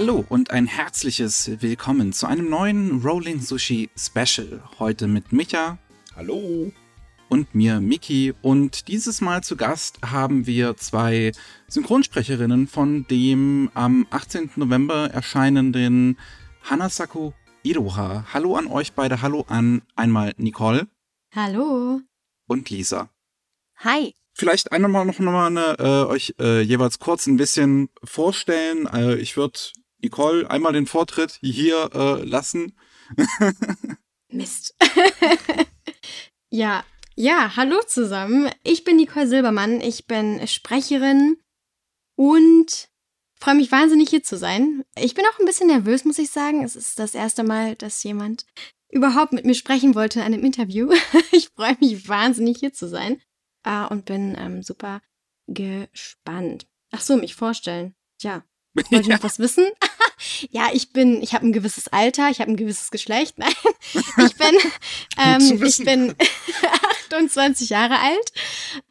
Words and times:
Hallo 0.00 0.24
und 0.28 0.52
ein 0.52 0.68
herzliches 0.68 1.60
Willkommen 1.60 2.12
zu 2.12 2.28
einem 2.28 2.48
neuen 2.48 3.02
Rolling 3.02 3.40
Sushi 3.40 3.90
Special. 3.98 4.62
Heute 4.78 5.08
mit 5.08 5.32
Micha. 5.32 5.76
Hallo. 6.14 6.70
Und 7.28 7.52
mir, 7.52 7.80
Miki. 7.80 8.32
Und 8.40 8.86
dieses 8.86 9.20
Mal 9.20 9.42
zu 9.42 9.56
Gast 9.56 9.98
haben 10.06 10.46
wir 10.46 10.76
zwei 10.76 11.32
Synchronsprecherinnen 11.66 12.68
von 12.68 13.08
dem 13.08 13.72
am 13.74 14.06
18. 14.10 14.52
November 14.54 15.10
erscheinenden 15.10 16.16
Hanasaku 16.62 17.32
Iroha. 17.64 18.24
Hallo 18.32 18.54
an 18.54 18.68
euch 18.68 18.92
beide. 18.92 19.20
Hallo 19.20 19.46
an 19.48 19.82
einmal 19.96 20.32
Nicole. 20.36 20.86
Hallo. 21.34 22.02
Und 22.46 22.70
Lisa. 22.70 23.10
Hi. 23.78 24.14
Vielleicht 24.32 24.70
einmal 24.70 25.04
noch, 25.04 25.18
noch 25.18 25.32
mal 25.32 25.48
eine, 25.48 25.76
äh, 25.80 26.06
euch 26.06 26.36
äh, 26.38 26.60
jeweils 26.60 27.00
kurz 27.00 27.26
ein 27.26 27.36
bisschen 27.36 27.88
vorstellen. 28.04 28.86
Äh, 28.86 29.16
ich 29.16 29.36
würde 29.36 29.58
Nicole 30.02 30.50
einmal 30.50 30.72
den 30.72 30.86
Vortritt 30.86 31.38
hier 31.42 31.90
äh, 31.94 32.24
lassen. 32.24 32.76
Mist. 34.30 34.74
ja, 36.50 36.84
ja, 37.14 37.56
hallo 37.56 37.80
zusammen. 37.86 38.50
Ich 38.62 38.84
bin 38.84 38.96
Nicole 38.96 39.26
Silbermann. 39.26 39.80
Ich 39.80 40.06
bin 40.06 40.46
Sprecherin 40.46 41.36
und 42.16 42.88
freue 43.40 43.54
mich 43.54 43.72
wahnsinnig 43.72 44.10
hier 44.10 44.22
zu 44.22 44.36
sein. 44.36 44.84
Ich 44.96 45.14
bin 45.14 45.24
auch 45.24 45.38
ein 45.38 45.46
bisschen 45.46 45.68
nervös, 45.68 46.04
muss 46.04 46.18
ich 46.18 46.30
sagen. 46.30 46.64
Es 46.64 46.76
ist 46.76 46.98
das 46.98 47.14
erste 47.14 47.42
Mal, 47.42 47.74
dass 47.76 48.02
jemand 48.02 48.46
überhaupt 48.90 49.32
mit 49.32 49.44
mir 49.44 49.54
sprechen 49.54 49.94
wollte 49.94 50.20
in 50.20 50.26
einem 50.26 50.44
Interview. 50.44 50.92
ich 51.32 51.48
freue 51.48 51.76
mich 51.80 52.08
wahnsinnig 52.08 52.58
hier 52.58 52.72
zu 52.72 52.88
sein 52.88 53.20
äh, 53.64 53.86
und 53.86 54.04
bin 54.04 54.36
ähm, 54.38 54.62
super 54.62 55.00
gespannt. 55.46 56.66
Ach 56.90 57.00
so, 57.00 57.16
mich 57.16 57.34
vorstellen. 57.34 57.94
Ja. 58.20 58.44
Wollt 58.90 58.90
ihr 58.92 59.00
ja. 59.00 59.16
noch 59.16 59.22
was 59.22 59.38
wissen? 59.38 59.66
ja, 60.50 60.68
ich 60.72 60.92
bin, 60.92 61.22
ich 61.22 61.34
habe 61.34 61.46
ein 61.46 61.52
gewisses 61.52 61.88
Alter, 61.88 62.30
ich 62.30 62.40
habe 62.40 62.50
ein 62.50 62.56
gewisses 62.56 62.90
Geschlecht. 62.90 63.38
Nein, 63.38 63.52
ich 64.18 64.34
bin, 64.36 64.56
ähm, 65.18 65.62
ich 65.64 65.78
bin 65.84 66.14
28 67.08 67.70
Jahre 67.70 67.98
alt, 67.98 68.32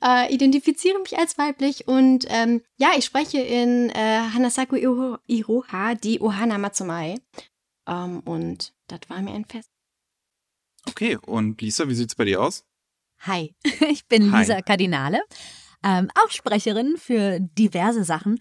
äh, 0.03 0.33
identifiziere 0.33 0.99
mich 0.99 1.17
als 1.17 1.37
weiblich 1.37 1.87
und 1.87 2.25
ähm, 2.29 2.61
ja, 2.77 2.91
ich 2.97 3.05
spreche 3.05 3.39
in 3.39 3.89
äh, 3.89 4.21
Hanasaku 4.33 4.75
Iroha 5.27 5.95
die 5.95 6.19
Ohana 6.19 6.57
Matsumai. 6.57 7.15
Ähm, 7.87 8.19
und 8.21 8.73
das 8.87 8.99
war 9.07 9.21
mir 9.21 9.33
ein 9.33 9.45
Fest. 9.45 9.69
Okay, 10.87 11.17
und 11.25 11.61
Lisa, 11.61 11.87
wie 11.89 11.95
sieht's 11.95 12.15
bei 12.15 12.25
dir 12.25 12.41
aus? 12.41 12.65
Hi, 13.19 13.55
ich 13.89 14.07
bin 14.07 14.31
Hi. 14.31 14.41
Lisa 14.41 14.61
Kardinale, 14.61 15.21
ähm, 15.87 16.09
auch 16.21 16.29
Sprecherin 16.29 16.97
für 16.97 17.39
diverse 17.39 18.03
Sachen 18.03 18.39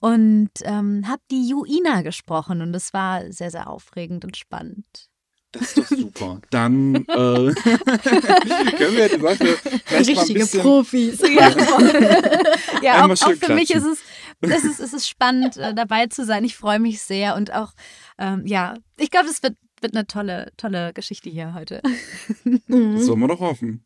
und 0.00 0.50
ähm, 0.62 1.04
habe 1.06 1.22
die 1.30 1.48
Juina 1.48 2.02
gesprochen 2.02 2.60
und 2.60 2.74
es 2.74 2.92
war 2.92 3.30
sehr, 3.30 3.52
sehr 3.52 3.70
aufregend 3.70 4.24
und 4.24 4.36
spannend. 4.36 5.08
Das 5.52 5.62
ist 5.62 5.78
doch 5.78 5.86
super. 5.86 6.40
Dann 6.50 6.94
äh, 6.96 7.04
können 7.06 7.54
wir 8.96 9.08
die 9.08 9.16
Leute 9.16 9.46
vielleicht 9.84 10.08
Richtige 10.08 10.16
mal 10.16 10.26
ein 10.26 10.34
bisschen, 10.34 10.60
Profis. 10.60 11.20
Ja, 11.20 12.82
ja 12.82 13.04
auch, 13.06 13.10
auch, 13.10 13.34
für 13.34 13.54
mich 13.54 13.70
ist 13.72 13.84
es, 13.84 14.00
es, 14.40 14.64
ist, 14.64 14.80
es 14.80 14.92
ist 14.92 15.08
spannend, 15.08 15.56
äh, 15.56 15.74
dabei 15.74 16.08
zu 16.08 16.24
sein. 16.24 16.44
Ich 16.44 16.56
freue 16.56 16.80
mich 16.80 17.00
sehr 17.00 17.36
und 17.36 17.52
auch, 17.54 17.74
ähm, 18.18 18.44
ja, 18.44 18.74
ich 18.98 19.10
glaube, 19.10 19.28
es 19.28 19.40
wird, 19.42 19.54
wird 19.80 19.94
eine 19.94 20.06
tolle, 20.08 20.50
tolle 20.56 20.92
Geschichte 20.92 21.30
hier 21.30 21.54
heute. 21.54 21.80
Das 22.44 23.06
sollen 23.06 23.20
wir 23.20 23.28
doch 23.28 23.40
hoffen. 23.40 23.84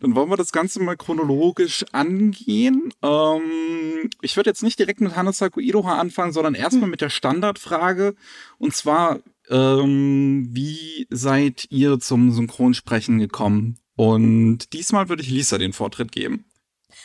Dann 0.00 0.14
wollen 0.14 0.30
wir 0.30 0.36
das 0.36 0.52
Ganze 0.52 0.80
mal 0.80 0.96
chronologisch 0.96 1.84
angehen. 1.92 2.92
Ähm, 3.02 4.10
ich 4.22 4.36
würde 4.36 4.50
jetzt 4.50 4.62
nicht 4.62 4.78
direkt 4.78 5.00
mit 5.00 5.16
Hanasaku 5.16 5.60
Iroha 5.60 5.98
anfangen, 5.98 6.32
sondern 6.32 6.54
erstmal 6.54 6.84
hm. 6.84 6.90
mit 6.90 7.00
der 7.00 7.10
Standardfrage. 7.10 8.14
Und 8.58 8.74
zwar, 8.74 9.20
ähm, 9.48 10.48
wie 10.50 11.06
seid 11.10 11.66
ihr 11.70 12.00
zum 12.00 12.32
Synchronsprechen 12.32 13.18
gekommen? 13.18 13.78
Und 13.96 14.72
diesmal 14.72 15.08
würde 15.08 15.22
ich 15.22 15.30
Lisa 15.30 15.58
den 15.58 15.72
Vortritt 15.72 16.12
geben. 16.12 16.44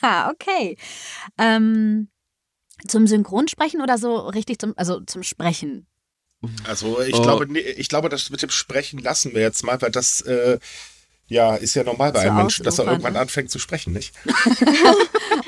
Ha, 0.01 0.29
okay. 0.31 0.77
Ähm, 1.37 2.09
zum 2.87 3.07
Synchronsprechen 3.07 3.81
oder 3.81 3.97
so 3.97 4.15
richtig 4.15 4.59
zum, 4.59 4.73
also 4.77 4.99
zum 5.01 5.23
Sprechen? 5.23 5.87
Also 6.65 7.01
ich 7.01 7.15
oh. 7.15 7.21
glaube, 7.21 7.59
ich 7.59 7.89
glaube, 7.89 8.09
das 8.09 8.29
mit 8.29 8.41
dem 8.41 8.49
Sprechen 8.49 8.99
lassen 8.99 9.33
wir 9.33 9.41
jetzt 9.41 9.63
mal, 9.63 9.81
weil 9.81 9.91
das 9.91 10.21
äh, 10.21 10.59
ja, 11.27 11.55
ist 11.55 11.73
ja 11.73 11.83
normal 11.83 12.11
bei 12.11 12.21
einem 12.21 12.35
Menschen, 12.35 12.63
dass 12.63 12.77
er 12.77 12.85
irgendwann 12.85 13.13
ne? 13.13 13.19
anfängt 13.19 13.49
zu 13.49 13.57
sprechen, 13.57 13.93
nicht? 13.93 14.13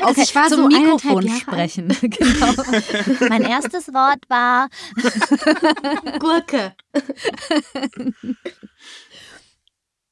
okay, 0.02 0.22
ich 0.24 0.34
war 0.34 0.48
zum 0.48 0.64
so 0.64 0.68
Mikrofon 0.68 1.30
sprechen. 1.30 1.90
genau. 2.02 2.54
Mein 3.30 3.44
erstes 3.44 3.94
Wort 3.94 4.28
war 4.28 4.70
Gurke. 6.20 6.74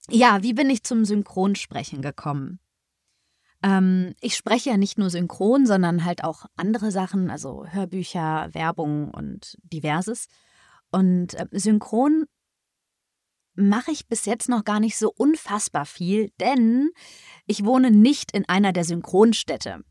ja, 0.09 0.43
wie 0.43 0.53
bin 0.53 0.69
ich 0.69 0.83
zum 0.83 1.03
Synchronsprechen 1.03 2.03
gekommen? 2.03 2.59
Ähm, 3.63 4.13
ich 4.21 4.35
spreche 4.35 4.69
ja 4.69 4.77
nicht 4.77 4.99
nur 4.99 5.09
synchron, 5.09 5.65
sondern 5.65 6.05
halt 6.05 6.23
auch 6.23 6.45
andere 6.55 6.91
Sachen, 6.91 7.31
also 7.31 7.65
Hörbücher, 7.65 8.49
Werbung 8.51 9.09
und 9.09 9.57
diverses. 9.63 10.27
Und 10.91 11.33
äh, 11.33 11.47
synchron 11.51 12.25
mache 13.55 13.91
ich 13.91 14.07
bis 14.07 14.25
jetzt 14.25 14.49
noch 14.49 14.63
gar 14.63 14.79
nicht 14.79 14.97
so 14.97 15.11
unfassbar 15.15 15.85
viel, 15.85 16.31
denn 16.39 16.91
ich 17.45 17.65
wohne 17.65 17.91
nicht 17.91 18.31
in 18.31 18.47
einer 18.47 18.73
der 18.73 18.83
Synchronstädte. 18.83 19.83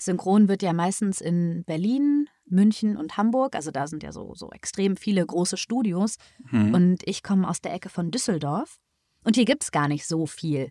Synchron 0.00 0.48
wird 0.48 0.62
ja 0.62 0.72
meistens 0.72 1.20
in 1.20 1.64
Berlin, 1.64 2.28
München 2.46 2.96
und 2.96 3.16
Hamburg, 3.16 3.54
also 3.54 3.70
da 3.70 3.86
sind 3.86 4.02
ja 4.02 4.12
so, 4.12 4.34
so 4.34 4.50
extrem 4.50 4.96
viele 4.96 5.24
große 5.24 5.56
Studios. 5.56 6.16
Mhm. 6.50 6.74
Und 6.74 7.02
ich 7.06 7.22
komme 7.22 7.48
aus 7.48 7.60
der 7.60 7.74
Ecke 7.74 7.88
von 7.88 8.10
Düsseldorf. 8.10 8.78
Und 9.24 9.36
hier 9.36 9.44
gibt 9.44 9.64
es 9.64 9.72
gar 9.72 9.88
nicht 9.88 10.06
so 10.06 10.26
viel. 10.26 10.70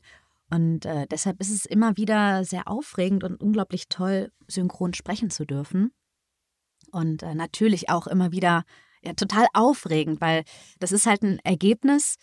Und 0.50 0.86
äh, 0.86 1.06
deshalb 1.08 1.42
ist 1.42 1.52
es 1.52 1.66
immer 1.66 1.98
wieder 1.98 2.46
sehr 2.46 2.68
aufregend 2.68 3.24
und 3.24 3.42
unglaublich 3.42 3.90
toll, 3.90 4.32
synchron 4.48 4.94
sprechen 4.94 5.30
zu 5.30 5.46
dürfen. 5.46 5.92
Und 6.92 7.22
äh, 7.22 7.36
natürlich 7.36 7.90
auch 7.90 8.08
immer 8.08 8.32
wieder 8.32 8.64
ja, 9.08 9.14
total 9.14 9.48
aufregend, 9.54 10.20
weil 10.22 10.44
das 10.80 10.92
ist 10.92 11.06
halt 11.06 11.24
ein 11.24 11.40
Ergebnis, 11.40 12.16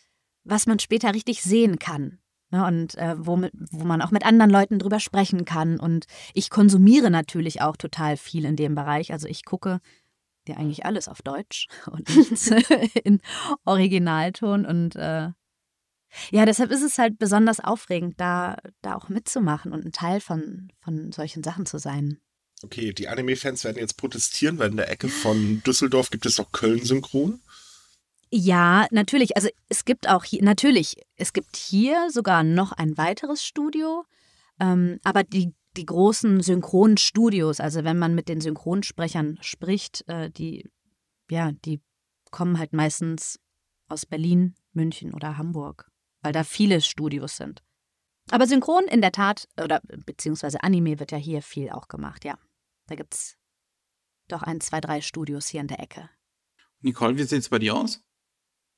was 0.44 0.66
man 0.66 0.78
später 0.78 1.14
richtig 1.14 1.42
sehen 1.42 1.78
kann. 1.78 2.18
Ne? 2.50 2.64
Und 2.66 2.96
äh, 2.96 3.14
wo, 3.18 3.40
wo 3.70 3.84
man 3.84 4.02
auch 4.02 4.10
mit 4.10 4.26
anderen 4.26 4.50
Leuten 4.50 4.78
drüber 4.78 5.00
sprechen 5.00 5.46
kann. 5.46 5.80
Und 5.80 6.04
ich 6.34 6.50
konsumiere 6.50 7.10
natürlich 7.10 7.62
auch 7.62 7.76
total 7.76 8.18
viel 8.18 8.44
in 8.44 8.56
dem 8.56 8.74
Bereich. 8.74 9.12
Also 9.12 9.26
ich 9.26 9.46
gucke 9.46 9.80
ja 10.46 10.56
eigentlich 10.56 10.84
alles 10.84 11.08
auf 11.08 11.22
Deutsch 11.22 11.68
und 11.90 12.14
nichts 12.14 12.50
in 13.04 13.20
Originalton. 13.64 14.66
Und 14.66 14.94
äh, 14.96 15.30
ja, 16.30 16.44
deshalb 16.44 16.70
ist 16.70 16.82
es 16.82 16.98
halt 16.98 17.18
besonders 17.18 17.60
aufregend, 17.60 18.20
da, 18.20 18.58
da 18.82 18.94
auch 18.94 19.08
mitzumachen 19.08 19.72
und 19.72 19.86
ein 19.86 19.92
Teil 19.92 20.20
von, 20.20 20.70
von 20.80 21.12
solchen 21.12 21.42
Sachen 21.42 21.64
zu 21.64 21.78
sein. 21.78 22.18
Okay, 22.62 22.92
die 22.92 23.08
Anime-Fans 23.08 23.64
werden 23.64 23.78
jetzt 23.78 23.96
protestieren, 23.96 24.58
weil 24.58 24.70
in 24.70 24.76
der 24.76 24.90
Ecke 24.90 25.08
von 25.08 25.62
Düsseldorf 25.64 26.10
gibt 26.10 26.24
es 26.26 26.36
doch 26.36 26.50
Köln-Synchron. 26.52 27.40
Ja, 28.30 28.86
natürlich. 28.90 29.36
Also 29.36 29.48
es 29.68 29.84
gibt 29.84 30.08
auch 30.08 30.24
hier, 30.24 30.42
natürlich, 30.42 30.96
es 31.16 31.32
gibt 31.32 31.56
hier 31.56 32.10
sogar 32.10 32.42
noch 32.42 32.72
ein 32.72 32.96
weiteres 32.96 33.44
Studio, 33.44 34.04
ähm, 34.58 34.98
aber 35.04 35.22
die, 35.22 35.54
die 35.76 35.86
großen 35.86 36.40
Synchronstudios, 36.40 37.60
also 37.60 37.84
wenn 37.84 37.98
man 37.98 38.14
mit 38.14 38.28
den 38.28 38.40
Synchronsprechern 38.40 39.38
spricht, 39.40 40.04
äh, 40.08 40.30
die, 40.30 40.68
ja, 41.30 41.52
die 41.52 41.80
kommen 42.30 42.58
halt 42.58 42.72
meistens 42.72 43.38
aus 43.88 44.06
Berlin, 44.06 44.54
München 44.72 45.14
oder 45.14 45.38
Hamburg, 45.38 45.90
weil 46.20 46.32
da 46.32 46.42
viele 46.42 46.80
Studios 46.80 47.36
sind. 47.36 47.62
Aber 48.30 48.46
Synchron 48.46 48.84
in 48.84 49.00
der 49.00 49.12
Tat, 49.12 49.48
oder 49.62 49.80
beziehungsweise 50.06 50.62
Anime 50.62 50.98
wird 50.98 51.12
ja 51.12 51.18
hier 51.18 51.42
viel 51.42 51.70
auch 51.70 51.88
gemacht, 51.88 52.24
ja. 52.24 52.38
Da 52.86 52.94
gibt's 52.94 53.36
doch 54.28 54.42
ein, 54.42 54.60
zwei, 54.60 54.80
drei 54.80 55.00
Studios 55.00 55.48
hier 55.48 55.60
in 55.60 55.68
der 55.68 55.80
Ecke. 55.80 56.08
Nicole, 56.80 57.16
wie 57.16 57.24
sieht's 57.24 57.48
bei 57.48 57.58
dir 57.58 57.74
aus? 57.74 58.02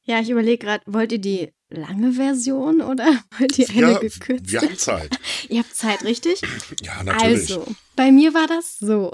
Ja, 0.03 0.21
ich 0.21 0.31
überlege 0.31 0.65
gerade, 0.65 0.85
wollt 0.87 1.11
ihr 1.11 1.19
die 1.19 1.53
lange 1.69 2.13
Version 2.13 2.81
oder 2.81 3.07
wollt 3.39 3.59
ihr 3.59 3.69
eine 3.71 3.93
ja, 3.93 3.99
gekürzte? 3.99 4.53
Wir 4.53 4.61
haben 4.61 4.77
Zeit. 4.77 5.19
ihr 5.49 5.59
habt 5.59 5.75
Zeit, 5.75 6.05
richtig? 6.05 6.41
Ja, 6.81 7.03
natürlich. 7.03 7.51
Also, 7.51 7.67
bei 7.97 8.13
mir 8.13 8.33
war 8.33 8.47
das 8.47 8.79
so. 8.79 9.13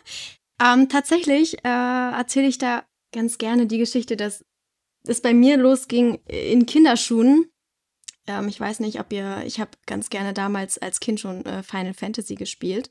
ähm, 0.62 0.88
tatsächlich 0.88 1.64
äh, 1.64 1.68
erzähle 1.68 2.48
ich 2.48 2.58
da 2.58 2.84
ganz 3.12 3.38
gerne 3.38 3.66
die 3.66 3.78
Geschichte, 3.78 4.16
dass 4.16 4.44
es 5.06 5.20
bei 5.20 5.34
mir 5.34 5.56
losging 5.56 6.16
in 6.26 6.66
Kinderschuhen. 6.66 7.50
Ähm, 8.26 8.48
ich 8.48 8.58
weiß 8.58 8.80
nicht, 8.80 9.00
ob 9.00 9.12
ihr, 9.12 9.42
ich 9.44 9.60
habe 9.60 9.70
ganz 9.86 10.10
gerne 10.10 10.32
damals 10.32 10.78
als 10.78 11.00
Kind 11.00 11.20
schon 11.20 11.44
äh, 11.44 11.62
Final 11.62 11.94
Fantasy 11.94 12.34
gespielt. 12.34 12.90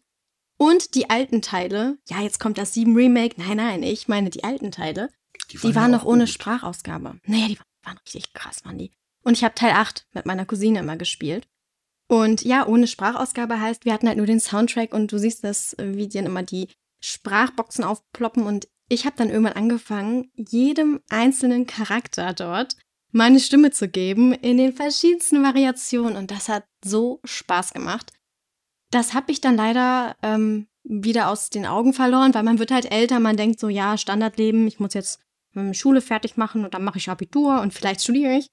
Und 0.57 0.95
die 0.95 1.09
alten 1.09 1.41
Teile, 1.41 1.97
ja, 2.07 2.21
jetzt 2.21 2.39
kommt 2.39 2.57
das 2.57 2.73
7 2.73 2.95
Remake. 2.95 3.35
Nein, 3.37 3.57
nein, 3.57 3.83
ich 3.83 4.07
meine 4.07 4.29
die 4.29 4.43
alten 4.43 4.71
Teile. 4.71 5.09
Die 5.51 5.61
waren, 5.61 5.71
die 5.71 5.75
waren 5.75 5.91
noch 5.91 6.05
ohne 6.05 6.25
gut. 6.25 6.29
Sprachausgabe. 6.29 7.19
Naja, 7.25 7.47
die 7.47 7.59
waren 7.83 7.97
richtig 8.05 8.33
krass, 8.33 8.63
waren 8.63 8.77
die. 8.77 8.91
Und 9.23 9.33
ich 9.33 9.43
habe 9.43 9.55
Teil 9.55 9.71
8 9.73 10.07
mit 10.13 10.25
meiner 10.25 10.45
Cousine 10.45 10.79
immer 10.79 10.97
gespielt. 10.97 11.47
Und 12.07 12.43
ja, 12.43 12.67
ohne 12.67 12.87
Sprachausgabe 12.87 13.59
heißt, 13.59 13.85
wir 13.85 13.93
hatten 13.93 14.07
halt 14.07 14.17
nur 14.17 14.27
den 14.27 14.39
Soundtrack 14.39 14.93
und 14.93 15.11
du 15.11 15.17
siehst 15.17 15.43
das, 15.43 15.75
wie 15.79 16.07
dann 16.07 16.25
immer 16.25 16.43
die 16.43 16.67
Sprachboxen 16.99 17.83
aufploppen 17.83 18.43
und 18.43 18.67
ich 18.89 19.05
habe 19.05 19.15
dann 19.17 19.29
irgendwann 19.29 19.53
angefangen, 19.53 20.31
jedem 20.35 21.01
einzelnen 21.09 21.65
Charakter 21.65 22.33
dort 22.33 22.75
meine 23.13 23.39
Stimme 23.39 23.71
zu 23.71 23.87
geben 23.87 24.33
in 24.33 24.57
den 24.57 24.73
verschiedensten 24.73 25.43
Variationen 25.43 26.17
und 26.17 26.31
das 26.31 26.49
hat 26.49 26.65
so 26.83 27.19
Spaß 27.23 27.73
gemacht. 27.73 28.11
Das 28.91 29.13
habe 29.13 29.31
ich 29.31 29.39
dann 29.39 29.55
leider 29.55 30.15
ähm, 30.21 30.67
wieder 30.83 31.29
aus 31.29 31.49
den 31.49 31.65
Augen 31.65 31.93
verloren, 31.93 32.33
weil 32.33 32.43
man 32.43 32.59
wird 32.59 32.71
halt 32.71 32.91
älter, 32.91 33.19
man 33.19 33.37
denkt 33.37 33.59
so, 33.59 33.69
ja, 33.69 33.97
Standardleben, 33.97 34.67
ich 34.67 34.79
muss 34.79 34.93
jetzt 34.93 35.19
meine 35.53 35.73
Schule 35.73 36.01
fertig 36.01 36.37
machen 36.37 36.65
und 36.65 36.73
dann 36.73 36.83
mache 36.83 36.97
ich 36.97 37.09
Abitur 37.09 37.61
und 37.61 37.73
vielleicht 37.73 38.01
studiere 38.01 38.37
ich 38.37 38.47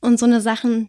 und 0.00 0.18
so 0.18 0.26
eine 0.26 0.40
Sachen. 0.40 0.88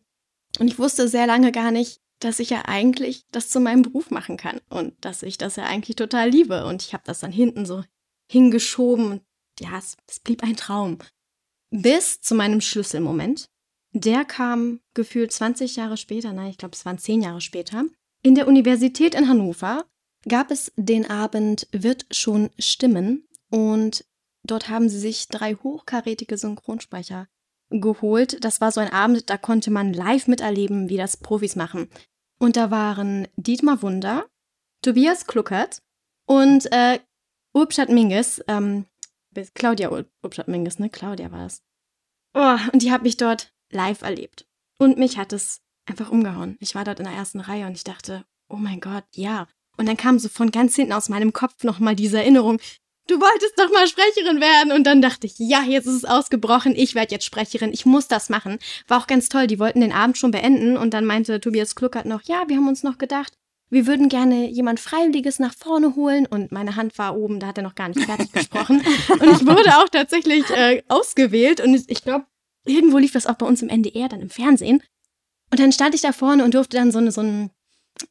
Und 0.59 0.67
ich 0.67 0.79
wusste 0.79 1.07
sehr 1.07 1.27
lange 1.27 1.51
gar 1.51 1.71
nicht, 1.71 1.99
dass 2.19 2.39
ich 2.39 2.49
ja 2.49 2.63
eigentlich 2.65 3.25
das 3.31 3.49
zu 3.49 3.59
meinem 3.59 3.83
Beruf 3.83 4.09
machen 4.09 4.37
kann 4.37 4.61
und 4.69 4.93
dass 5.03 5.21
ich 5.21 5.37
das 5.37 5.57
ja 5.57 5.65
eigentlich 5.65 5.97
total 5.97 6.29
liebe. 6.29 6.65
Und 6.65 6.81
ich 6.81 6.93
habe 6.93 7.03
das 7.05 7.19
dann 7.19 7.31
hinten 7.31 7.65
so 7.65 7.83
hingeschoben 8.31 9.11
und 9.11 9.21
ja, 9.59 9.77
es, 9.77 9.97
es 10.07 10.19
blieb 10.19 10.43
ein 10.43 10.55
Traum. 10.55 10.99
Bis 11.69 12.21
zu 12.21 12.35
meinem 12.35 12.61
Schlüsselmoment. 12.61 13.49
Der 13.93 14.25
kam 14.25 14.79
gefühlt 14.93 15.31
20 15.31 15.75
Jahre 15.75 15.97
später, 15.97 16.33
nein, 16.33 16.49
ich 16.49 16.57
glaube, 16.57 16.75
es 16.75 16.85
waren 16.85 16.97
10 16.97 17.21
Jahre 17.21 17.41
später. 17.41 17.85
In 18.21 18.35
der 18.35 18.47
Universität 18.47 19.15
in 19.15 19.27
Hannover 19.27 19.85
gab 20.27 20.51
es 20.51 20.71
den 20.75 21.09
Abend 21.09 21.67
Wird 21.71 22.05
schon 22.11 22.49
stimmen 22.59 23.27
und 23.49 24.05
dort 24.43 24.69
haben 24.69 24.89
sie 24.89 24.99
sich 24.99 25.27
drei 25.29 25.55
hochkarätige 25.55 26.37
Synchronsprecher 26.37 27.27
geholt. 27.69 28.43
Das 28.43 28.61
war 28.61 28.71
so 28.71 28.79
ein 28.79 28.91
Abend, 28.91 29.29
da 29.29 29.37
konnte 29.37 29.71
man 29.71 29.93
live 29.93 30.27
miterleben, 30.27 30.89
wie 30.89 30.97
das 30.97 31.17
Profis 31.17 31.55
machen. 31.55 31.89
Und 32.39 32.55
da 32.55 32.71
waren 32.71 33.27
Dietmar 33.35 33.81
Wunder, 33.81 34.25
Tobias 34.81 35.25
Kluckert 35.27 35.81
und 36.25 36.71
äh, 36.71 36.99
Urbstadt 37.53 37.89
Minges, 37.89 38.43
ähm, 38.47 38.85
Claudia 39.53 39.91
Urbstadt 40.23 40.47
Minges, 40.47 40.79
ne? 40.79 40.89
Claudia 40.89 41.31
war 41.31 41.45
es. 41.45 41.63
Oh, 42.33 42.57
und 42.71 42.81
die 42.81 42.91
hat 42.91 43.03
mich 43.03 43.17
dort 43.17 43.53
live 43.71 44.01
erlebt. 44.01 44.47
Und 44.77 44.97
mich 44.97 45.17
hat 45.17 45.33
es 45.33 45.61
einfach 45.85 46.11
umgehauen. 46.11 46.57
Ich 46.59 46.75
war 46.75 46.83
dort 46.83 46.99
in 46.99 47.05
der 47.05 47.15
ersten 47.15 47.39
Reihe 47.39 47.65
und 47.65 47.73
ich 47.73 47.83
dachte, 47.83 48.25
oh 48.49 48.57
mein 48.57 48.79
Gott, 48.79 49.05
ja. 49.13 49.47
Und 49.77 49.87
dann 49.87 49.97
kam 49.97 50.19
so 50.19 50.29
von 50.29 50.51
ganz 50.51 50.75
hinten 50.75 50.93
aus 50.93 51.09
meinem 51.09 51.33
Kopf 51.33 51.63
nochmal 51.63 51.95
diese 51.95 52.17
Erinnerung, 52.17 52.59
du 53.07 53.19
wolltest 53.19 53.57
doch 53.57 53.71
mal 53.71 53.87
Sprecherin 53.87 54.41
werden. 54.41 54.71
Und 54.71 54.83
dann 54.83 55.01
dachte 55.01 55.27
ich, 55.27 55.35
ja, 55.37 55.63
jetzt 55.63 55.87
ist 55.87 55.95
es 55.95 56.05
ausgebrochen, 56.05 56.75
ich 56.75 56.95
werde 56.95 57.13
jetzt 57.13 57.25
Sprecherin, 57.25 57.73
ich 57.73 57.85
muss 57.85 58.07
das 58.07 58.29
machen. 58.29 58.59
War 58.87 59.01
auch 59.01 59.07
ganz 59.07 59.29
toll, 59.29 59.47
die 59.47 59.59
wollten 59.59 59.81
den 59.81 59.93
Abend 59.93 60.17
schon 60.17 60.31
beenden 60.31 60.77
und 60.77 60.93
dann 60.93 61.05
meinte 61.05 61.39
Tobias 61.39 61.75
Kluckert 61.75 62.05
noch, 62.05 62.23
ja, 62.23 62.43
wir 62.47 62.57
haben 62.57 62.67
uns 62.67 62.83
noch 62.83 62.97
gedacht, 62.97 63.33
wir 63.69 63.85
würden 63.85 64.09
gerne 64.09 64.49
jemand 64.49 64.79
Freiwilliges 64.79 65.39
nach 65.39 65.53
vorne 65.53 65.95
holen 65.95 66.25
und 66.25 66.51
meine 66.51 66.75
Hand 66.75 66.97
war 66.97 67.17
oben, 67.17 67.39
da 67.39 67.47
hat 67.47 67.57
er 67.57 67.63
noch 67.63 67.75
gar 67.75 67.89
nicht 67.89 68.01
fertig 68.01 68.31
gesprochen. 68.31 68.77
und 69.09 69.23
ich 69.23 69.45
wurde 69.45 69.77
auch 69.77 69.89
tatsächlich 69.89 70.49
äh, 70.51 70.83
ausgewählt 70.87 71.59
und 71.59 71.75
ich 71.89 72.01
glaube, 72.03 72.25
irgendwo 72.65 72.97
lief 72.97 73.11
das 73.11 73.27
auch 73.27 73.35
bei 73.35 73.45
uns 73.45 73.61
im 73.61 73.69
NDR, 73.69 74.07
dann 74.07 74.21
im 74.21 74.29
Fernsehen. 74.29 74.81
Und 75.51 75.59
dann 75.59 75.71
stand 75.71 75.95
ich 75.95 76.01
da 76.01 76.11
vorne 76.11 76.43
und 76.43 76.53
durfte 76.53 76.77
dann 76.77 76.91
so 76.91 76.99
eine, 76.99 77.11
so 77.11 77.21
ein, 77.21 77.51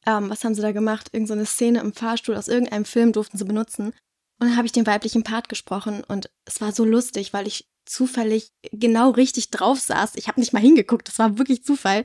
ähm, 0.07 0.31
was 0.31 0.45
haben 0.45 0.55
sie 0.55 0.63
da 0.63 0.73
gemacht? 0.73 1.09
Irgend 1.13 1.29
so 1.29 1.35
eine 1.35 1.47
Szene 1.47 1.81
im 1.81 1.93
Fahrstuhl 1.93 2.37
aus 2.37 2.49
irgendeinem 2.49 2.85
Film 2.85 3.13
durften 3.13 3.39
sie 3.39 3.45
benutzen. 3.45 3.93
Und 4.39 4.49
dann 4.49 4.57
habe 4.57 4.67
ich 4.67 4.73
den 4.73 4.87
weiblichen 4.87 5.23
Part 5.23 5.49
gesprochen 5.49 6.05
und 6.05 6.31
es 6.45 6.61
war 6.61 6.73
so 6.73 6.85
lustig, 6.85 7.33
weil 7.33 7.47
ich 7.47 7.67
zufällig 7.87 8.53
genau 8.73 9.11
richtig 9.11 9.51
drauf 9.51 9.81
saß. 9.81 10.17
Ich 10.17 10.29
habe 10.29 10.41
nicht 10.41 10.53
mal 10.53 10.61
hingeguckt, 10.61 11.09
das 11.09 11.19
war 11.19 11.39
wirklich 11.39 11.65
Zufall. 11.65 12.05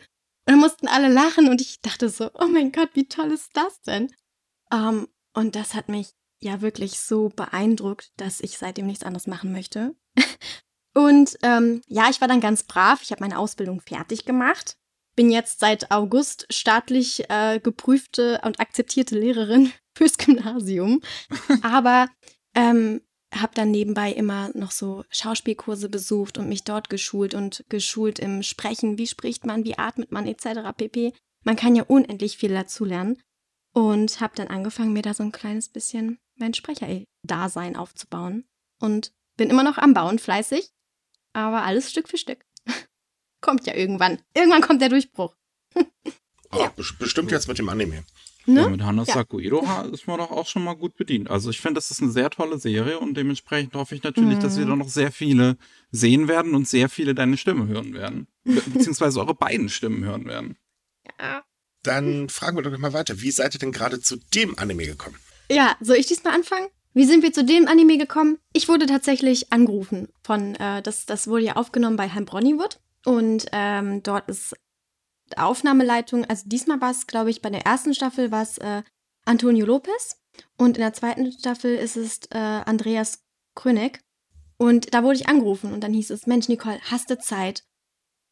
Und 0.51 0.57
dann 0.57 0.69
mussten 0.69 0.89
alle 0.89 1.07
lachen 1.07 1.47
und 1.47 1.61
ich 1.61 1.79
dachte 1.79 2.09
so, 2.09 2.29
oh 2.33 2.47
mein 2.47 2.73
Gott, 2.73 2.89
wie 2.93 3.07
toll 3.07 3.31
ist 3.31 3.51
das 3.53 3.81
denn? 3.83 4.11
Um, 4.69 4.79
ähm, 4.79 5.07
und 5.33 5.55
das 5.55 5.75
hat 5.75 5.87
mich 5.87 6.09
ja 6.41 6.59
wirklich 6.59 6.99
so 6.99 7.29
beeindruckt, 7.29 8.11
dass 8.17 8.41
ich 8.41 8.57
seitdem 8.57 8.85
nichts 8.85 9.05
anderes 9.05 9.27
machen 9.27 9.53
möchte. 9.53 9.95
und 10.93 11.37
ähm, 11.41 11.81
ja, 11.87 12.09
ich 12.09 12.19
war 12.19 12.27
dann 12.27 12.41
ganz 12.41 12.63
brav. 12.63 13.01
Ich 13.01 13.11
habe 13.11 13.23
meine 13.23 13.39
Ausbildung 13.39 13.79
fertig 13.79 14.25
gemacht. 14.25 14.75
Bin 15.15 15.31
jetzt 15.31 15.61
seit 15.61 15.89
August 15.89 16.47
staatlich 16.49 17.29
äh, 17.29 17.61
geprüfte 17.61 18.41
und 18.43 18.59
akzeptierte 18.59 19.17
Lehrerin 19.17 19.71
fürs 19.97 20.17
Gymnasium. 20.17 20.99
Aber 21.61 22.09
ähm, 22.55 22.99
habe 23.33 23.53
dann 23.55 23.71
nebenbei 23.71 24.11
immer 24.11 24.51
noch 24.53 24.71
so 24.71 25.05
Schauspielkurse 25.09 25.89
besucht 25.89 26.37
und 26.37 26.49
mich 26.49 26.63
dort 26.63 26.89
geschult 26.89 27.33
und 27.33 27.63
geschult 27.69 28.19
im 28.19 28.43
Sprechen, 28.43 28.97
wie 28.97 29.07
spricht 29.07 29.45
man, 29.45 29.63
wie 29.63 29.77
atmet 29.77 30.11
man 30.11 30.27
etc. 30.27 30.75
pp. 30.75 31.13
Man 31.43 31.55
kann 31.55 31.75
ja 31.75 31.83
unendlich 31.83 32.37
viel 32.37 32.51
dazulernen 32.51 33.21
und 33.73 34.19
habe 34.19 34.35
dann 34.35 34.47
angefangen, 34.47 34.93
mir 34.93 35.01
da 35.01 35.13
so 35.13 35.23
ein 35.23 35.31
kleines 35.31 35.69
bisschen 35.69 36.19
mein 36.35 36.53
Sprecher-Dasein 36.53 37.75
aufzubauen 37.75 38.45
und 38.79 39.13
bin 39.37 39.49
immer 39.49 39.63
noch 39.63 39.77
am 39.77 39.93
Bauen, 39.93 40.19
fleißig, 40.19 40.71
aber 41.33 41.63
alles 41.63 41.89
Stück 41.89 42.09
für 42.09 42.17
Stück. 42.17 42.45
kommt 43.41 43.65
ja 43.65 43.75
irgendwann. 43.75 44.21
Irgendwann 44.33 44.61
kommt 44.61 44.81
der 44.81 44.89
Durchbruch. 44.89 45.35
ja. 46.53 46.73
Bestimmt 46.75 47.31
jetzt 47.31 47.47
mit 47.47 47.57
dem 47.57 47.69
Anime. 47.69 48.03
Ne? 48.45 48.61
Ja, 48.61 48.69
mit 48.69 48.81
Hanasaku 48.81 49.39
ja. 49.39 49.45
Iroha 49.45 49.83
ist 49.83 50.07
man 50.07 50.17
doch 50.17 50.31
auch 50.31 50.47
schon 50.47 50.63
mal 50.63 50.73
gut 50.73 50.95
bedient. 50.95 51.29
Also 51.29 51.49
ich 51.49 51.61
finde, 51.61 51.75
das 51.75 51.91
ist 51.91 52.01
eine 52.01 52.11
sehr 52.11 52.29
tolle 52.29 52.57
Serie 52.57 52.99
und 52.99 53.15
dementsprechend 53.15 53.75
hoffe 53.75 53.95
ich 53.95 54.03
natürlich, 54.03 54.37
mhm. 54.37 54.41
dass 54.41 54.57
wir 54.57 54.65
da 54.65 54.75
noch 54.75 54.89
sehr 54.89 55.11
viele 55.11 55.57
sehen 55.91 56.27
werden 56.27 56.55
und 56.55 56.67
sehr 56.67 56.89
viele 56.89 57.13
deine 57.13 57.37
Stimme 57.37 57.67
hören 57.67 57.93
werden. 57.93 58.27
Be 58.43 58.61
beziehungsweise 58.73 59.19
eure 59.19 59.35
beiden 59.35 59.69
Stimmen 59.69 60.03
hören 60.03 60.25
werden. 60.25 60.57
Ja. 61.19 61.43
Dann 61.83 62.29
fragen 62.29 62.57
wir 62.57 62.63
doch 62.63 62.77
mal 62.77 62.93
weiter. 62.93 63.21
Wie 63.21 63.31
seid 63.31 63.55
ihr 63.55 63.59
denn 63.59 63.71
gerade 63.71 64.01
zu 64.01 64.17
dem 64.33 64.57
Anime 64.57 64.85
gekommen? 64.85 65.17
Ja, 65.49 65.75
soll 65.79 65.97
ich 65.97 66.07
diesmal 66.07 66.33
anfangen? 66.33 66.67
Wie 66.93 67.05
sind 67.05 67.23
wir 67.23 67.31
zu 67.31 67.45
dem 67.45 67.67
Anime 67.67 67.97
gekommen? 67.97 68.37
Ich 68.53 68.67
wurde 68.67 68.85
tatsächlich 68.85 69.51
angerufen 69.51 70.09
von, 70.23 70.55
äh, 70.55 70.81
das, 70.81 71.05
das 71.05 71.27
wurde 71.27 71.45
ja 71.45 71.55
aufgenommen 71.55 71.95
bei 71.95 72.07
Herrn 72.07 72.25
Bronnywood. 72.25 72.79
Und 73.05 73.47
ähm, 73.51 74.03
dort 74.03 74.29
ist 74.29 74.55
Aufnahmeleitung, 75.37 76.25
also 76.25 76.43
diesmal 76.47 76.81
war 76.81 76.91
es, 76.91 77.07
glaube 77.07 77.29
ich, 77.29 77.41
bei 77.41 77.49
der 77.49 77.65
ersten 77.65 77.93
Staffel 77.93 78.31
war 78.31 78.43
es 78.43 78.57
äh, 78.57 78.83
Antonio 79.25 79.65
Lopez 79.65 80.21
und 80.57 80.77
in 80.77 80.81
der 80.81 80.93
zweiten 80.93 81.31
Staffel 81.31 81.75
ist 81.75 81.97
es 81.97 82.19
äh, 82.31 82.37
Andreas 82.37 83.23
Kröneck. 83.55 84.01
Und 84.57 84.93
da 84.93 85.03
wurde 85.03 85.15
ich 85.15 85.27
angerufen 85.27 85.73
und 85.73 85.81
dann 85.81 85.93
hieß 85.93 86.11
es, 86.11 86.27
Mensch, 86.27 86.47
Nicole, 86.47 86.79
hast 86.89 87.09
du 87.09 87.17
Zeit? 87.17 87.63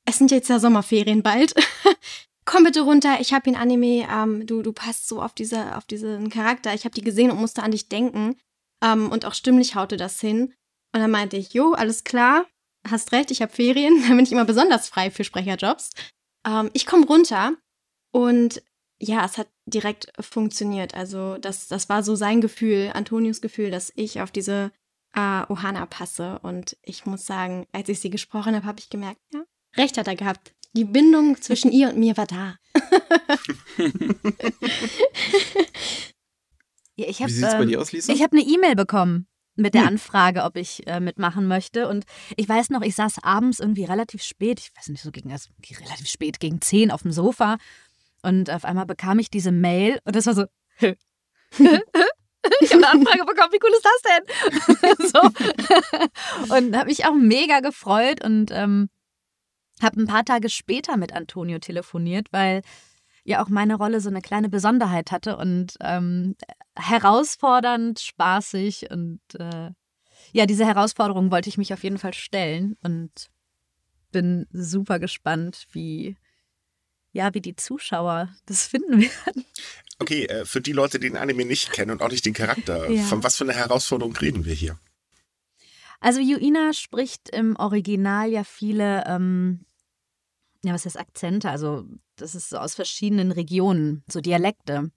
Es 0.06 0.18
sind 0.18 0.32
jetzt 0.32 0.48
ja 0.48 0.60
Sommerferien 0.60 1.24
bald. 1.24 1.56
Komm 2.46 2.64
bitte 2.64 2.82
runter, 2.82 3.18
ich 3.20 3.34
habe 3.34 3.44
den 3.44 3.56
Anime, 3.56 4.08
ähm, 4.12 4.46
du, 4.46 4.62
du 4.62 4.72
passt 4.72 5.08
so 5.08 5.22
auf, 5.22 5.34
diese, 5.34 5.76
auf 5.76 5.86
diesen 5.86 6.30
Charakter. 6.30 6.74
Ich 6.74 6.86
habe 6.86 6.96
die 6.96 7.04
gesehen 7.04 7.32
und 7.32 7.40
musste 7.40 7.64
an 7.64 7.72
dich 7.72 7.90
denken. 7.90 8.38
Ähm, 8.84 9.12
und 9.12 9.26
auch 9.26 9.34
stimmlich 9.34 9.76
haute 9.76 9.98
das 9.98 10.20
hin. 10.20 10.54
Und 10.94 11.02
dann 11.02 11.12
meinte 11.12 11.38
ich, 11.38 11.54
jo, 11.54 11.74
alles 11.74 12.04
klar, 12.04 12.46
hast 12.88 13.12
recht, 13.12 13.32
ich 13.32 13.42
habe 13.42 13.52
Ferien, 13.52 14.02
da 14.08 14.10
bin 14.10 14.20
ich 14.20 14.32
immer 14.32 14.46
besonders 14.46 14.88
frei 14.88 15.12
für 15.12 15.24
Sprecherjobs. 15.24 15.92
Ähm, 16.46 16.70
ich 16.74 16.86
komme 16.86 17.06
runter 17.06 17.54
und 18.12 18.62
ja, 19.02 19.26
es 19.26 19.38
hat 19.38 19.48
direkt 19.66 20.12
funktioniert. 20.20 20.94
Also 20.94 21.38
das, 21.38 21.68
das 21.68 21.88
war 21.90 22.04
so 22.04 22.16
sein 22.16 22.42
Gefühl, 22.42 22.92
Antonius 22.94 23.40
Gefühl, 23.42 23.72
dass 23.72 23.94
ich 23.96 24.22
auf 24.22 24.32
diese 24.32 24.72
äh, 25.16 25.44
Ohana 25.48 25.86
passe. 25.86 26.40
Und 26.44 26.76
ich 26.84 27.06
muss 27.06 27.26
sagen, 27.26 27.66
als 27.72 27.88
ich 27.90 28.00
sie 28.02 28.10
gesprochen 28.10 28.56
habe, 28.56 28.66
habe 28.66 28.80
ich 28.80 28.90
gemerkt, 28.90 29.22
ja, 29.34 29.44
recht 29.78 29.98
hat 29.98 30.08
er 30.08 30.16
gehabt. 30.16 30.54
Die 30.74 30.86
Bindung 30.86 31.42
zwischen 31.42 31.72
ihr 31.72 31.90
und 31.90 31.98
mir 31.98 32.18
war 32.18 32.28
da. 32.28 32.56
ja, 36.96 37.08
ich 37.08 37.22
hab, 37.22 37.30
Wie 37.30 37.34
sieht's 37.34 37.54
bei 37.54 37.66
dir 37.66 37.80
aus, 37.80 37.92
Lisa? 37.92 38.12
Ich 38.12 38.22
habe 38.22 38.38
eine 38.38 38.46
E-Mail 38.46 38.76
bekommen 38.76 39.28
mit 39.56 39.74
der. 39.74 39.86
Anfrage, 39.88 40.44
ob 40.44 40.56
ich 40.56 40.88
äh, 40.88 41.00
mitmachen 41.00 41.48
möchte. 41.48 41.88
Und 41.88 42.06
ich 42.38 42.48
weiß 42.48 42.70
noch, 42.70 42.82
ich 42.82 42.96
saß 42.96 43.24
abends 43.24 43.60
irgendwie 43.60 43.84
relativ 43.84 44.24
spät, 44.24 44.60
ich 44.60 44.72
weiß 44.76 44.90
nicht, 44.90 45.02
so 45.02 45.12
gegen, 45.12 45.32
also 45.32 45.50
relativ 45.82 46.08
spät, 46.08 46.40
gegen 46.40 46.62
zehn 46.62 46.92
auf 46.92 47.02
dem 47.02 47.12
Sofa. 47.12 47.58
Und 48.22 48.50
auf 48.50 48.66
einmal 48.66 48.86
bekam 48.86 49.20
ich 49.20 49.30
diese 49.30 49.52
Mail 49.52 50.00
und 50.06 50.16
das 50.16 50.26
war 50.26 50.34
so, 50.34 50.46
ich 52.62 52.72
habe 52.74 52.88
eine 52.88 52.90
Anfrage 52.90 53.26
bekommen, 53.26 53.52
wie 53.52 53.60
cool 53.64 53.72
ist 53.72 53.86
das 53.86 54.02
denn? 54.08 55.08
so. 56.50 56.56
Und 56.56 56.76
habe 56.76 56.90
mich 56.90 57.06
auch 57.06 57.14
mega 57.14 57.60
gefreut 57.60 58.24
und 58.24 58.52
ähm, 58.52 58.90
habe 59.82 60.02
ein 60.02 60.08
paar 60.08 60.26
Tage 60.26 60.50
später 60.50 60.98
mit 60.98 61.14
Antonio 61.14 61.60
telefoniert, 61.60 62.28
weil 62.32 62.62
ja 63.30 63.44
auch 63.44 63.50
meine 63.50 63.76
Rolle 63.76 64.02
so 64.02 64.10
eine 64.10 64.22
kleine 64.22 64.50
Besonderheit 64.50 65.12
hatte 65.12 65.38
und 65.38 65.76
ähm, 65.82 66.36
herausfordernd, 66.76 68.00
spaßig 68.00 68.90
und 68.90 69.22
äh, 69.36 69.70
ja, 70.34 70.46
diese 70.48 70.66
Herausforderung 70.66 71.32
wollte 71.32 71.48
ich 71.48 71.58
mich 71.58 71.72
auf 71.72 71.84
jeden 71.84 72.00
Fall 72.00 72.14
stellen 72.14 72.76
und 72.84 73.30
bin 74.12 74.48
super 74.52 75.00
gespannt, 75.00 75.68
wie 75.72 76.18
ja, 77.12 77.34
wie 77.34 77.42
die 77.42 77.56
Zuschauer 77.56 78.30
das 78.46 78.68
finden 78.68 79.02
werden. 79.26 79.46
Okay, 80.00 80.26
äh, 80.26 80.46
für 80.46 80.62
die 80.62 80.74
Leute, 80.74 81.00
die 81.00 81.10
den 81.10 81.18
Anime 81.18 81.46
nicht 81.46 81.72
kennen 81.72 81.92
und 81.92 82.02
auch 82.02 82.10
nicht 82.10 82.26
den 82.26 82.34
Charakter, 82.34 82.90
ja. 82.90 83.04
von 83.04 83.24
was 83.24 83.36
für 83.36 83.44
einer 83.44 83.54
Herausforderung 83.54 84.16
reden 84.16 84.46
wir 84.46 84.54
hier? 84.54 84.80
Also 86.00 86.20
Yuina 86.20 86.74
spricht 86.74 87.30
im 87.30 87.56
Original 87.58 88.30
ja 88.30 88.44
viele 88.44 89.04
ähm, 89.06 89.66
ja, 90.64 90.74
was 90.74 90.86
heißt 90.86 91.00
Akzente? 91.00 91.50
Also, 91.50 91.86
das 92.16 92.36
ist 92.36 92.54
aus 92.56 92.76
verschiedenen 92.76 93.32
Regionen, 93.32 94.04
so 94.10 94.22
Dialekte. 94.22 94.92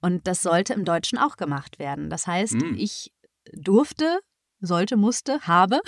Und 0.00 0.26
das 0.26 0.42
sollte 0.42 0.72
im 0.72 0.84
Deutschen 0.84 1.18
auch 1.18 1.36
gemacht 1.36 1.78
werden. 1.78 2.10
Das 2.10 2.26
heißt, 2.26 2.54
mhm. 2.54 2.74
ich 2.76 3.12
durfte 3.52 4.20
sollte, 4.60 4.96
musste, 4.96 5.40
habe, 5.46 5.80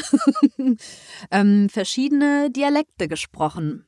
ähm, 1.30 1.68
verschiedene 1.68 2.50
Dialekte 2.50 3.08
gesprochen. 3.08 3.86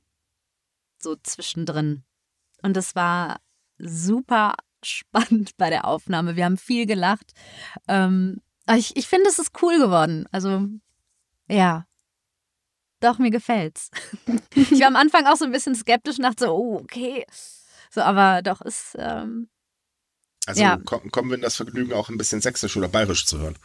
So 0.98 1.16
zwischendrin. 1.16 2.04
Und 2.62 2.76
es 2.76 2.94
war 2.94 3.40
super 3.78 4.54
spannend 4.82 5.56
bei 5.56 5.70
der 5.70 5.86
Aufnahme. 5.86 6.36
Wir 6.36 6.44
haben 6.44 6.58
viel 6.58 6.86
gelacht. 6.86 7.32
Ähm, 7.88 8.40
ich 8.76 8.96
ich 8.96 9.08
finde, 9.08 9.28
es 9.28 9.38
ist 9.38 9.62
cool 9.62 9.78
geworden. 9.78 10.26
Also, 10.30 10.68
ja. 11.48 11.86
Doch, 13.04 13.18
mir 13.18 13.30
gefällt's. 13.30 13.90
ich 14.54 14.80
war 14.80 14.87
am 14.87 14.96
Anfang 14.96 15.26
auch 15.26 15.37
so 15.37 15.44
ein 15.44 15.52
bisschen 15.52 15.75
skeptisch 15.75 16.16
und 16.16 16.23
dachte 16.23 16.46
so, 16.46 16.52
oh, 16.52 16.76
okay. 16.82 17.26
So, 17.90 18.00
aber 18.00 18.40
doch, 18.40 18.62
ist. 18.62 18.96
Ähm, 18.99 19.49
also 20.46 20.62
ja. 20.62 20.78
kommen 20.78 21.28
wir 21.28 21.34
in 21.34 21.42
das 21.42 21.56
Vergnügen, 21.56 21.92
auch 21.92 22.08
ein 22.08 22.16
bisschen 22.16 22.40
sächsisch 22.40 22.78
oder 22.78 22.88
bayerisch 22.88 23.26
zu 23.26 23.38
hören. 23.38 23.56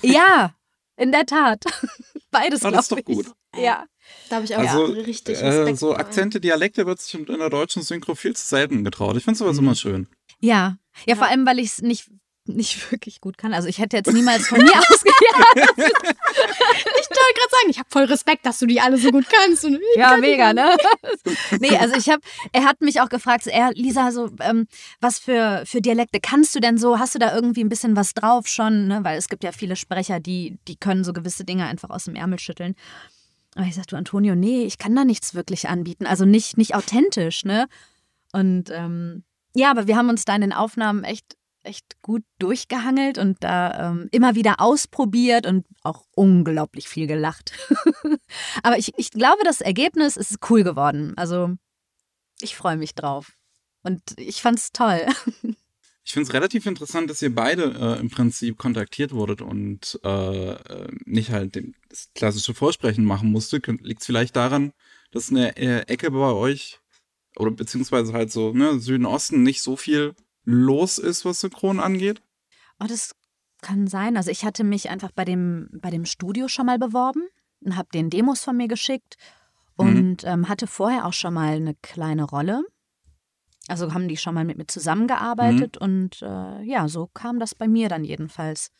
Ja, 0.00 0.54
in 0.96 1.12
der 1.12 1.26
Tat. 1.26 1.64
Beides, 2.30 2.64
oh, 2.64 2.70
Das 2.70 2.86
ist 2.86 2.92
doch 2.92 3.04
gut. 3.04 3.26
Ja. 3.54 3.84
Da 4.30 4.36
habe 4.36 4.46
ich 4.46 4.56
auch 4.56 4.60
also, 4.60 4.84
richtig 4.84 5.42
äh, 5.42 5.74
So 5.74 5.94
Akzente, 5.94 6.40
Dialekte 6.40 6.86
wird 6.86 7.00
sich 7.00 7.14
in 7.14 7.26
der 7.26 7.50
deutschen 7.50 7.82
Synchro 7.82 8.14
viel 8.14 8.34
zu 8.34 8.46
selten 8.46 8.82
getraut. 8.82 9.16
Ich 9.16 9.24
finde 9.24 9.38
sowas 9.38 9.56
mhm. 9.56 9.64
immer 9.64 9.74
schön. 9.74 10.08
Ja. 10.40 10.54
ja. 10.54 10.76
Ja, 11.06 11.16
vor 11.16 11.26
allem, 11.26 11.44
weil 11.44 11.58
ich 11.58 11.66
es 11.66 11.82
nicht 11.82 12.10
nicht 12.48 12.90
wirklich 12.92 13.20
gut 13.20 13.38
kann. 13.38 13.52
Also 13.52 13.68
ich 13.68 13.78
hätte 13.78 13.96
jetzt 13.96 14.12
niemals 14.12 14.48
von 14.48 14.58
mir 14.58 14.72
ausgegangen. 14.90 15.70
ich 15.76 17.08
wollte 17.16 17.34
gerade 17.34 17.50
sagen, 17.50 17.70
ich 17.70 17.78
habe 17.78 17.88
voll 17.90 18.04
Respekt, 18.04 18.46
dass 18.46 18.58
du 18.58 18.66
die 18.66 18.80
alle 18.80 18.98
so 18.98 19.10
gut 19.10 19.26
kannst. 19.28 19.66
ja, 19.96 20.16
mega, 20.16 20.52
ne? 20.52 20.76
nee, 21.60 21.76
also 21.76 21.96
ich 21.96 22.08
habe, 22.08 22.20
er 22.52 22.64
hat 22.64 22.80
mich 22.80 23.00
auch 23.00 23.08
gefragt, 23.08 23.44
so, 23.44 23.50
er, 23.50 23.72
Lisa, 23.72 24.10
so, 24.12 24.30
ähm, 24.40 24.66
was 25.00 25.18
für, 25.18 25.62
für 25.66 25.80
Dialekte 25.80 26.20
kannst 26.20 26.54
du 26.54 26.60
denn 26.60 26.78
so? 26.78 26.98
Hast 26.98 27.14
du 27.14 27.18
da 27.18 27.34
irgendwie 27.34 27.64
ein 27.64 27.68
bisschen 27.68 27.96
was 27.96 28.14
drauf 28.14 28.46
schon? 28.46 28.88
Ne? 28.88 29.04
Weil 29.04 29.18
es 29.18 29.28
gibt 29.28 29.44
ja 29.44 29.52
viele 29.52 29.76
Sprecher, 29.76 30.20
die, 30.20 30.58
die 30.68 30.76
können 30.76 31.04
so 31.04 31.12
gewisse 31.12 31.44
Dinge 31.44 31.66
einfach 31.66 31.90
aus 31.90 32.04
dem 32.04 32.14
Ärmel 32.14 32.38
schütteln. 32.38 32.74
Aber 33.54 33.66
ich 33.66 33.74
sagte, 33.74 33.90
du, 33.90 33.96
Antonio, 33.96 34.34
nee, 34.34 34.64
ich 34.64 34.78
kann 34.78 34.94
da 34.94 35.04
nichts 35.04 35.34
wirklich 35.34 35.68
anbieten. 35.68 36.06
Also 36.06 36.26
nicht, 36.26 36.58
nicht 36.58 36.74
authentisch, 36.74 37.44
ne? 37.44 37.66
Und 38.32 38.70
ähm, 38.70 39.24
ja, 39.54 39.70
aber 39.70 39.86
wir 39.86 39.96
haben 39.96 40.10
uns 40.10 40.26
da 40.26 40.34
in 40.34 40.42
den 40.42 40.52
Aufnahmen 40.52 41.04
echt 41.04 41.36
echt 41.66 42.00
gut 42.02 42.22
durchgehangelt 42.38 43.18
und 43.18 43.42
da 43.42 43.90
ähm, 43.90 44.08
immer 44.12 44.34
wieder 44.34 44.60
ausprobiert 44.60 45.46
und 45.46 45.66
auch 45.82 46.06
unglaublich 46.14 46.88
viel 46.88 47.06
gelacht. 47.06 47.52
Aber 48.62 48.78
ich, 48.78 48.92
ich 48.96 49.10
glaube, 49.10 49.42
das 49.44 49.60
Ergebnis 49.60 50.16
ist 50.16 50.38
cool 50.48 50.64
geworden. 50.64 51.12
Also 51.16 51.50
ich 52.40 52.56
freue 52.56 52.76
mich 52.76 52.94
drauf. 52.94 53.32
Und 53.82 54.02
ich 54.16 54.42
fand 54.42 54.58
es 54.58 54.72
toll. 54.72 55.06
Ich 56.08 56.12
finde 56.12 56.28
es 56.28 56.34
relativ 56.34 56.66
interessant, 56.66 57.10
dass 57.10 57.20
ihr 57.20 57.34
beide 57.34 57.64
äh, 57.64 57.98
im 57.98 58.10
Prinzip 58.10 58.58
kontaktiert 58.58 59.10
wurdet 59.10 59.42
und 59.42 59.98
äh, 60.04 60.50
äh 60.50 60.88
nicht 61.04 61.32
halt 61.32 61.60
das 61.88 62.10
klassische 62.14 62.54
Vorsprechen 62.54 63.04
machen 63.04 63.32
musste. 63.32 63.60
Liegt 63.80 64.02
es 64.02 64.06
vielleicht 64.06 64.36
daran, 64.36 64.72
dass 65.10 65.30
eine 65.30 65.56
äh, 65.56 65.80
Ecke 65.88 66.12
bei 66.12 66.30
euch 66.30 66.78
oder 67.34 67.50
beziehungsweise 67.50 68.12
halt 68.12 68.30
so, 68.30 68.52
ne, 68.52 68.78
Süden, 68.78 69.04
Osten 69.04 69.42
nicht 69.42 69.62
so 69.62 69.76
viel 69.76 70.14
los 70.46 70.96
ist, 70.96 71.26
was 71.26 71.40
Synchron 71.40 71.80
angeht? 71.80 72.22
Oh, 72.80 72.86
das 72.88 73.14
kann 73.60 73.86
sein. 73.86 74.16
Also 74.16 74.30
ich 74.30 74.44
hatte 74.44 74.64
mich 74.64 74.88
einfach 74.88 75.10
bei 75.12 75.24
dem, 75.24 75.68
bei 75.82 75.90
dem 75.90 76.06
Studio 76.06 76.48
schon 76.48 76.66
mal 76.66 76.78
beworben 76.78 77.26
und 77.60 77.76
habe 77.76 77.88
den 77.92 78.08
Demos 78.08 78.42
von 78.42 78.56
mir 78.56 78.68
geschickt 78.68 79.16
mhm. 79.76 79.86
und 79.86 80.22
mhm. 80.22 80.28
ähm, 80.28 80.48
hatte 80.48 80.66
vorher 80.66 81.04
auch 81.06 81.12
schon 81.12 81.34
mal 81.34 81.56
eine 81.56 81.74
kleine 81.74 82.24
Rolle. 82.24 82.64
Also 83.68 83.92
haben 83.92 84.06
die 84.06 84.16
schon 84.16 84.34
mal 84.34 84.44
mit 84.44 84.58
mir 84.58 84.68
zusammengearbeitet 84.68 85.76
mhm. 85.80 85.84
und 85.84 86.22
äh, 86.22 86.62
ja, 86.62 86.86
so 86.88 87.08
kam 87.08 87.40
das 87.40 87.54
bei 87.54 87.66
mir 87.66 87.88
dann 87.88 88.04
jedenfalls, 88.04 88.70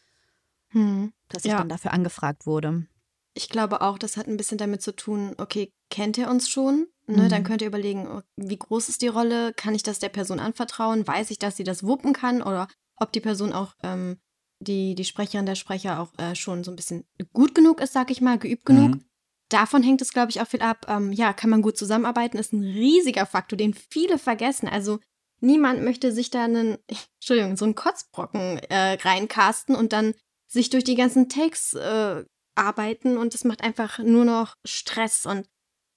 mhm. 0.71 1.13
dass 1.29 1.45
ich 1.45 1.51
ja. 1.51 1.59
dann 1.59 1.69
dafür 1.69 1.93
angefragt 1.93 2.47
wurde. 2.47 2.87
Ich 3.35 3.49
glaube 3.49 3.81
auch, 3.81 3.99
das 3.99 4.17
hat 4.17 4.29
ein 4.29 4.37
bisschen 4.37 4.59
damit 4.59 4.83
zu 4.83 4.95
tun, 4.95 5.35
okay, 5.39 5.73
kennt 5.91 6.17
ihr 6.17 6.31
uns 6.31 6.49
schon? 6.49 6.87
Ne, 7.09 7.23
mhm. 7.23 7.29
Dann 7.29 7.45
könnt 7.45 7.63
ihr 7.63 7.69
überlegen, 7.69 8.09
oh, 8.09 8.23
wie 8.37 8.59
groß 8.59 8.89
ist 8.89 9.03
die 9.03 9.09
Rolle? 9.09 9.53
Kann 9.55 9.75
ich 9.75 9.83
das 9.83 10.01
der 10.01 10.09
Person 10.09 10.41
anvertrauen? 10.41 11.07
Weiß 11.07 11.31
ich, 11.31 11.39
dass 11.39 11.57
sie 11.57 11.65
das 11.65 11.85
wuppen 11.85 12.13
kann? 12.13 12.43
Oder 12.43 12.69
ob 12.97 13.13
die 13.13 13.21
Person 13.21 13.53
auch, 13.53 13.75
ähm, 13.83 14.19
die, 14.59 14.95
die 14.95 15.05
Sprecherin, 15.05 15.47
der 15.47 15.55
Sprecher 15.55 16.01
auch 16.01 16.13
äh, 16.19 16.35
schon 16.35 16.65
so 16.65 16.73
ein 16.73 16.77
bisschen 16.77 17.05
gut 17.33 17.55
genug 17.55 17.81
ist, 17.81 17.93
sag 17.93 18.11
ich 18.11 18.21
mal, 18.21 18.39
geübt 18.39 18.65
genug. 18.65 18.97
Mhm. 18.97 19.05
Davon 19.49 19.83
hängt 19.83 20.03
es, 20.03 20.13
glaube 20.13 20.31
ich, 20.31 20.41
auch 20.41 20.49
viel 20.49 20.63
ab. 20.63 20.87
Ähm, 20.89 21.13
ja, 21.13 21.33
kann 21.33 21.51
man 21.51 21.63
gut 21.63 21.77
zusammenarbeiten, 21.77 22.39
ist 22.39 22.53
ein 22.53 22.63
riesiger 22.63 23.27
Faktor, 23.27 23.57
den 23.57 23.75
viele 23.75 24.19
vergessen. 24.19 24.67
Also 24.67 24.99
niemand 25.41 25.83
möchte 25.83 26.11
sich 26.11 26.31
da 26.31 26.45
einen, 26.45 26.79
Entschuldigung, 27.21 27.57
so 27.57 27.67
einen 27.67 27.77
Kotzbrocken 27.77 28.59
äh, 28.71 28.95
reincasten 28.95 29.77
und 29.77 29.93
dann 29.93 30.15
sich 30.49 30.71
durch 30.71 30.85
die 30.85 30.95
ganzen 30.95 31.29
Takes 31.29 31.75
äh, 31.75 32.25
arbeiten 32.55 33.19
und 33.19 33.35
es 33.35 33.45
macht 33.45 33.63
einfach 33.63 33.99
nur 33.99 34.25
noch 34.25 34.55
Stress 34.65 35.27
und 35.27 35.47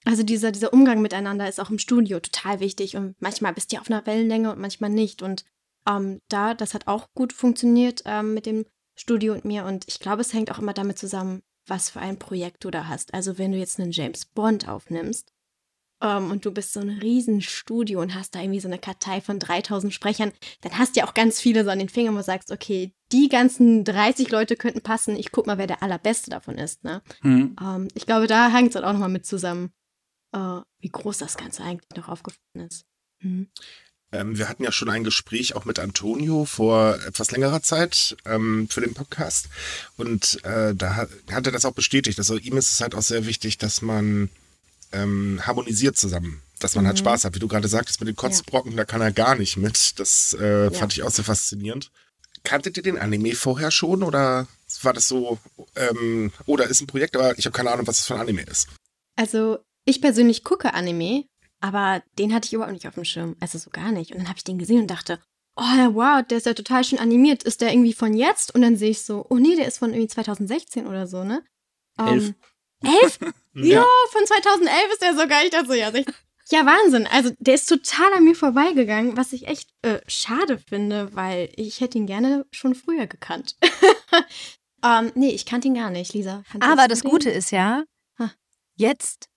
also 0.04 0.22
dieser, 0.22 0.50
dieser 0.50 0.72
Umgang 0.72 1.02
miteinander 1.02 1.48
ist 1.48 1.60
auch 1.60 1.70
im 1.70 1.78
Studio 1.78 2.20
total 2.20 2.60
wichtig 2.60 2.96
und 2.96 3.20
manchmal 3.20 3.52
bist 3.52 3.72
du 3.72 3.78
auf 3.78 3.90
einer 3.90 4.06
Wellenlänge 4.06 4.50
und 4.50 4.60
manchmal 4.60 4.90
nicht. 4.90 5.22
Und 5.22 5.44
ähm, 5.86 6.20
da, 6.28 6.54
das 6.54 6.74
hat 6.74 6.86
auch 6.86 7.08
gut 7.14 7.32
funktioniert 7.32 8.02
ähm, 8.06 8.34
mit 8.34 8.46
dem 8.46 8.64
Studio 8.96 9.34
und 9.34 9.44
mir. 9.44 9.64
Und 9.64 9.86
ich 9.88 10.00
glaube, 10.00 10.22
es 10.22 10.32
hängt 10.32 10.50
auch 10.50 10.58
immer 10.58 10.72
damit 10.72 10.98
zusammen, 10.98 11.42
was 11.66 11.90
für 11.90 12.00
ein 12.00 12.18
Projekt 12.18 12.64
du 12.64 12.70
da 12.70 12.88
hast. 12.88 13.12
Also 13.12 13.38
wenn 13.38 13.52
du 13.52 13.58
jetzt 13.58 13.78
einen 13.78 13.92
James 13.92 14.24
Bond 14.24 14.68
aufnimmst 14.68 15.32
ähm, 16.02 16.30
und 16.30 16.46
du 16.46 16.50
bist 16.50 16.72
so 16.72 16.80
ein 16.80 16.88
Riesenstudio 16.88 18.00
und 18.00 18.14
hast 18.14 18.34
da 18.34 18.40
irgendwie 18.40 18.60
so 18.60 18.68
eine 18.68 18.78
Kartei 18.78 19.20
von 19.20 19.38
3000 19.38 19.92
Sprechern, 19.92 20.32
dann 20.62 20.78
hast 20.78 20.96
du 20.96 21.00
ja 21.00 21.06
auch 21.06 21.14
ganz 21.14 21.40
viele 21.40 21.62
so 21.64 21.70
an 21.70 21.78
den 21.78 21.90
Fingern, 21.90 22.14
wo 22.14 22.18
du 22.18 22.24
sagst, 22.24 22.50
okay, 22.50 22.94
die 23.12 23.28
ganzen 23.28 23.84
30 23.84 24.30
Leute 24.30 24.56
könnten 24.56 24.80
passen. 24.80 25.16
Ich 25.16 25.30
guck 25.30 25.46
mal, 25.46 25.58
wer 25.58 25.66
der 25.66 25.82
allerbeste 25.82 26.30
davon 26.30 26.56
ist. 26.56 26.84
Ne? 26.84 27.02
Mhm. 27.22 27.88
Ich 27.94 28.06
glaube, 28.06 28.26
da 28.26 28.50
hängt 28.50 28.70
es 28.70 28.76
halt 28.76 28.86
auch 28.86 28.92
nochmal 28.92 29.08
mit 29.10 29.26
zusammen 29.26 29.72
äh, 30.32 30.60
wie 30.80 30.88
groß 30.88 31.18
das 31.18 31.36
Ganze 31.36 31.62
eigentlich 31.62 31.96
noch 31.96 32.08
aufgefallen 32.08 32.68
ist. 32.68 32.84
Mhm. 33.20 33.48
Ähm, 34.12 34.36
wir 34.36 34.48
hatten 34.48 34.64
ja 34.64 34.72
schon 34.72 34.90
ein 34.90 35.04
Gespräch 35.04 35.54
auch 35.54 35.64
mit 35.64 35.78
Antonio 35.78 36.44
vor 36.44 36.98
etwas 37.06 37.30
längerer 37.30 37.62
Zeit 37.62 38.16
ähm, 38.24 38.68
für 38.68 38.80
den 38.80 38.94
Podcast. 38.94 39.48
Und 39.96 40.44
äh, 40.44 40.74
da 40.74 40.96
hat, 40.96 41.10
hat, 41.30 41.46
er 41.46 41.52
das 41.52 41.64
auch 41.64 41.74
bestätigt. 41.74 42.18
Also 42.18 42.36
ihm 42.36 42.56
ist 42.56 42.72
es 42.72 42.80
halt 42.80 42.94
auch 42.94 43.02
sehr 43.02 43.26
wichtig, 43.26 43.58
dass 43.58 43.82
man 43.82 44.28
ähm, 44.92 45.40
harmonisiert 45.46 45.96
zusammen. 45.96 46.42
Dass 46.58 46.74
man 46.74 46.86
halt 46.86 46.96
mhm. 46.96 47.06
halt 47.06 47.14
Spaß 47.20 47.24
hat. 47.24 47.34
Wie 47.36 47.38
du 47.38 47.48
gerade 47.48 47.68
sagtest, 47.68 48.00
mit 48.00 48.08
den 48.08 48.16
Kotzbrocken, 48.16 48.72
ja. 48.72 48.78
da 48.78 48.84
kann 48.84 49.00
er 49.00 49.12
gar 49.12 49.36
nicht 49.36 49.56
mit. 49.56 49.98
Das 50.00 50.36
äh, 50.38 50.64
ja. 50.64 50.70
fand 50.72 50.92
ich 50.92 51.04
auch 51.04 51.10
sehr 51.10 51.24
faszinierend. 51.24 51.90
Kanntet 52.42 52.76
ihr 52.76 52.82
den 52.82 52.98
Anime 52.98 53.34
vorher 53.34 53.70
schon 53.70 54.02
oder 54.02 54.48
war 54.82 54.92
das 54.92 55.08
so, 55.08 55.38
ähm, 55.76 56.32
oder 56.46 56.66
ist 56.66 56.80
ein 56.80 56.86
Projekt, 56.86 57.16
aber 57.16 57.38
ich 57.38 57.44
habe 57.44 57.56
keine 57.56 57.70
Ahnung, 57.70 57.86
was 57.86 57.98
das 57.98 58.06
für 58.06 58.14
ein 58.14 58.20
Anime 58.20 58.42
ist? 58.42 58.68
Also 59.16 59.58
ich 59.84 60.00
persönlich 60.00 60.44
gucke 60.44 60.74
Anime, 60.74 61.24
aber 61.60 62.02
den 62.18 62.34
hatte 62.34 62.46
ich 62.46 62.52
überhaupt 62.52 62.72
nicht 62.72 62.88
auf 62.88 62.94
dem 62.94 63.04
Schirm. 63.04 63.36
Also 63.40 63.58
so 63.58 63.70
gar 63.70 63.92
nicht. 63.92 64.12
Und 64.12 64.18
dann 64.18 64.28
habe 64.28 64.38
ich 64.38 64.44
den 64.44 64.58
gesehen 64.58 64.80
und 64.80 64.90
dachte, 64.90 65.20
oh 65.56 65.62
wow, 65.62 66.22
der 66.26 66.38
ist 66.38 66.46
ja 66.46 66.54
total 66.54 66.84
schön 66.84 66.98
animiert. 66.98 67.42
Ist 67.42 67.60
der 67.60 67.72
irgendwie 67.72 67.92
von 67.92 68.14
jetzt? 68.14 68.54
Und 68.54 68.62
dann 68.62 68.76
sehe 68.76 68.90
ich 68.90 69.02
so, 69.02 69.26
oh 69.28 69.36
nee, 69.36 69.56
der 69.56 69.66
ist 69.66 69.78
von 69.78 69.90
irgendwie 69.90 70.08
2016 70.08 70.86
oder 70.86 71.06
so, 71.06 71.24
ne? 71.24 71.42
Um, 71.98 72.06
elf. 72.08 72.34
Elf? 72.82 73.18
ja. 73.54 73.80
Jo, 73.80 73.84
von 74.10 74.26
2011 74.26 74.92
ist 74.92 75.02
der 75.02 75.16
sogar. 75.16 75.44
Ich 75.44 75.50
dachte 75.50 75.66
so, 75.66 75.74
ja, 75.74 75.92
ja, 76.52 76.66
Wahnsinn. 76.66 77.06
Also 77.06 77.30
der 77.38 77.54
ist 77.54 77.68
total 77.68 78.12
an 78.14 78.24
mir 78.24 78.34
vorbeigegangen, 78.34 79.16
was 79.16 79.32
ich 79.32 79.46
echt 79.46 79.70
äh, 79.82 80.00
schade 80.08 80.58
finde, 80.58 81.14
weil 81.14 81.52
ich 81.54 81.80
hätte 81.80 81.98
ihn 81.98 82.06
gerne 82.06 82.44
schon 82.50 82.74
früher 82.74 83.06
gekannt. 83.06 83.56
um, 84.82 85.12
nee, 85.14 85.30
ich 85.30 85.46
kannte 85.46 85.68
ihn 85.68 85.74
gar 85.74 85.90
nicht, 85.90 86.12
Lisa. 86.12 86.42
Aber 86.58 86.88
das 86.88 87.04
Gute 87.04 87.30
ist 87.30 87.52
ja, 87.52 87.84
jetzt 88.76 89.29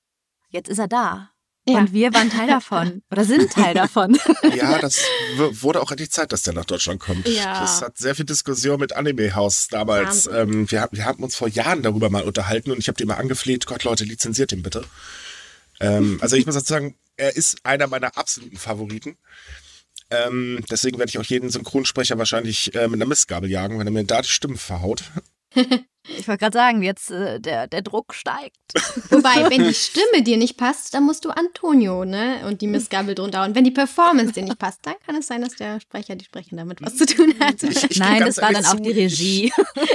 jetzt 0.53 0.69
ist 0.69 0.79
er 0.79 0.87
da. 0.87 1.29
Ja. 1.67 1.77
Und 1.79 1.93
wir 1.93 2.13
waren 2.13 2.29
Teil 2.29 2.47
davon 2.47 3.03
oder 3.11 3.23
sind 3.23 3.51
Teil 3.51 3.73
davon. 3.73 4.17
Ja, 4.55 4.77
das 4.79 5.03
wurde 5.51 5.81
auch 5.81 5.89
endlich 5.89 6.11
Zeit, 6.11 6.31
dass 6.31 6.43
der 6.43 6.53
nach 6.53 6.65
Deutschland 6.65 6.99
kommt. 6.99 7.27
Ja. 7.27 7.61
Das 7.61 7.81
hat 7.81 7.97
sehr 7.97 8.13
viel 8.13 8.25
Diskussion 8.25 8.79
mit 8.79 8.93
Anime 8.93 9.33
House 9.35 9.67
damals. 9.67 10.27
Ähm, 10.27 10.69
wir, 10.69 10.87
wir, 10.91 11.05
haben 11.05 11.23
uns 11.23 11.35
vor 11.35 11.47
Jahren 11.47 11.81
darüber 11.81 12.09
mal 12.09 12.23
unterhalten 12.23 12.71
und 12.71 12.77
ich 12.77 12.87
habe 12.87 12.97
die 12.97 13.03
immer 13.03 13.17
angefleht, 13.17 13.65
Gott 13.65 13.83
Leute, 13.83 14.03
lizenziert 14.03 14.51
ihn 14.51 14.61
bitte. 14.61 14.83
Ähm, 15.79 16.19
also 16.21 16.35
ich 16.35 16.45
muss 16.45 16.55
dazu 16.55 16.73
sagen, 16.73 16.95
er 17.17 17.35
ist 17.35 17.57
einer 17.63 17.87
meiner 17.87 18.17
absoluten 18.17 18.57
Favoriten. 18.57 19.17
Ähm, 20.09 20.63
deswegen 20.69 20.99
werde 20.99 21.09
ich 21.09 21.17
auch 21.17 21.23
jeden 21.23 21.49
Synchronsprecher 21.49 22.17
wahrscheinlich 22.17 22.75
äh, 22.75 22.87
mit 22.87 22.95
einer 22.95 23.07
Mistgabel 23.07 23.49
jagen, 23.49 23.79
wenn 23.79 23.87
er 23.87 23.91
mir 23.91 24.03
da 24.03 24.21
die 24.21 24.29
Stimmen 24.29 24.57
verhaut. 24.57 25.03
Ich 26.05 26.27
wollte 26.27 26.39
gerade 26.39 26.57
sagen, 26.57 26.83
jetzt 26.83 27.11
äh, 27.11 27.39
der, 27.39 27.67
der 27.67 27.81
Druck 27.81 28.13
steigt. 28.13 28.57
Wobei, 29.09 29.49
wenn 29.49 29.63
die 29.63 29.73
Stimme 29.73 30.21
dir 30.21 30.35
nicht 30.35 30.57
passt, 30.57 30.93
dann 30.93 31.03
musst 31.03 31.23
du 31.23 31.29
Antonio, 31.29 32.03
ne? 32.03 32.45
Und 32.45 32.61
die 32.61 32.67
Missgabel 32.67 33.15
drunter. 33.15 33.43
Und 33.45 33.55
wenn 33.55 33.63
die 33.63 33.71
Performance 33.71 34.33
dir 34.33 34.43
nicht 34.43 34.59
passt, 34.59 34.79
dann 34.83 34.95
kann 35.05 35.15
es 35.15 35.27
sein, 35.27 35.41
dass 35.41 35.55
der 35.55 35.79
Sprecher, 35.79 36.15
die 36.15 36.25
Sprecherin 36.25 36.57
damit 36.57 36.81
was 36.81 36.97
zu 36.97 37.05
tun 37.05 37.33
hat. 37.39 37.63
Ich, 37.63 37.89
ich 37.89 37.99
Nein, 37.99 38.19
das 38.19 38.41
war 38.41 38.51
dann 38.51 38.65
auch 38.65 38.79
die 38.79 38.91
Regie. 38.91 39.53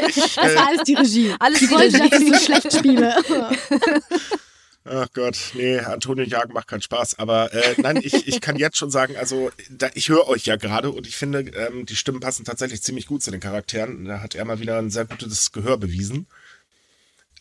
Ich, 0.09 0.35
das 0.35 0.57
war 0.57 0.69
alles 0.69 0.83
die 0.85 0.95
Regie. 0.95 1.35
Alles 1.38 1.59
die 1.59 1.75
Regie. 1.75 1.99
dass 1.99 2.21
ich 2.21 2.29
so 2.29 2.45
schlecht 2.45 2.73
spiele. 2.73 3.15
Ach 4.90 5.09
Gott, 5.12 5.52
nee, 5.54 5.78
Antonio 5.78 6.25
Jagen 6.25 6.54
macht 6.54 6.68
keinen 6.68 6.83
Spaß. 6.83 7.18
Aber 7.18 7.52
äh, 7.52 7.75
nein, 7.78 7.99
ich, 8.02 8.26
ich 8.26 8.40
kann 8.40 8.57
jetzt 8.57 8.78
schon 8.78 8.90
sagen, 8.90 9.16
also 9.16 9.50
da, 9.71 9.90
ich 9.95 10.09
höre 10.09 10.28
euch 10.28 10.47
ja 10.47 10.57
gerade 10.57 10.90
und 10.90 11.07
ich 11.07 11.16
finde, 11.16 11.40
ähm, 11.40 11.85
die 11.85 11.97
Stimmen 11.97 12.21
passen 12.21 12.45
tatsächlich 12.45 12.83
ziemlich 12.83 13.07
gut 13.07 13.23
zu 13.23 13.30
den 13.30 13.40
Charakteren. 13.40 14.07
Da 14.07 14.21
hat 14.21 14.35
er 14.35 14.45
mal 14.45 14.61
wieder 14.61 14.78
ein 14.78 14.90
sehr 14.90 15.04
gutes 15.04 15.52
Gehör 15.52 15.76
bewiesen. 15.76 16.26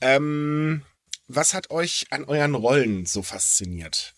Ähm, 0.02 0.84
was 1.28 1.54
hat 1.54 1.70
euch 1.70 2.08
an 2.10 2.26
euren 2.26 2.56
Rollen 2.56 3.06
so 3.06 3.22
fasziniert? 3.22 4.14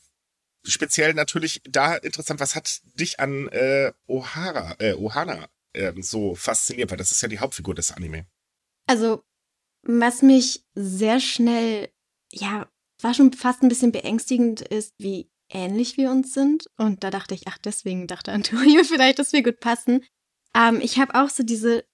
Speziell 0.65 1.13
natürlich 1.13 1.61
da 1.69 1.95
interessant, 1.95 2.39
was 2.39 2.55
hat 2.55 2.81
dich 2.95 3.19
an 3.19 3.47
äh, 3.49 3.91
Ohara, 4.07 4.75
äh, 4.79 4.93
Ohana 4.93 5.47
äh, 5.73 5.93
so 6.01 6.35
fasziniert? 6.35 6.89
Weil 6.91 6.97
das 6.97 7.11
ist 7.11 7.21
ja 7.21 7.27
die 7.27 7.39
Hauptfigur 7.39 7.75
des 7.75 7.91
Anime. 7.91 8.25
Also, 8.87 9.23
was 9.83 10.21
mich 10.21 10.65
sehr 10.73 11.19
schnell, 11.19 11.89
ja, 12.31 12.67
war 13.03 13.13
schon 13.13 13.33
fast 13.33 13.61
ein 13.61 13.69
bisschen 13.69 13.91
beängstigend 13.91 14.61
ist, 14.61 14.93
wie 14.97 15.29
ähnlich 15.49 15.97
wir 15.97 16.11
uns 16.11 16.33
sind. 16.33 16.65
Und 16.77 17.03
da 17.03 17.09
dachte 17.09 17.33
ich, 17.33 17.47
ach, 17.47 17.57
deswegen 17.57 18.07
dachte 18.07 18.31
Antonio 18.31 18.83
vielleicht, 18.85 19.19
dass 19.19 19.33
wir 19.33 19.43
gut 19.43 19.59
passen. 19.59 20.05
Ähm, 20.55 20.79
ich 20.81 20.99
habe 20.99 21.15
auch 21.15 21.29
so 21.29 21.43
diese, 21.43 21.85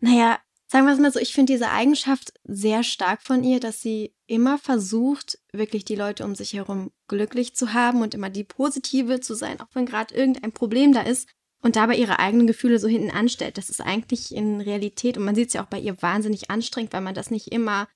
naja, 0.00 0.38
sagen 0.66 0.86
wir 0.86 0.94
es 0.94 1.00
mal 1.00 1.12
so, 1.12 1.18
ich 1.18 1.34
finde 1.34 1.52
diese 1.52 1.70
Eigenschaft 1.70 2.32
sehr 2.44 2.82
stark 2.82 3.22
von 3.22 3.44
ihr, 3.44 3.60
dass 3.60 3.82
sie 3.82 4.14
immer 4.26 4.58
versucht, 4.58 5.38
wirklich 5.52 5.84
die 5.84 5.96
Leute 5.96 6.24
um 6.24 6.34
sich 6.34 6.54
herum 6.54 6.90
glücklich 7.08 7.54
zu 7.54 7.74
haben 7.74 8.00
und 8.00 8.14
immer 8.14 8.30
die 8.30 8.44
Positive 8.44 9.20
zu 9.20 9.34
sein, 9.34 9.60
auch 9.60 9.68
wenn 9.74 9.86
gerade 9.86 10.14
irgendein 10.14 10.52
Problem 10.52 10.92
da 10.92 11.02
ist 11.02 11.28
und 11.60 11.76
dabei 11.76 11.96
ihre 11.96 12.18
eigenen 12.18 12.46
Gefühle 12.46 12.78
so 12.78 12.88
hinten 12.88 13.10
anstellt. 13.10 13.58
Das 13.58 13.68
ist 13.68 13.80
eigentlich 13.80 14.34
in 14.34 14.60
Realität, 14.60 15.18
und 15.18 15.24
man 15.24 15.34
sieht 15.34 15.48
es 15.48 15.54
ja 15.54 15.62
auch 15.62 15.68
bei 15.68 15.78
ihr 15.78 16.00
wahnsinnig 16.00 16.50
anstrengend, 16.50 16.92
weil 16.94 17.02
man 17.02 17.14
das 17.14 17.30
nicht 17.30 17.52
immer 17.52 17.86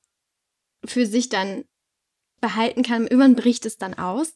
für 0.84 1.06
sich 1.06 1.30
dann 1.30 1.64
behalten 2.40 2.82
kann. 2.82 3.02
Irgendwann 3.02 3.36
bricht 3.36 3.66
es 3.66 3.78
dann 3.78 3.94
aus. 3.94 4.34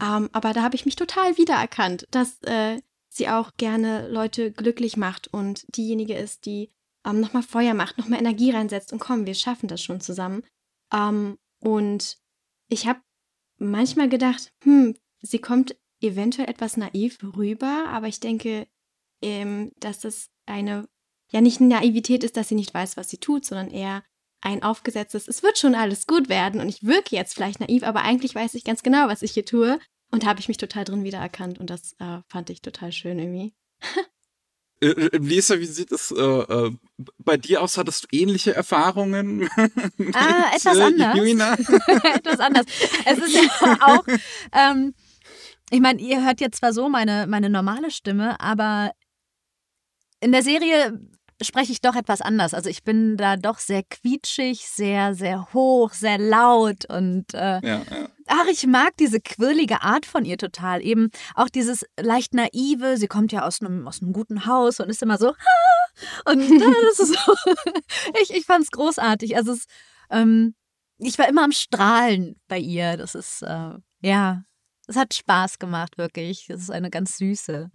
Ähm, 0.00 0.28
aber 0.32 0.52
da 0.52 0.62
habe 0.62 0.74
ich 0.74 0.84
mich 0.84 0.96
total 0.96 1.36
wiedererkannt, 1.38 2.06
dass 2.10 2.42
äh, 2.42 2.80
sie 3.08 3.28
auch 3.28 3.52
gerne 3.56 4.08
Leute 4.08 4.50
glücklich 4.50 4.96
macht 4.96 5.28
und 5.32 5.64
diejenige 5.76 6.14
ist, 6.14 6.46
die 6.46 6.70
ähm, 7.04 7.20
nochmal 7.20 7.42
Feuer 7.42 7.74
macht, 7.74 7.98
nochmal 7.98 8.18
Energie 8.18 8.50
reinsetzt 8.50 8.92
und 8.92 8.98
komm, 8.98 9.26
wir 9.26 9.34
schaffen 9.34 9.68
das 9.68 9.82
schon 9.82 10.00
zusammen. 10.00 10.42
Ähm, 10.92 11.38
und 11.60 12.18
ich 12.68 12.86
habe 12.86 13.00
manchmal 13.58 14.08
gedacht, 14.08 14.52
hm, 14.64 14.96
sie 15.20 15.38
kommt 15.38 15.76
eventuell 16.00 16.48
etwas 16.48 16.76
naiv 16.76 17.18
rüber, 17.36 17.84
aber 17.88 18.08
ich 18.08 18.18
denke, 18.18 18.66
ähm, 19.22 19.72
dass 19.78 20.00
das 20.00 20.30
eine, 20.46 20.88
ja 21.30 21.40
nicht 21.40 21.60
Naivität 21.60 22.24
ist, 22.24 22.36
dass 22.36 22.48
sie 22.48 22.56
nicht 22.56 22.74
weiß, 22.74 22.96
was 22.96 23.08
sie 23.08 23.18
tut, 23.18 23.44
sondern 23.44 23.70
eher 23.70 24.02
ein 24.42 24.62
aufgesetztes, 24.62 25.28
es 25.28 25.42
wird 25.42 25.58
schon 25.58 25.74
alles 25.74 26.06
gut 26.06 26.28
werden 26.28 26.60
und 26.60 26.68
ich 26.68 26.84
wirke 26.84 27.16
jetzt 27.16 27.34
vielleicht 27.34 27.60
naiv, 27.60 27.82
aber 27.84 28.02
eigentlich 28.02 28.34
weiß 28.34 28.54
ich 28.54 28.64
ganz 28.64 28.82
genau, 28.82 29.08
was 29.08 29.22
ich 29.22 29.32
hier 29.32 29.44
tue 29.44 29.78
und 30.10 30.26
habe 30.26 30.40
ich 30.40 30.48
mich 30.48 30.58
total 30.58 30.84
drin 30.84 31.04
wiedererkannt 31.04 31.58
und 31.58 31.70
das 31.70 31.94
äh, 31.98 32.18
fand 32.28 32.50
ich 32.50 32.60
total 32.60 32.92
schön 32.92 33.18
irgendwie. 33.18 33.54
Äh, 34.82 34.88
äh, 34.88 35.16
Lisa, 35.18 35.60
wie 35.60 35.66
sieht 35.66 35.92
es 35.92 36.10
äh, 36.10 36.20
äh, 36.20 36.72
bei 37.18 37.36
dir 37.36 37.62
aus? 37.62 37.78
Hattest 37.78 38.04
du 38.04 38.08
ähnliche 38.10 38.54
Erfahrungen? 38.54 39.48
ah, 39.56 40.50
etwas 40.54 40.78
anders. 40.78 41.18
etwas 42.14 42.40
anders. 42.40 42.66
Es 43.04 43.18
ist 43.18 43.34
ja 43.34 43.78
auch, 43.80 44.04
ähm, 44.52 44.92
ich 45.70 45.80
meine, 45.80 46.00
ihr 46.00 46.24
hört 46.24 46.40
jetzt 46.40 46.58
zwar 46.58 46.72
so 46.72 46.88
meine, 46.88 47.26
meine 47.28 47.48
normale 47.48 47.92
Stimme, 47.92 48.40
aber 48.40 48.92
in 50.20 50.32
der 50.32 50.42
Serie 50.42 51.00
spreche 51.44 51.72
ich 51.72 51.80
doch 51.80 51.94
etwas 51.94 52.20
anders. 52.20 52.54
Also 52.54 52.68
ich 52.68 52.84
bin 52.84 53.16
da 53.16 53.36
doch 53.36 53.58
sehr 53.58 53.82
quietschig, 53.82 54.68
sehr, 54.68 55.14
sehr 55.14 55.52
hoch, 55.52 55.92
sehr 55.92 56.18
laut 56.18 56.84
und 56.86 57.34
äh, 57.34 57.60
ja, 57.60 57.60
ja. 57.62 57.84
ach, 58.26 58.46
ich 58.50 58.66
mag 58.66 58.96
diese 58.98 59.20
quirlige 59.20 59.82
Art 59.82 60.06
von 60.06 60.24
ihr 60.24 60.38
total. 60.38 60.82
Eben 60.82 61.10
auch 61.34 61.48
dieses 61.48 61.84
leicht 61.98 62.34
naive, 62.34 62.96
sie 62.96 63.08
kommt 63.08 63.32
ja 63.32 63.44
aus 63.44 63.60
einem, 63.60 63.86
aus 63.86 64.02
einem 64.02 64.12
guten 64.12 64.46
Haus 64.46 64.80
und 64.80 64.88
ist 64.88 65.02
immer 65.02 65.18
so, 65.18 65.34
und 66.24 66.40
äh, 66.40 66.74
das 66.88 67.00
ist 67.00 67.14
so, 67.14 67.34
ich, 68.22 68.30
ich 68.30 68.44
fand 68.44 68.64
es 68.64 68.70
großartig. 68.70 69.36
Also 69.36 69.52
es, 69.52 69.66
ähm, 70.10 70.54
ich 70.98 71.18
war 71.18 71.28
immer 71.28 71.44
am 71.44 71.52
Strahlen 71.52 72.40
bei 72.48 72.58
ihr. 72.58 72.96
Das 72.96 73.14
ist, 73.14 73.42
äh, 73.42 73.74
ja, 74.00 74.44
es 74.86 74.96
hat 74.96 75.14
Spaß 75.14 75.58
gemacht, 75.58 75.98
wirklich. 75.98 76.48
Es 76.50 76.62
ist 76.62 76.70
eine 76.70 76.90
ganz 76.90 77.18
süße. 77.18 77.70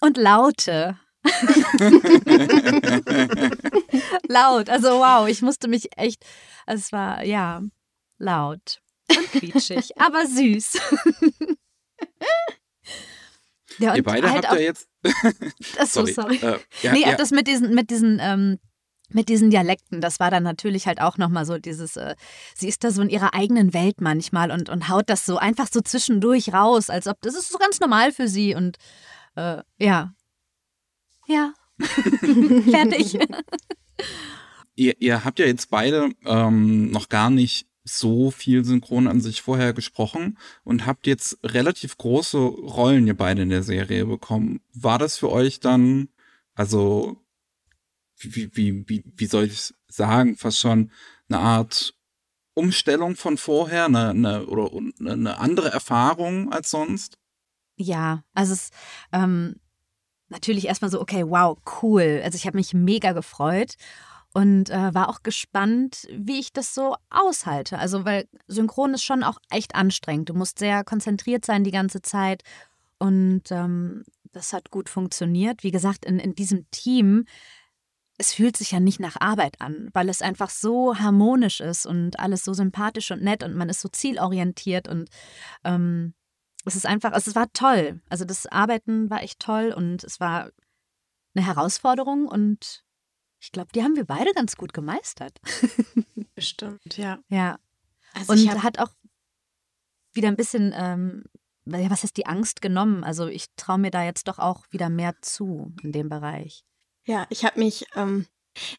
Und 0.00 0.16
laute. 0.16 0.98
laut. 4.28 4.68
Also 4.68 4.88
wow, 4.88 5.28
ich 5.28 5.42
musste 5.42 5.68
mich 5.68 5.88
echt, 5.96 6.24
es 6.66 6.92
war 6.92 7.24
ja 7.24 7.62
laut 8.18 8.80
und 9.16 9.32
quietschig, 9.32 9.90
aber 10.00 10.26
süß. 10.26 10.78
ja, 13.78 13.94
Ihr 13.94 14.02
beide 14.02 14.30
halt 14.30 14.46
habt 14.46 14.58
ja 14.58 14.64
jetzt. 14.64 14.88
Achso, 15.78 16.06
sorry. 16.06 16.12
sorry. 16.12 16.36
Äh, 16.36 16.58
ja, 16.82 16.92
nee, 16.92 17.02
ja. 17.02 17.14
das 17.14 17.30
mit 17.30 17.46
diesen, 17.46 17.74
mit 17.74 17.90
diesen 17.90 18.18
ähm, 18.20 18.58
mit 19.10 19.28
diesen 19.28 19.50
Dialekten, 19.50 20.00
das 20.00 20.20
war 20.20 20.30
dann 20.30 20.42
natürlich 20.42 20.86
halt 20.86 21.00
auch 21.00 21.16
nochmal 21.16 21.46
so 21.46 21.58
dieses, 21.58 21.96
äh, 21.96 22.14
sie 22.54 22.68
ist 22.68 22.84
da 22.84 22.90
so 22.90 23.00
in 23.00 23.08
ihrer 23.08 23.34
eigenen 23.34 23.72
Welt 23.72 24.00
manchmal 24.00 24.50
und, 24.50 24.68
und 24.68 24.88
haut 24.88 25.08
das 25.08 25.24
so 25.24 25.38
einfach 25.38 25.68
so 25.72 25.80
zwischendurch 25.80 26.52
raus, 26.52 26.90
als 26.90 27.06
ob 27.06 27.20
das 27.22 27.34
ist 27.34 27.50
so 27.50 27.58
ganz 27.58 27.80
normal 27.80 28.12
für 28.12 28.28
sie 28.28 28.54
und 28.54 28.76
äh, 29.34 29.62
ja, 29.78 30.12
ja. 31.28 31.54
Fertig. 31.78 33.18
ihr, 34.74 35.00
ihr 35.00 35.24
habt 35.24 35.38
ja 35.38 35.46
jetzt 35.46 35.70
beide 35.70 36.10
ähm, 36.24 36.90
noch 36.90 37.08
gar 37.08 37.30
nicht 37.30 37.68
so 37.84 38.30
viel 38.30 38.64
synchron 38.64 39.06
an 39.06 39.20
sich 39.20 39.42
vorher 39.42 39.72
gesprochen 39.72 40.38
und 40.64 40.86
habt 40.86 41.06
jetzt 41.06 41.38
relativ 41.42 41.96
große 41.96 42.38
Rollen 42.38 43.06
ihr 43.06 43.16
beide 43.16 43.42
in 43.42 43.50
der 43.50 43.62
Serie 43.62 44.04
bekommen. 44.06 44.60
War 44.74 44.98
das 44.98 45.16
für 45.16 45.30
euch 45.30 45.60
dann, 45.60 46.08
also 46.54 47.16
wie, 48.18 48.54
wie, 48.54 48.88
wie, 48.88 49.04
wie 49.16 49.26
soll 49.26 49.44
ich 49.44 49.72
sagen, 49.88 50.36
fast 50.36 50.58
schon 50.58 50.90
eine 51.28 51.38
Art 51.38 51.94
Umstellung 52.54 53.14
von 53.14 53.38
vorher, 53.38 53.84
eine, 53.86 54.10
eine, 54.10 54.46
oder 54.46 54.76
eine 55.00 55.38
andere 55.38 55.70
Erfahrung 55.70 56.52
als 56.52 56.70
sonst? 56.70 57.18
Ja, 57.76 58.24
also 58.34 58.52
es, 58.52 58.70
ähm, 59.12 59.60
natürlich 60.28 60.66
erstmal 60.66 60.90
so, 60.90 61.00
okay, 61.00 61.24
wow, 61.26 61.58
cool. 61.82 62.20
Also 62.24 62.36
ich 62.36 62.46
habe 62.46 62.56
mich 62.56 62.74
mega 62.74 63.12
gefreut 63.12 63.74
und 64.34 64.70
äh, 64.70 64.94
war 64.94 65.08
auch 65.08 65.22
gespannt, 65.22 66.06
wie 66.12 66.38
ich 66.38 66.52
das 66.52 66.74
so 66.74 66.96
aushalte. 67.10 67.78
Also 67.78 68.04
weil 68.04 68.28
Synchron 68.46 68.94
ist 68.94 69.04
schon 69.04 69.22
auch 69.22 69.38
echt 69.50 69.74
anstrengend. 69.74 70.28
Du 70.28 70.34
musst 70.34 70.58
sehr 70.58 70.84
konzentriert 70.84 71.44
sein 71.44 71.64
die 71.64 71.70
ganze 71.70 72.02
Zeit 72.02 72.42
und 72.98 73.50
ähm, 73.50 74.04
das 74.32 74.52
hat 74.52 74.70
gut 74.70 74.88
funktioniert. 74.88 75.62
Wie 75.62 75.70
gesagt, 75.70 76.04
in, 76.04 76.18
in 76.18 76.34
diesem 76.34 76.70
Team, 76.70 77.24
es 78.18 78.34
fühlt 78.34 78.56
sich 78.56 78.72
ja 78.72 78.80
nicht 78.80 79.00
nach 79.00 79.16
Arbeit 79.20 79.60
an, 79.60 79.90
weil 79.94 80.08
es 80.08 80.22
einfach 80.22 80.50
so 80.50 80.98
harmonisch 80.98 81.60
ist 81.60 81.86
und 81.86 82.18
alles 82.18 82.44
so 82.44 82.52
sympathisch 82.52 83.10
und 83.10 83.22
nett 83.22 83.42
und 83.42 83.54
man 83.54 83.68
ist 83.68 83.80
so 83.80 83.88
zielorientiert 83.88 84.88
und 84.88 85.08
ähm, 85.64 86.14
es 86.68 86.76
ist 86.76 86.86
einfach, 86.86 87.12
es 87.14 87.34
war 87.34 87.52
toll. 87.52 88.00
Also 88.08 88.24
das 88.24 88.46
Arbeiten 88.46 89.10
war 89.10 89.22
echt 89.22 89.40
toll 89.40 89.72
und 89.76 90.04
es 90.04 90.20
war 90.20 90.50
eine 91.34 91.46
Herausforderung 91.46 92.26
und 92.26 92.84
ich 93.40 93.52
glaube, 93.52 93.70
die 93.74 93.82
haben 93.82 93.96
wir 93.96 94.04
beide 94.04 94.32
ganz 94.32 94.56
gut 94.56 94.72
gemeistert. 94.72 95.38
Bestimmt, 96.34 96.96
ja. 96.96 97.18
Ja. 97.28 97.58
Also 98.14 98.32
und 98.32 98.62
hat 98.62 98.78
auch 98.78 98.90
wieder 100.12 100.28
ein 100.28 100.36
bisschen, 100.36 100.72
ähm, 100.76 101.24
was 101.64 102.02
heißt 102.02 102.16
die 102.16 102.26
Angst 102.26 102.60
genommen? 102.60 103.04
Also 103.04 103.26
ich 103.26 103.46
traue 103.56 103.78
mir 103.78 103.90
da 103.90 104.02
jetzt 104.02 104.28
doch 104.28 104.38
auch 104.38 104.66
wieder 104.70 104.88
mehr 104.88 105.14
zu 105.20 105.72
in 105.82 105.92
dem 105.92 106.08
Bereich. 106.08 106.64
Ja, 107.04 107.26
ich 107.30 107.44
habe 107.44 107.60
mich 107.60 107.86
ähm, 107.94 108.26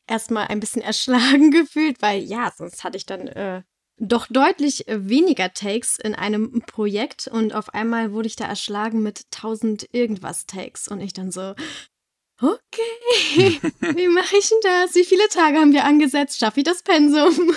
erstmal 0.08 0.48
ein 0.48 0.60
bisschen 0.60 0.82
erschlagen 0.82 1.52
gefühlt, 1.52 2.02
weil 2.02 2.22
ja, 2.22 2.52
sonst 2.56 2.84
hatte 2.84 2.98
ich 2.98 3.06
dann 3.06 3.28
äh, 3.28 3.64
doch 4.00 4.28
deutlich 4.28 4.86
weniger 4.88 5.54
Takes 5.54 5.98
in 6.00 6.16
einem 6.16 6.62
Projekt 6.66 7.28
und 7.28 7.54
auf 7.54 7.74
einmal 7.74 8.14
wurde 8.14 8.28
ich 8.28 8.36
da 8.36 8.46
erschlagen 8.46 9.02
mit 9.04 9.26
1000 9.36 9.90
irgendwas 9.94 10.46
Takes 10.46 10.88
und 10.88 11.02
ich 11.02 11.14
dann 11.14 11.32
so, 11.32 11.54
okay, 12.42 13.60
wie 13.96 14.08
mache 14.08 14.38
ich 14.38 14.50
denn 14.50 14.60
das? 14.64 14.96
Wie 14.96 15.04
viele 15.04 15.28
Tage 15.28 15.58
haben 15.58 15.74
wir 15.74 15.84
angesetzt? 15.84 16.40
Schaffe 16.40 16.62
ich 16.62 16.66
das 16.66 16.84
Pensum? 16.84 17.38
um, 17.38 17.56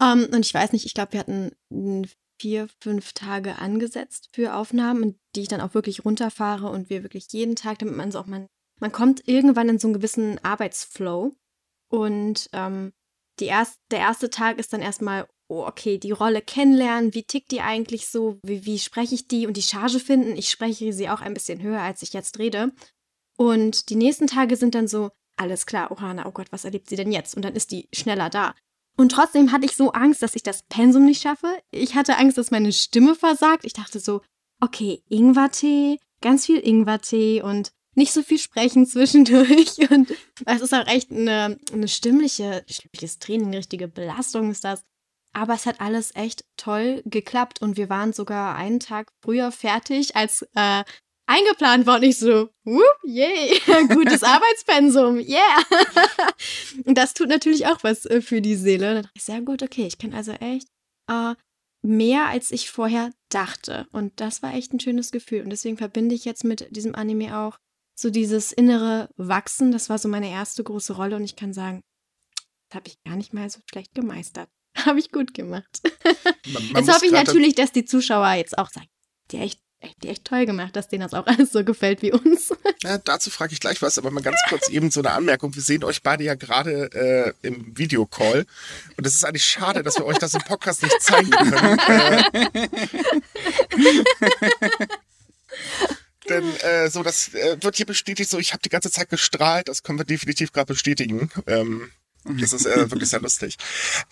ähm, 0.02 0.28
und 0.32 0.44
ich 0.44 0.52
weiß 0.52 0.72
nicht, 0.72 0.86
ich 0.86 0.94
glaube, 0.94 1.12
wir 1.12 1.20
hatten 1.20 1.52
vier, 2.40 2.68
fünf 2.80 3.12
Tage 3.12 3.58
angesetzt 3.58 4.30
für 4.32 4.54
Aufnahmen, 4.54 5.20
die 5.36 5.42
ich 5.42 5.48
dann 5.48 5.60
auch 5.60 5.74
wirklich 5.74 6.04
runterfahre 6.04 6.68
und 6.68 6.90
wir 6.90 7.02
wirklich 7.02 7.26
jeden 7.32 7.54
Tag, 7.54 7.78
damit 7.78 7.96
man 7.96 8.10
so 8.10 8.18
auch 8.18 8.26
man, 8.26 8.46
man 8.80 8.92
kommt 8.92 9.28
irgendwann 9.28 9.68
in 9.68 9.78
so 9.78 9.88
einen 9.88 9.94
gewissen 9.94 10.42
Arbeitsflow 10.42 11.32
und 11.90 12.48
ähm, 12.52 12.92
die 13.38 13.46
erst, 13.46 13.78
der 13.90 14.00
erste 14.00 14.30
Tag 14.30 14.58
ist 14.58 14.72
dann 14.72 14.80
erstmal 14.80 15.28
oh, 15.50 15.66
okay, 15.66 15.98
die 15.98 16.12
Rolle 16.12 16.40
kennenlernen, 16.40 17.12
wie 17.12 17.24
tickt 17.24 17.50
die 17.50 17.60
eigentlich 17.60 18.06
so, 18.06 18.38
wie, 18.42 18.64
wie 18.64 18.78
spreche 18.78 19.14
ich 19.14 19.26
die 19.28 19.46
und 19.46 19.56
die 19.56 19.62
Charge 19.62 19.98
finden. 19.98 20.36
Ich 20.36 20.48
spreche 20.48 20.92
sie 20.92 21.08
auch 21.08 21.20
ein 21.20 21.34
bisschen 21.34 21.60
höher, 21.60 21.80
als 21.80 22.02
ich 22.02 22.12
jetzt 22.12 22.38
rede. 22.38 22.72
Und 23.36 23.90
die 23.90 23.96
nächsten 23.96 24.26
Tage 24.26 24.56
sind 24.56 24.74
dann 24.74 24.86
so, 24.86 25.10
alles 25.36 25.66
klar, 25.66 25.90
Ohana, 25.90 26.26
oh 26.26 26.32
Gott, 26.32 26.52
was 26.52 26.64
erlebt 26.64 26.88
sie 26.88 26.96
denn 26.96 27.12
jetzt? 27.12 27.34
Und 27.34 27.44
dann 27.44 27.56
ist 27.56 27.72
die 27.72 27.88
schneller 27.92 28.30
da. 28.30 28.54
Und 28.96 29.12
trotzdem 29.12 29.50
hatte 29.50 29.64
ich 29.64 29.76
so 29.76 29.92
Angst, 29.92 30.22
dass 30.22 30.36
ich 30.36 30.42
das 30.42 30.62
Pensum 30.68 31.04
nicht 31.04 31.22
schaffe. 31.22 31.48
Ich 31.70 31.94
hatte 31.94 32.18
Angst, 32.18 32.38
dass 32.38 32.50
meine 32.50 32.72
Stimme 32.72 33.14
versagt. 33.14 33.64
Ich 33.64 33.72
dachte 33.72 33.98
so, 33.98 34.20
okay, 34.60 35.02
Ingwertee, 35.08 35.98
ganz 36.20 36.46
viel 36.46 36.58
Ingwertee 36.58 37.42
und 37.42 37.72
nicht 37.94 38.12
so 38.12 38.22
viel 38.22 38.38
sprechen 38.38 38.86
zwischendurch. 38.86 39.78
Und 39.90 40.14
es 40.46 40.60
ist 40.60 40.72
auch 40.72 40.86
echt 40.86 41.10
eine, 41.10 41.58
eine 41.72 41.88
stimmliche, 41.88 42.64
stimmliches 42.68 43.18
Training, 43.18 43.52
richtige 43.52 43.88
Belastung 43.88 44.50
ist 44.50 44.64
das. 44.64 44.82
Aber 45.32 45.54
es 45.54 45.66
hat 45.66 45.80
alles 45.80 46.14
echt 46.16 46.44
toll 46.56 47.02
geklappt 47.04 47.62
und 47.62 47.76
wir 47.76 47.88
waren 47.88 48.12
sogar 48.12 48.56
einen 48.56 48.80
Tag 48.80 49.12
früher 49.22 49.52
fertig 49.52 50.16
als 50.16 50.42
äh, 50.54 50.84
eingeplant. 51.26 51.86
Und 51.86 52.02
ich 52.02 52.18
so, 52.18 52.50
whoop, 52.64 52.98
yay, 53.04 53.60
gutes 53.88 54.22
Arbeitspensum, 54.22 55.18
yeah. 55.18 55.62
und 56.84 56.98
das 56.98 57.14
tut 57.14 57.28
natürlich 57.28 57.66
auch 57.66 57.82
was 57.82 58.06
äh, 58.06 58.20
für 58.20 58.40
die 58.40 58.56
Seele. 58.56 58.94
dann 58.94 59.02
dachte 59.02 59.12
ich, 59.14 59.24
sehr 59.24 59.40
gut, 59.40 59.62
okay, 59.62 59.86
ich 59.86 59.98
kann 59.98 60.12
also 60.12 60.32
echt 60.32 60.68
äh, 61.08 61.34
mehr, 61.82 62.26
als 62.26 62.50
ich 62.50 62.70
vorher 62.70 63.12
dachte. 63.30 63.86
Und 63.92 64.20
das 64.20 64.42
war 64.42 64.54
echt 64.54 64.72
ein 64.72 64.80
schönes 64.80 65.12
Gefühl. 65.12 65.42
Und 65.42 65.50
deswegen 65.50 65.76
verbinde 65.76 66.14
ich 66.14 66.24
jetzt 66.24 66.44
mit 66.44 66.74
diesem 66.74 66.94
Anime 66.94 67.38
auch 67.38 67.58
so 67.94 68.10
dieses 68.10 68.52
innere 68.52 69.10
Wachsen. 69.16 69.72
Das 69.72 69.88
war 69.88 69.98
so 69.98 70.08
meine 70.08 70.30
erste 70.30 70.64
große 70.64 70.94
Rolle. 70.94 71.16
Und 71.16 71.24
ich 71.24 71.36
kann 71.36 71.52
sagen, 71.52 71.82
das 72.68 72.76
habe 72.76 72.88
ich 72.88 73.02
gar 73.02 73.16
nicht 73.16 73.32
mal 73.32 73.48
so 73.48 73.60
schlecht 73.70 73.94
gemeistert. 73.94 74.48
Habe 74.86 74.98
ich 74.98 75.12
gut 75.12 75.34
gemacht. 75.34 75.80
Man, 76.46 76.72
man 76.72 76.84
jetzt 76.84 76.94
hoffe 76.94 77.06
ich 77.06 77.12
natürlich, 77.12 77.54
dass 77.54 77.72
die 77.72 77.84
Zuschauer 77.84 78.34
jetzt 78.34 78.58
auch 78.58 78.70
sagen, 78.70 78.88
die 79.30 79.38
echt 79.38 79.60
die 80.02 80.08
echt 80.08 80.24
toll 80.24 80.46
gemacht, 80.46 80.76
dass 80.76 80.88
denen 80.88 81.02
das 81.02 81.14
auch 81.14 81.26
alles 81.28 81.52
so 81.52 81.64
gefällt 81.64 82.02
wie 82.02 82.12
uns. 82.12 82.52
Ja, 82.82 82.98
dazu 82.98 83.30
frage 83.30 83.52
ich 83.52 83.60
gleich 83.60 83.80
was, 83.82 83.98
aber 83.98 84.10
mal 84.10 84.22
ganz 84.22 84.38
kurz 84.48 84.68
eben 84.68 84.90
so 84.90 85.00
eine 85.00 85.12
Anmerkung. 85.12 85.54
Wir 85.54 85.62
sehen 85.62 85.84
euch 85.84 86.02
beide 86.02 86.24
ja 86.24 86.34
gerade 86.34 86.90
äh, 87.42 87.46
im 87.46 87.76
Videocall 87.76 88.46
und 88.96 89.06
es 89.06 89.14
ist 89.14 89.24
eigentlich 89.24 89.44
schade, 89.44 89.82
dass 89.82 89.96
wir 89.96 90.04
euch 90.04 90.18
das 90.18 90.34
im 90.34 90.42
Podcast 90.42 90.82
nicht 90.82 91.00
zeigen 91.00 91.30
können. 91.30 91.78
äh, 92.52 92.68
denn 96.28 96.56
äh, 96.60 96.90
so, 96.90 97.02
das 97.02 97.34
äh, 97.34 97.56
wird 97.60 97.76
hier 97.76 97.86
bestätigt, 97.86 98.30
so 98.30 98.38
ich 98.38 98.52
habe 98.52 98.62
die 98.62 98.68
ganze 98.68 98.90
Zeit 98.90 99.08
gestrahlt, 99.08 99.68
das 99.68 99.82
können 99.82 99.98
wir 99.98 100.04
definitiv 100.04 100.52
gerade 100.52 100.72
bestätigen. 100.72 101.30
Ähm, 101.46 101.90
das 102.24 102.52
ist 102.52 102.66
äh, 102.66 102.90
wirklich 102.90 103.08
sehr 103.08 103.20
lustig. 103.20 103.56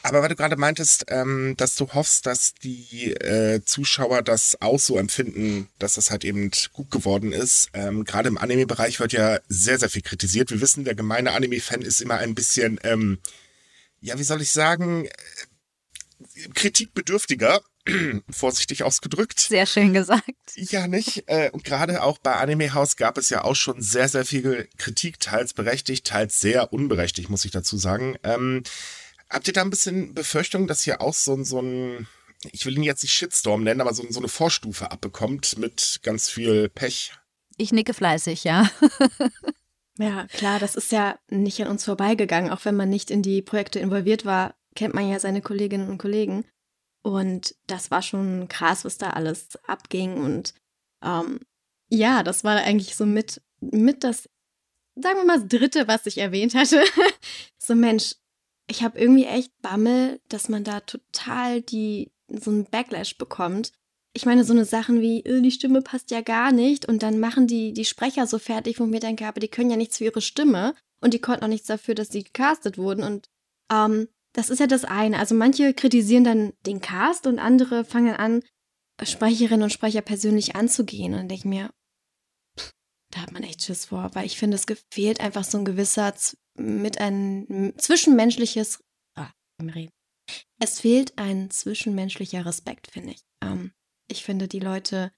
Aber 0.02 0.22
weil 0.22 0.30
du 0.30 0.36
gerade 0.36 0.56
meintest, 0.56 1.06
ähm, 1.08 1.54
dass 1.56 1.74
du 1.74 1.88
hoffst, 1.92 2.26
dass 2.26 2.54
die 2.54 3.12
äh, 3.12 3.62
Zuschauer 3.64 4.22
das 4.22 4.60
auch 4.60 4.78
so 4.78 4.96
empfinden, 4.96 5.68
dass 5.78 5.94
das 5.94 6.10
halt 6.10 6.24
eben 6.24 6.50
gut 6.72 6.90
geworden 6.90 7.32
ist. 7.32 7.68
Ähm, 7.74 8.04
gerade 8.04 8.28
im 8.28 8.38
Anime-Bereich 8.38 9.00
wird 9.00 9.12
ja 9.12 9.38
sehr, 9.48 9.78
sehr 9.78 9.90
viel 9.90 10.02
kritisiert. 10.02 10.50
Wir 10.50 10.60
wissen, 10.60 10.84
der 10.84 10.94
gemeine 10.94 11.32
Anime-Fan 11.32 11.82
ist 11.82 12.00
immer 12.00 12.16
ein 12.16 12.34
bisschen, 12.34 12.80
ähm, 12.82 13.18
ja, 14.00 14.18
wie 14.18 14.24
soll 14.24 14.40
ich 14.40 14.52
sagen, 14.52 15.06
äh, 15.06 16.48
kritikbedürftiger. 16.54 17.60
vorsichtig 18.30 18.82
ausgedrückt. 18.82 19.40
Sehr 19.40 19.66
schön 19.66 19.92
gesagt. 19.92 20.24
Ja, 20.54 20.86
nicht? 20.86 21.24
Äh, 21.26 21.50
und 21.52 21.64
gerade 21.64 22.02
auch 22.02 22.18
bei 22.18 22.34
Anime 22.34 22.74
House 22.74 22.96
gab 22.96 23.18
es 23.18 23.30
ja 23.30 23.44
auch 23.44 23.56
schon 23.56 23.80
sehr, 23.82 24.08
sehr 24.08 24.24
viel 24.24 24.68
Kritik, 24.78 25.20
teils 25.20 25.54
berechtigt, 25.54 26.06
teils 26.06 26.40
sehr 26.40 26.72
unberechtigt, 26.72 27.30
muss 27.30 27.44
ich 27.44 27.50
dazu 27.50 27.76
sagen. 27.76 28.16
Ähm, 28.22 28.62
habt 29.30 29.46
ihr 29.46 29.52
da 29.52 29.62
ein 29.62 29.70
bisschen 29.70 30.14
Befürchtung, 30.14 30.66
dass 30.66 30.82
hier 30.82 31.00
auch 31.00 31.14
so, 31.14 31.42
so 31.44 31.60
ein, 31.60 32.06
ich 32.52 32.66
will 32.66 32.76
ihn 32.76 32.82
jetzt 32.82 33.02
nicht 33.02 33.14
Shitstorm 33.14 33.62
nennen, 33.62 33.80
aber 33.80 33.94
so, 33.94 34.04
so 34.10 34.20
eine 34.20 34.28
Vorstufe 34.28 34.90
abbekommt 34.90 35.58
mit 35.58 36.00
ganz 36.02 36.28
viel 36.28 36.68
Pech? 36.68 37.12
Ich 37.56 37.72
nicke 37.72 37.94
fleißig, 37.94 38.44
ja. 38.44 38.70
ja, 39.98 40.26
klar, 40.28 40.58
das 40.60 40.76
ist 40.76 40.92
ja 40.92 41.18
nicht 41.28 41.60
an 41.60 41.68
uns 41.68 41.84
vorbeigegangen. 41.84 42.50
Auch 42.50 42.64
wenn 42.64 42.76
man 42.76 42.88
nicht 42.88 43.10
in 43.10 43.22
die 43.22 43.42
Projekte 43.42 43.80
involviert 43.80 44.24
war, 44.24 44.54
kennt 44.76 44.94
man 44.94 45.08
ja 45.08 45.18
seine 45.18 45.42
Kolleginnen 45.42 45.88
und 45.88 45.98
Kollegen. 45.98 46.44
Und 47.02 47.54
das 47.66 47.90
war 47.90 48.02
schon 48.02 48.48
krass, 48.48 48.84
was 48.84 48.98
da 48.98 49.10
alles 49.10 49.58
abging. 49.66 50.14
Und 50.14 50.54
ähm, 51.02 51.40
ja, 51.88 52.22
das 52.22 52.44
war 52.44 52.56
eigentlich 52.56 52.96
so 52.96 53.06
mit, 53.06 53.40
mit 53.60 54.04
das, 54.04 54.28
sagen 54.94 55.18
wir 55.18 55.24
mal, 55.24 55.40
das 55.40 55.48
dritte, 55.48 55.88
was 55.88 56.06
ich 56.06 56.18
erwähnt 56.18 56.54
hatte. 56.54 56.82
so, 57.58 57.74
Mensch, 57.74 58.14
ich 58.68 58.82
habe 58.82 58.98
irgendwie 58.98 59.24
echt 59.24 59.52
Bammel, 59.62 60.20
dass 60.28 60.48
man 60.48 60.64
da 60.64 60.80
total 60.80 61.62
die, 61.62 62.12
so 62.28 62.50
einen 62.50 62.64
Backlash 62.66 63.16
bekommt. 63.16 63.72
Ich 64.12 64.26
meine, 64.26 64.44
so 64.44 64.52
eine 64.52 64.64
Sachen 64.64 65.00
wie, 65.00 65.24
äh, 65.24 65.40
die 65.40 65.50
Stimme 65.50 65.82
passt 65.82 66.10
ja 66.10 66.20
gar 66.20 66.52
nicht 66.52 66.86
und 66.86 67.02
dann 67.02 67.20
machen 67.20 67.46
die, 67.46 67.72
die 67.72 67.84
Sprecher 67.84 68.26
so 68.26 68.38
fertig, 68.38 68.78
wo 68.78 68.84
ich 68.84 68.90
mir 68.90 69.00
denke, 69.00 69.26
aber 69.26 69.40
die 69.40 69.48
können 69.48 69.70
ja 69.70 69.76
nichts 69.76 69.98
für 69.98 70.04
ihre 70.04 70.20
Stimme 70.20 70.74
und 71.00 71.14
die 71.14 71.20
konnten 71.20 71.44
auch 71.44 71.48
nichts 71.48 71.68
dafür, 71.68 71.94
dass 71.94 72.08
sie 72.08 72.24
gecastet 72.24 72.76
wurden 72.76 73.04
und 73.04 73.30
ähm, 73.70 74.08
das 74.38 74.50
ist 74.50 74.60
ja 74.60 74.68
das 74.68 74.84
eine. 74.84 75.18
Also 75.18 75.34
manche 75.34 75.74
kritisieren 75.74 76.22
dann 76.22 76.52
den 76.64 76.80
Cast 76.80 77.26
und 77.26 77.40
andere 77.40 77.84
fangen 77.84 78.14
an, 78.14 78.44
Sprecherinnen 79.02 79.64
und 79.64 79.72
Sprecher 79.72 80.00
persönlich 80.00 80.54
anzugehen. 80.54 81.14
Und 81.14 81.22
denke 81.22 81.34
ich 81.34 81.44
mir, 81.44 81.70
pff, 82.56 82.72
da 83.12 83.22
hat 83.22 83.32
man 83.32 83.42
echt 83.42 83.62
Schiss 83.62 83.86
vor, 83.86 84.14
weil 84.14 84.26
ich 84.26 84.38
finde, 84.38 84.56
es 84.56 84.66
fehlt 84.92 85.20
einfach 85.20 85.42
so 85.42 85.58
ein 85.58 85.64
gewisser 85.64 86.14
mit 86.54 87.00
ein 87.00 87.74
zwischenmenschliches, 87.78 88.78
ah, 89.16 89.32
reden. 89.60 89.90
Es 90.60 90.78
fehlt 90.78 91.18
ein 91.18 91.50
zwischenmenschlicher 91.50 92.46
Respekt, 92.46 92.92
finde 92.92 93.14
ich. 93.14 93.22
Ähm, 93.42 93.72
ich 94.08 94.22
finde 94.22 94.46
die 94.46 94.60
Leute, 94.60 95.10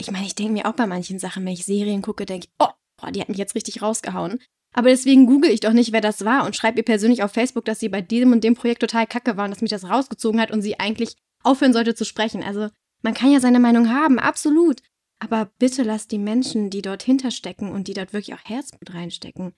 ich 0.00 0.12
meine, 0.12 0.26
ich 0.26 0.36
denke 0.36 0.52
mir 0.52 0.66
auch 0.66 0.74
bei 0.74 0.86
manchen 0.86 1.18
Sachen, 1.18 1.44
wenn 1.44 1.54
ich 1.54 1.64
Serien 1.64 2.02
gucke, 2.02 2.24
denke 2.24 2.46
ich, 2.46 2.52
oh, 2.60 2.72
boah, 3.00 3.10
die 3.10 3.20
hat 3.20 3.30
mich 3.30 3.38
jetzt 3.38 3.56
richtig 3.56 3.82
rausgehauen. 3.82 4.38
Aber 4.72 4.88
deswegen 4.88 5.26
google 5.26 5.50
ich 5.50 5.60
doch 5.60 5.72
nicht, 5.72 5.92
wer 5.92 6.00
das 6.00 6.24
war 6.24 6.46
und 6.46 6.54
schreibe 6.54 6.78
ihr 6.78 6.84
persönlich 6.84 7.22
auf 7.22 7.32
Facebook, 7.32 7.64
dass 7.64 7.80
sie 7.80 7.88
bei 7.88 8.00
diesem 8.00 8.32
und 8.32 8.44
dem 8.44 8.54
Projekt 8.54 8.80
total 8.80 9.06
kacke 9.06 9.36
war 9.36 9.44
und 9.44 9.50
dass 9.50 9.62
mich 9.62 9.70
das 9.70 9.88
rausgezogen 9.88 10.40
hat 10.40 10.52
und 10.52 10.62
sie 10.62 10.78
eigentlich 10.78 11.16
aufhören 11.42 11.72
sollte 11.72 11.94
zu 11.94 12.04
sprechen. 12.04 12.42
Also 12.42 12.68
man 13.02 13.14
kann 13.14 13.32
ja 13.32 13.40
seine 13.40 13.60
Meinung 13.60 13.90
haben, 13.90 14.18
absolut. 14.18 14.80
Aber 15.18 15.50
bitte 15.58 15.82
lasst 15.82 16.12
die 16.12 16.18
Menschen, 16.18 16.70
die 16.70 16.82
dort 16.82 17.02
hinterstecken 17.02 17.70
und 17.70 17.88
die 17.88 17.94
dort 17.94 18.12
wirklich 18.12 18.34
auch 18.34 18.44
Herzblut 18.44 18.94
reinstecken, 18.94 19.52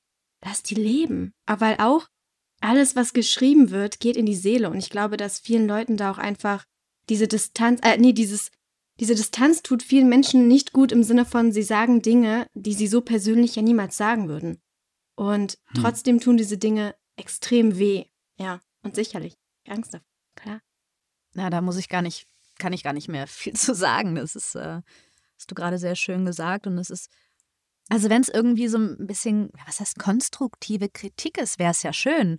lasst 0.45 0.71
die 0.71 0.75
leben. 0.75 1.33
Aber 1.47 1.61
weil 1.61 1.77
auch 1.79 2.09
alles, 2.61 2.97
was 2.97 3.13
geschrieben 3.13 3.71
wird, 3.71 4.01
geht 4.01 4.17
in 4.17 4.27
die 4.27 4.35
Seele. 4.35 4.71
Und 4.71 4.79
ich 4.79 4.91
glaube, 4.91 5.17
dass 5.17 5.41
vielen 5.41 5.67
Leuten 5.67 5.97
da 5.97 6.11
auch 6.11 6.19
einfach 6.19 6.65
diese 7.09 7.29
Distanz, 7.29 7.81
äh, 7.83 7.99
nee, 7.99 8.13
dieses, 8.13 8.51
diese 9.01 9.15
Distanz 9.15 9.63
tut 9.63 9.83
vielen 9.83 10.09
Menschen 10.09 10.49
nicht 10.49 10.73
gut 10.73 10.93
im 10.93 11.03
Sinne 11.03 11.25
von, 11.25 11.53
sie 11.53 11.63
sagen 11.63 12.03
Dinge, 12.03 12.47
die 12.55 12.75
sie 12.75 12.87
so 12.87 13.01
persönlich 13.01 13.57
ja 13.57 13.63
niemals 13.63 13.97
sagen 13.97 14.29
würden. 14.29 14.62
Und 15.15 15.59
hm. 15.69 15.83
trotzdem 15.83 16.21
tun 16.21 16.37
diese 16.37 16.59
Dinge 16.59 16.95
extrem 17.17 17.79
weh. 17.79 18.07
Ja, 18.37 18.61
und 18.83 18.95
sicherlich 18.95 19.37
Angst 19.69 19.95
davor, 19.95 20.07
klar. 20.35 20.61
Na, 21.35 21.51
da 21.51 21.61
muss 21.61 21.77
ich 21.77 21.89
gar 21.89 22.03
nicht, 22.03 22.27
kann 22.59 22.73
ich 22.73 22.83
gar 22.83 22.93
nicht 22.93 23.09
mehr 23.09 23.27
viel 23.29 23.55
zu 23.55 23.75
sagen. 23.75 24.15
Das 24.15 24.37
ist, 24.37 24.55
äh, 24.55 24.81
hast 25.37 25.51
du 25.51 25.55
gerade 25.55 25.79
sehr 25.79 25.97
schön 25.97 26.25
gesagt. 26.25 26.67
Und 26.67 26.79
es 26.79 26.91
ist, 26.91 27.11
also 27.89 28.09
wenn 28.11 28.23
es 28.23 28.29
irgendwie 28.29 28.69
so 28.69 28.79
ein 28.79 29.07
bisschen, 29.07 29.51
was 29.67 29.81
heißt 29.81 29.99
konstruktive 29.99 30.89
Kritik 30.89 31.39
ist, 31.39 31.59
wäre 31.59 31.73
es 31.73 31.83
ja 31.83 31.93
schön. 31.93 32.39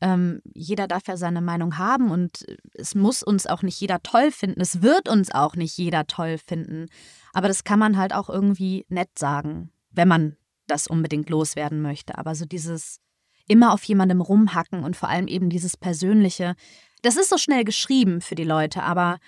Ähm, 0.00 0.40
jeder 0.54 0.86
darf 0.86 1.06
ja 1.06 1.16
seine 1.16 1.40
Meinung 1.40 1.78
haben 1.78 2.10
und 2.10 2.44
es 2.74 2.94
muss 2.94 3.22
uns 3.22 3.46
auch 3.46 3.62
nicht 3.62 3.80
jeder 3.80 4.02
toll 4.02 4.30
finden. 4.30 4.60
Es 4.60 4.82
wird 4.82 5.08
uns 5.08 5.32
auch 5.32 5.56
nicht 5.56 5.76
jeder 5.76 6.06
toll 6.06 6.38
finden. 6.38 6.86
Aber 7.32 7.48
das 7.48 7.64
kann 7.64 7.78
man 7.78 7.96
halt 7.96 8.14
auch 8.14 8.28
irgendwie 8.28 8.86
nett 8.88 9.18
sagen, 9.18 9.72
wenn 9.90 10.08
man 10.08 10.36
das 10.66 10.86
unbedingt 10.86 11.30
loswerden 11.30 11.82
möchte. 11.82 12.18
Aber 12.18 12.34
so 12.34 12.44
dieses 12.44 13.00
immer 13.46 13.72
auf 13.72 13.84
jemandem 13.84 14.20
rumhacken 14.20 14.84
und 14.84 14.96
vor 14.96 15.08
allem 15.08 15.28
eben 15.28 15.50
dieses 15.50 15.76
Persönliche, 15.76 16.54
das 17.02 17.16
ist 17.16 17.28
so 17.28 17.36
schnell 17.36 17.64
geschrieben 17.64 18.20
für 18.20 18.34
die 18.34 18.44
Leute, 18.44 18.82
aber 18.82 19.18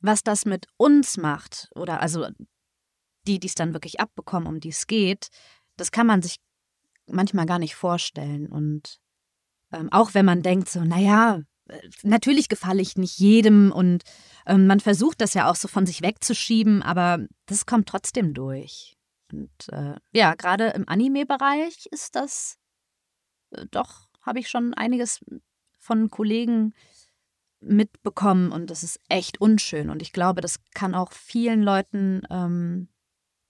was 0.00 0.22
das 0.22 0.44
mit 0.44 0.66
uns 0.76 1.16
macht, 1.16 1.68
oder 1.74 2.00
also 2.00 2.28
die, 3.26 3.40
die 3.40 3.48
es 3.48 3.54
dann 3.54 3.72
wirklich 3.72 4.00
abbekommen, 4.00 4.48
um 4.48 4.60
die 4.60 4.68
es 4.68 4.86
geht, 4.86 5.28
das 5.76 5.90
kann 5.90 6.06
man 6.06 6.22
sich 6.22 6.36
manchmal 7.06 7.46
gar 7.46 7.58
nicht 7.58 7.74
vorstellen. 7.74 8.46
Und 8.46 9.00
ähm, 9.72 9.88
auch 9.92 10.14
wenn 10.14 10.24
man 10.24 10.42
denkt, 10.42 10.68
so, 10.68 10.84
naja, 10.84 11.42
natürlich 12.02 12.48
gefalle 12.48 12.80
ich 12.82 12.96
nicht 12.96 13.18
jedem 13.18 13.72
und 13.72 14.02
ähm, 14.46 14.66
man 14.66 14.80
versucht 14.80 15.20
das 15.20 15.34
ja 15.34 15.50
auch 15.50 15.56
so 15.56 15.68
von 15.68 15.86
sich 15.86 16.02
wegzuschieben, 16.02 16.82
aber 16.82 17.26
das 17.46 17.66
kommt 17.66 17.88
trotzdem 17.88 18.34
durch. 18.34 18.97
Und 19.32 19.50
äh, 19.70 19.96
ja, 20.12 20.34
gerade 20.34 20.68
im 20.68 20.88
Anime-Bereich 20.88 21.86
ist 21.90 22.14
das 22.16 22.58
äh, 23.50 23.66
doch, 23.70 24.08
habe 24.22 24.38
ich 24.38 24.48
schon 24.48 24.74
einiges 24.74 25.24
von 25.78 26.10
Kollegen 26.10 26.74
mitbekommen 27.60 28.52
und 28.52 28.70
das 28.70 28.82
ist 28.82 29.00
echt 29.08 29.40
unschön. 29.40 29.90
Und 29.90 30.02
ich 30.02 30.12
glaube, 30.12 30.40
das 30.40 30.60
kann 30.74 30.94
auch 30.94 31.12
vielen 31.12 31.62
Leuten, 31.62 32.22
ähm, 32.30 32.88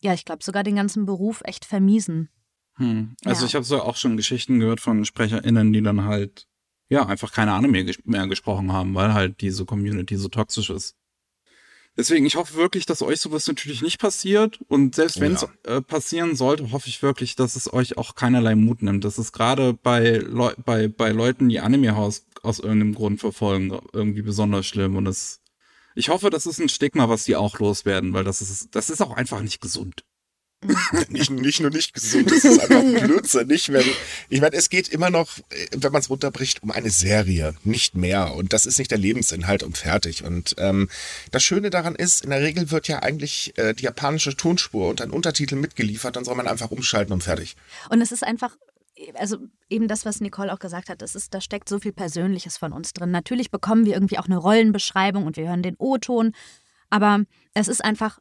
ja, 0.01 0.14
ich 0.14 0.25
glaube 0.25 0.45
sogar 0.45 0.62
den 0.62 0.77
ganzen 0.77 1.05
Beruf 1.05 1.43
echt 1.45 1.64
vermiesen. 1.64 2.31
Hm. 2.77 3.17
Also 3.25 3.43
ja. 3.43 3.47
ich 3.49 3.55
habe 3.55 3.64
so 3.64 3.83
auch 3.83 3.97
schon 3.97 4.17
Geschichten 4.17 4.61
gehört 4.61 4.81
von 4.81 5.05
SprecherInnen, 5.05 5.73
die 5.73 5.83
dann 5.83 6.05
halt 6.05 6.47
ja 6.88 7.05
einfach 7.07 7.33
keine 7.33 7.53
Anime 7.53 7.85
mehr 8.05 8.27
gesprochen 8.29 8.73
haben, 8.73 8.95
weil 8.95 9.12
halt 9.12 9.41
diese 9.41 9.67
Community 9.67 10.17
so 10.17 10.29
toxisch 10.29 10.71
ist. 10.71 10.97
Deswegen, 11.98 12.26
ich 12.26 12.37
hoffe 12.37 12.54
wirklich, 12.54 12.87
dass 12.87 13.02
euch 13.02 13.20
sowas 13.20 13.48
natürlich 13.48 13.82
nicht 13.82 13.98
passiert. 13.98 14.61
Und 14.68 14.94
selbst 14.94 15.20
wenn 15.20 15.34
es 15.34 15.42
ja. 15.42 15.48
äh, 15.78 15.82
passieren 15.82 16.37
sollte, 16.37 16.70
hoffe 16.70 16.88
ich 16.88 17.02
wirklich, 17.02 17.34
dass 17.34 17.56
es 17.56 17.72
euch 17.72 17.98
auch 17.98 18.14
keinerlei 18.14 18.54
Mut 18.54 18.82
nimmt. 18.82 19.04
Das 19.04 19.18
ist 19.18 19.32
gerade 19.32 19.74
bei, 19.74 20.18
Leu 20.18 20.52
bei, 20.64 20.87
bei 20.87 21.11
Leuten, 21.11 21.48
die 21.48 21.58
Anime-Haus 21.58 22.24
aus 22.44 22.61
irgendeinem 22.61 22.94
Grund 22.94 23.18
verfolgen, 23.18 23.76
irgendwie 23.92 24.22
besonders 24.22 24.64
schlimm. 24.64 24.94
Und 24.94 25.08
es, 25.08 25.40
ich 25.96 26.08
hoffe, 26.08 26.30
das 26.30 26.46
ist 26.46 26.61
ein 26.61 26.68
Stigma, 26.68 27.08
was 27.08 27.24
die 27.24 27.34
auch 27.34 27.58
loswerden, 27.58 28.12
weil 28.12 28.22
das 28.22 28.40
ist, 28.40 28.76
das 28.76 28.90
ist 28.90 29.02
auch 29.02 29.16
einfach 29.16 29.40
nicht 29.40 29.61
gesund. 29.61 30.04
nicht, 31.09 31.31
nicht 31.31 31.61
nur 31.61 31.71
nicht 31.71 31.94
gesund, 31.94 32.33
es 32.33 32.44
ist 32.44 32.61
einfach 32.61 32.83
blödsinnig. 33.05 33.73
Wenn, 33.73 33.85
ich 34.29 34.40
meine, 34.40 34.57
es 34.57 34.71
geht 34.71 34.88
immer 34.88 35.09
noch, 35.09 35.29
wenn 35.71 35.92
man 35.92 36.01
es 36.01 36.11
runterbricht, 36.11 36.62
um 36.62 36.73
eine 36.73 36.90
Serie, 36.90 37.55
nicht 37.62 37.94
mehr. 37.94 38.35
Und 38.35 38.53
das 38.53 38.66
ist 38.66 38.79
nicht 38.79 38.90
der 38.90 38.99
Lebensinhalt 38.99 39.62
und 39.62 39.79
fertig. 39.79 40.25
Und 40.25 40.57
ähm, 40.59 40.88
das 41.31 41.44
Schöne 41.44 41.71
daran 41.71 41.94
ist, 41.94 42.25
in 42.25 42.31
der 42.31 42.42
Regel 42.42 42.71
wird 42.73 42.88
ja 42.88 43.01
eigentlich 43.01 43.57
äh, 43.57 43.73
die 43.75 43.85
japanische 43.85 44.37
Tonspur 44.37 44.88
und 44.88 45.01
ein 45.01 45.11
Untertitel 45.11 45.55
mitgeliefert, 45.55 46.16
dann 46.16 46.25
soll 46.25 46.35
man 46.35 46.49
einfach 46.49 46.73
umschalten 46.73 47.12
und 47.12 47.23
fertig. 47.23 47.57
Und 47.90 48.01
es 48.01 48.11
ist 48.11 48.25
einfach 48.25 48.57
also 49.14 49.37
eben 49.68 49.87
das, 49.87 50.05
was 50.05 50.21
Nicole 50.21 50.53
auch 50.53 50.59
gesagt 50.59 50.88
hat, 50.88 51.03
das 51.03 51.14
ist, 51.14 51.33
da 51.33 51.40
steckt 51.40 51.68
so 51.68 51.79
viel 51.79 51.92
Persönliches 51.92 52.57
von 52.57 52.73
uns 52.73 52.92
drin. 52.92 53.12
Natürlich 53.12 53.53
bekommen 53.53 53.87
wir 53.87 53.94
irgendwie 53.94 54.18
auch 54.18 54.27
eine 54.27 54.37
Rollenbeschreibung 54.37 55.25
und 55.25 55.37
wir 55.37 55.49
hören 55.49 55.62
den 55.62 55.77
O-Ton, 55.79 56.35
aber 56.90 57.25
es 57.55 57.68
ist 57.68 57.85
einfach 57.85 58.18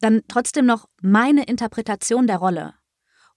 dann 0.00 0.22
trotzdem 0.28 0.66
noch 0.66 0.88
meine 1.00 1.44
Interpretation 1.44 2.26
der 2.26 2.38
Rolle. 2.38 2.74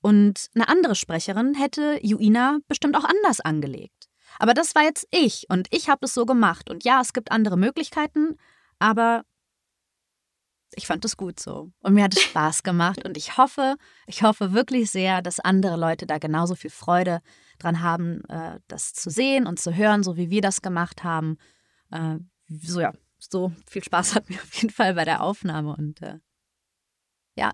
Und 0.01 0.47
eine 0.55 0.69
andere 0.69 0.95
Sprecherin 0.95 1.53
hätte 1.53 1.99
Juina 2.01 2.59
bestimmt 2.67 2.95
auch 2.95 3.03
anders 3.03 3.39
angelegt. 3.39 4.07
Aber 4.39 4.53
das 4.53 4.75
war 4.75 4.83
jetzt 4.83 5.07
ich 5.11 5.45
und 5.49 5.67
ich 5.71 5.89
habe 5.89 6.05
es 6.05 6.13
so 6.13 6.25
gemacht. 6.25 6.69
Und 6.69 6.83
ja, 6.83 7.01
es 7.01 7.13
gibt 7.13 7.31
andere 7.31 7.57
Möglichkeiten, 7.57 8.37
aber 8.79 9.23
ich 10.75 10.85
fand 10.85 11.03
es 11.05 11.17
gut 11.17 11.39
so. 11.39 11.71
Und 11.79 11.93
mir 11.93 12.03
hat 12.03 12.15
es 12.15 12.21
Spaß 12.21 12.63
gemacht. 12.63 13.05
Und 13.05 13.17
ich 13.17 13.37
hoffe, 13.37 13.75
ich 14.05 14.23
hoffe 14.23 14.53
wirklich 14.53 14.91
sehr, 14.91 15.21
dass 15.21 15.39
andere 15.39 15.77
Leute 15.77 16.05
da 16.05 16.17
genauso 16.17 16.55
viel 16.55 16.69
Freude 16.69 17.21
dran 17.57 17.81
haben, 17.81 18.23
äh, 18.25 18.59
das 18.67 18.93
zu 18.93 19.09
sehen 19.09 19.47
und 19.47 19.59
zu 19.59 19.75
hören, 19.75 20.03
so 20.03 20.17
wie 20.17 20.29
wir 20.29 20.41
das 20.41 20.61
gemacht 20.61 21.03
haben. 21.03 21.37
Äh, 21.91 22.17
so 22.47 22.81
ja, 22.81 22.93
so 23.17 23.51
viel 23.65 23.83
Spaß 23.83 24.15
hat 24.15 24.29
mir 24.29 24.35
auf 24.35 24.53
jeden 24.55 24.69
Fall 24.69 24.93
bei 24.93 25.05
der 25.05 25.21
Aufnahme. 25.23 25.75
Und 25.75 26.01
äh, 26.01 26.19
ja, 27.37 27.51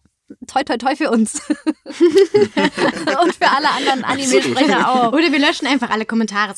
toi 0.47 0.63
toi 0.63 0.77
toi 0.77 0.95
für 0.95 1.11
uns. 1.11 1.35
Und 1.49 3.35
für 3.35 3.49
alle 3.49 3.69
anderen 3.69 4.03
Anime-Sprecher 4.03 4.89
auch. 4.89 5.13
Oder 5.13 5.31
wir 5.31 5.39
löschen 5.39 5.67
einfach 5.67 5.89
alle 5.89 6.05
Kommentare. 6.05 6.55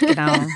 Genau. 0.00 0.34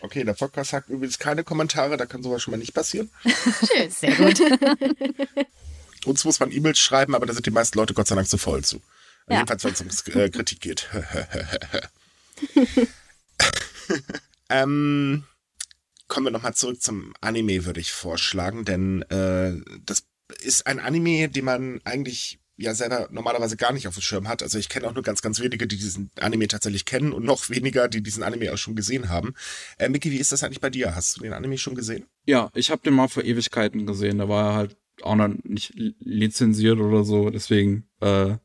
Okay, 0.00 0.22
der 0.22 0.34
Podcast 0.34 0.70
sagt 0.72 0.90
übrigens 0.90 1.18
keine 1.18 1.44
Kommentare, 1.44 1.96
da 1.96 2.04
kann 2.04 2.22
sowas 2.22 2.42
schon 2.42 2.52
mal 2.52 2.58
nicht 2.58 2.74
passieren. 2.74 3.10
Schön, 3.24 3.90
sehr 3.90 4.14
gut. 4.16 4.38
Uns 6.04 6.24
muss 6.26 6.40
man 6.40 6.52
E-Mails 6.52 6.78
schreiben, 6.78 7.14
aber 7.14 7.24
da 7.24 7.32
sind 7.32 7.46
die 7.46 7.50
meisten 7.50 7.78
Leute 7.78 7.94
Gott 7.94 8.08
sei 8.08 8.14
Dank 8.14 8.28
zu 8.28 8.36
voll 8.36 8.62
zu. 8.62 8.82
Ja. 9.30 9.36
Jedenfalls, 9.36 9.64
wenn 9.64 9.88
es 9.88 10.02
um 10.02 10.20
äh, 10.20 10.28
Kritik 10.28 10.60
geht. 10.60 10.90
ähm, 14.50 15.24
kommen 16.08 16.26
wir 16.26 16.30
nochmal 16.30 16.54
zurück 16.54 16.80
zum 16.80 17.14
Anime, 17.20 17.64
würde 17.64 17.80
ich 17.80 17.92
vorschlagen, 17.92 18.64
denn 18.64 19.02
äh, 19.02 19.54
das 19.84 20.04
ist 20.40 20.66
ein 20.66 20.80
Anime, 20.80 21.28
den 21.28 21.44
man 21.44 21.80
eigentlich 21.84 22.38
ja 22.56 22.74
selber 22.74 23.08
normalerweise 23.10 23.56
gar 23.56 23.72
nicht 23.72 23.88
auf 23.88 23.94
dem 23.94 24.02
Schirm 24.02 24.28
hat. 24.28 24.42
Also 24.42 24.58
ich 24.58 24.68
kenne 24.68 24.86
auch 24.86 24.94
nur 24.94 25.02
ganz, 25.02 25.22
ganz 25.22 25.40
wenige, 25.40 25.66
die 25.66 25.76
diesen 25.76 26.10
Anime 26.20 26.46
tatsächlich 26.48 26.84
kennen 26.84 27.12
und 27.12 27.24
noch 27.24 27.50
weniger, 27.50 27.88
die 27.88 28.02
diesen 28.02 28.22
Anime 28.22 28.52
auch 28.52 28.58
schon 28.58 28.76
gesehen 28.76 29.08
haben. 29.08 29.34
Äh, 29.78 29.88
Micky, 29.88 30.10
wie 30.10 30.18
ist 30.18 30.32
das 30.32 30.42
eigentlich 30.42 30.60
bei 30.60 30.70
dir? 30.70 30.94
Hast 30.94 31.16
du 31.16 31.22
den 31.22 31.32
Anime 31.32 31.58
schon 31.58 31.74
gesehen? 31.74 32.06
Ja, 32.26 32.50
ich 32.54 32.70
habe 32.70 32.82
den 32.82 32.94
mal 32.94 33.08
vor 33.08 33.24
Ewigkeiten 33.24 33.86
gesehen. 33.86 34.18
Da 34.18 34.28
war 34.28 34.50
er 34.50 34.56
halt 34.56 34.76
auch 35.02 35.16
noch 35.16 35.28
nicht 35.42 35.72
lizenziert 35.74 36.78
oder 36.78 37.04
so, 37.04 37.30
deswegen. 37.30 37.88
Äh, 38.00 38.36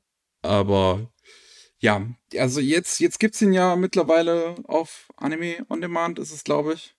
aber 0.42 1.12
ja, 1.80 2.06
also 2.38 2.60
jetzt 2.60 3.00
jetzt 3.00 3.20
gibt's 3.20 3.42
ihn 3.42 3.54
ja 3.54 3.76
mittlerweile 3.76 4.56
auf 4.66 5.08
Anime 5.18 5.66
on 5.70 5.82
Demand, 5.82 6.20
ist 6.20 6.32
es 6.32 6.44
glaube 6.44 6.74
ich. 6.74 6.96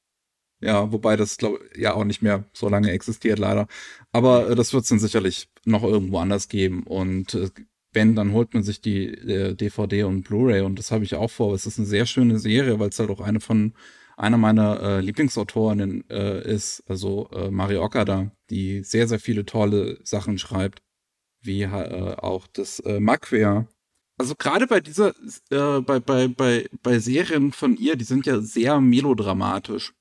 Ja, 0.61 0.93
wobei 0.93 1.17
das 1.17 1.39
glaub, 1.39 1.59
ja 1.77 1.95
auch 1.95 2.05
nicht 2.05 2.23
mehr 2.23 2.45
so 2.53 2.69
lange 2.69 2.91
existiert, 2.91 3.39
leider. 3.39 3.67
Aber 4.13 4.51
äh, 4.51 4.55
das 4.55 4.73
wird 4.73 4.83
es 4.83 4.91
dann 4.91 4.99
sicherlich 4.99 5.49
noch 5.65 5.83
irgendwo 5.83 6.19
anders 6.19 6.49
geben. 6.49 6.83
Und 6.85 7.35
äh, 7.35 7.51
wenn, 7.93 8.15
dann 8.15 8.33
holt 8.33 8.55
man 8.55 8.63
sich 8.63 8.81
die 8.81 9.07
äh, 9.07 9.55
DVD 9.55 10.05
und 10.05 10.23
Blu-ray 10.23 10.61
und 10.63 10.79
das 10.79 10.91
habe 10.91 11.05
ich 11.05 11.15
auch 11.15 11.31
vor. 11.31 11.55
Es 11.55 11.67
ist 11.67 11.79
eine 11.79 11.87
sehr 11.87 12.07
schöne 12.07 12.39
Serie, 12.39 12.79
weil 12.79 12.91
es 12.91 12.99
halt 12.99 13.11
auch 13.11 13.21
eine 13.21 13.41
von 13.41 13.75
einer 14.17 14.37
meiner 14.37 14.81
äh, 14.83 15.01
Lieblingsautorinnen 15.01 16.09
äh, 16.11 16.43
ist, 16.55 16.83
also 16.87 17.31
äh, 17.33 17.51
Mari 17.51 17.79
Okada, 17.79 18.31
die 18.51 18.83
sehr, 18.83 19.09
sehr 19.09 19.19
viele 19.19 19.47
tolle 19.47 19.99
Sachen 20.05 20.37
schreibt, 20.37 20.83
wie 21.41 21.63
äh, 21.63 22.17
auch 22.19 22.47
das 22.47 22.81
äh, 22.81 23.01
Macquer. 23.01 23.67
Also 24.19 24.35
gerade 24.37 24.67
bei 24.67 24.81
dieser, 24.81 25.15
äh, 25.49 25.81
bei, 25.81 26.01
bei, 26.01 26.29
bei, 26.29 26.69
bei 26.83 26.99
Serien 26.99 27.53
von 27.53 27.77
ihr, 27.77 27.97
die 27.97 28.05
sind 28.05 28.27
ja 28.27 28.41
sehr 28.41 28.79
melodramatisch. 28.83 29.95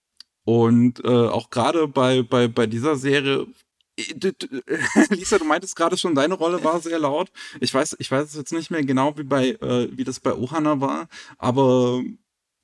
Und 0.49 1.05
äh, 1.05 1.07
auch 1.07 1.51
gerade 1.51 1.88
bei, 1.88 2.23
bei, 2.23 2.47
bei 2.47 2.65
dieser 2.65 2.95
Serie, 2.95 3.45
äh, 3.97 4.33
Lisa, 5.12 5.38
du 5.38 5.45
meintest 5.45 5.75
gerade 5.75 5.95
schon, 5.95 6.15
deine 6.15 6.33
Rolle 6.33 6.63
war 6.63 6.79
sehr 6.79 6.97
laut. 6.97 7.31
Ich 7.59 7.71
weiß, 7.71 7.97
ich 7.99 8.09
weiß 8.09 8.33
jetzt 8.33 8.51
nicht 8.51 8.71
mehr 8.71 8.83
genau, 8.83 9.15
wie 9.15 9.23
bei, 9.25 9.49
äh, 9.49 9.95
wie 9.95 10.03
das 10.03 10.19
bei 10.19 10.33
Ohana 10.33 10.81
war, 10.81 11.07
aber 11.38 12.01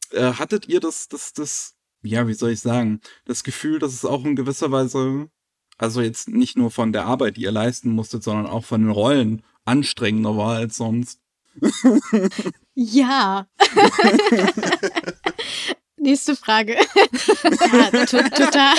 äh, 0.10 0.34
hattet 0.34 0.68
ihr 0.68 0.80
das, 0.80 1.10
das, 1.10 1.34
das, 1.34 1.76
ja, 2.02 2.28
wie 2.28 2.34
soll 2.34 2.50
ich 2.50 2.62
sagen, 2.62 3.02
das 3.26 3.44
Gefühl, 3.44 3.78
dass 3.78 3.94
es 3.94 4.04
auch 4.04 4.26
in 4.26 4.36
gewisser 4.36 4.72
Weise, 4.72 5.30
also 5.78 6.02
jetzt 6.02 6.28
nicht 6.28 6.58
nur 6.58 6.72
von 6.72 6.92
der 6.92 7.06
Arbeit, 7.06 7.38
die 7.38 7.44
ihr 7.44 7.52
leisten 7.52 7.92
musstet, 7.92 8.24
sondern 8.24 8.48
auch 8.48 8.66
von 8.66 8.82
den 8.82 8.90
Rollen 8.90 9.44
anstrengender 9.64 10.36
war 10.36 10.56
als 10.56 10.78
sonst? 10.78 11.20
Ja. 12.76 13.48
Nächste 16.06 16.36
Frage. 16.36 16.74
ja, 16.76 18.06
to 18.06 18.18
total. 18.30 18.76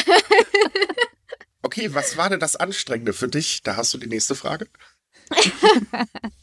Okay, 1.61 1.93
was 1.93 2.17
war 2.17 2.31
denn 2.31 2.39
das 2.39 2.55
Anstrengende 2.55 3.13
für 3.13 3.27
dich? 3.27 3.65
Da 3.65 3.75
hast 3.75 3.93
du 3.93 3.99
die 3.99 4.07
nächste 4.07 4.35
Frage. 4.35 4.69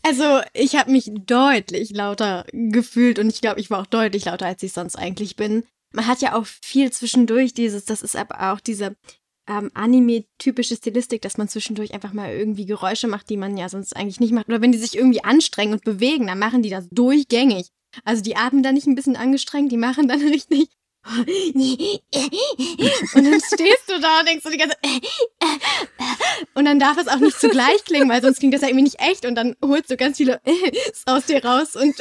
Also, 0.06 0.42
ich 0.52 0.76
habe 0.76 0.92
mich 0.92 1.10
deutlich 1.14 1.92
lauter 1.92 2.46
gefühlt 2.52 3.20
und 3.20 3.30
ich 3.30 3.40
glaube, 3.40 3.62
ich 3.62 3.72
war 3.72 3.80
auch 3.80 3.86
deutlich 3.86 4.26
lauter, 4.26 4.48
als 4.48 4.62
ich 4.62 4.74
sonst 4.74 4.98
eigentlich 4.98 5.38
bin. 5.38 5.64
Man 5.94 6.08
hat 6.08 6.22
ja 6.22 6.36
auch 6.36 6.46
viel 6.46 6.92
zwischendurch 6.92 7.54
dieses, 7.54 7.86
das 7.86 8.02
ist 8.02 8.18
aber 8.18 8.52
auch 8.52 8.60
diese 8.60 8.98
ähm, 9.48 9.72
Anime-typische 9.74 10.76
Stilistik, 10.76 11.22
dass 11.22 11.38
man 11.38 11.48
zwischendurch 11.48 11.94
einfach 11.94 12.12
mal 12.12 12.34
irgendwie 12.34 12.66
Geräusche 12.66 13.08
macht, 13.08 13.30
die 13.30 13.38
man 13.38 13.56
ja 13.56 13.70
sonst 13.70 13.96
eigentlich 13.96 14.20
nicht 14.20 14.34
macht. 14.34 14.50
Oder 14.50 14.60
wenn 14.60 14.74
die 14.74 14.78
sich 14.78 14.98
irgendwie 14.98 15.24
anstrengen 15.24 15.72
und 15.72 15.86
bewegen, 15.86 16.28
dann 16.28 16.40
machen 16.40 16.62
die 16.62 16.70
das 16.70 16.90
durchgängig. 16.92 17.70
Also 18.04 18.24
die 18.24 18.36
atmen 18.36 18.64
dann 18.64 18.76
nicht 18.76 18.88
ein 18.88 18.96
bisschen 18.96 19.16
angestrengt, 19.16 19.72
die 19.72 19.78
machen 19.78 20.08
dann 20.08 20.22
richtig. 20.28 20.70
Und 21.06 21.26
dann 23.14 23.42
stehst 23.42 23.90
du 23.90 24.00
da 24.00 24.20
und 24.22 24.28
denkst 24.28 24.44
so 24.44 24.50
die 24.50 24.58
ganze 24.58 24.78
und 26.56 26.64
dann 26.64 26.80
darf 26.80 26.98
es 26.98 27.10
auch 27.10 27.20
nicht 27.20 27.38
zugleich 27.40 27.84
klingen, 27.84 28.10
weil 28.10 28.22
sonst 28.22 28.40
klingt 28.40 28.54
das 28.54 28.62
ja 28.62 28.70
irgendwie 28.70 28.86
nicht 28.86 29.02
echt 29.02 29.26
und 29.26 29.36
dann 29.36 29.58
holst 29.62 29.90
du 29.90 29.98
ganz 29.98 30.16
viele 30.18 30.42
aus 31.06 31.26
dir 31.26 31.44
raus 31.44 31.76
und 31.76 31.96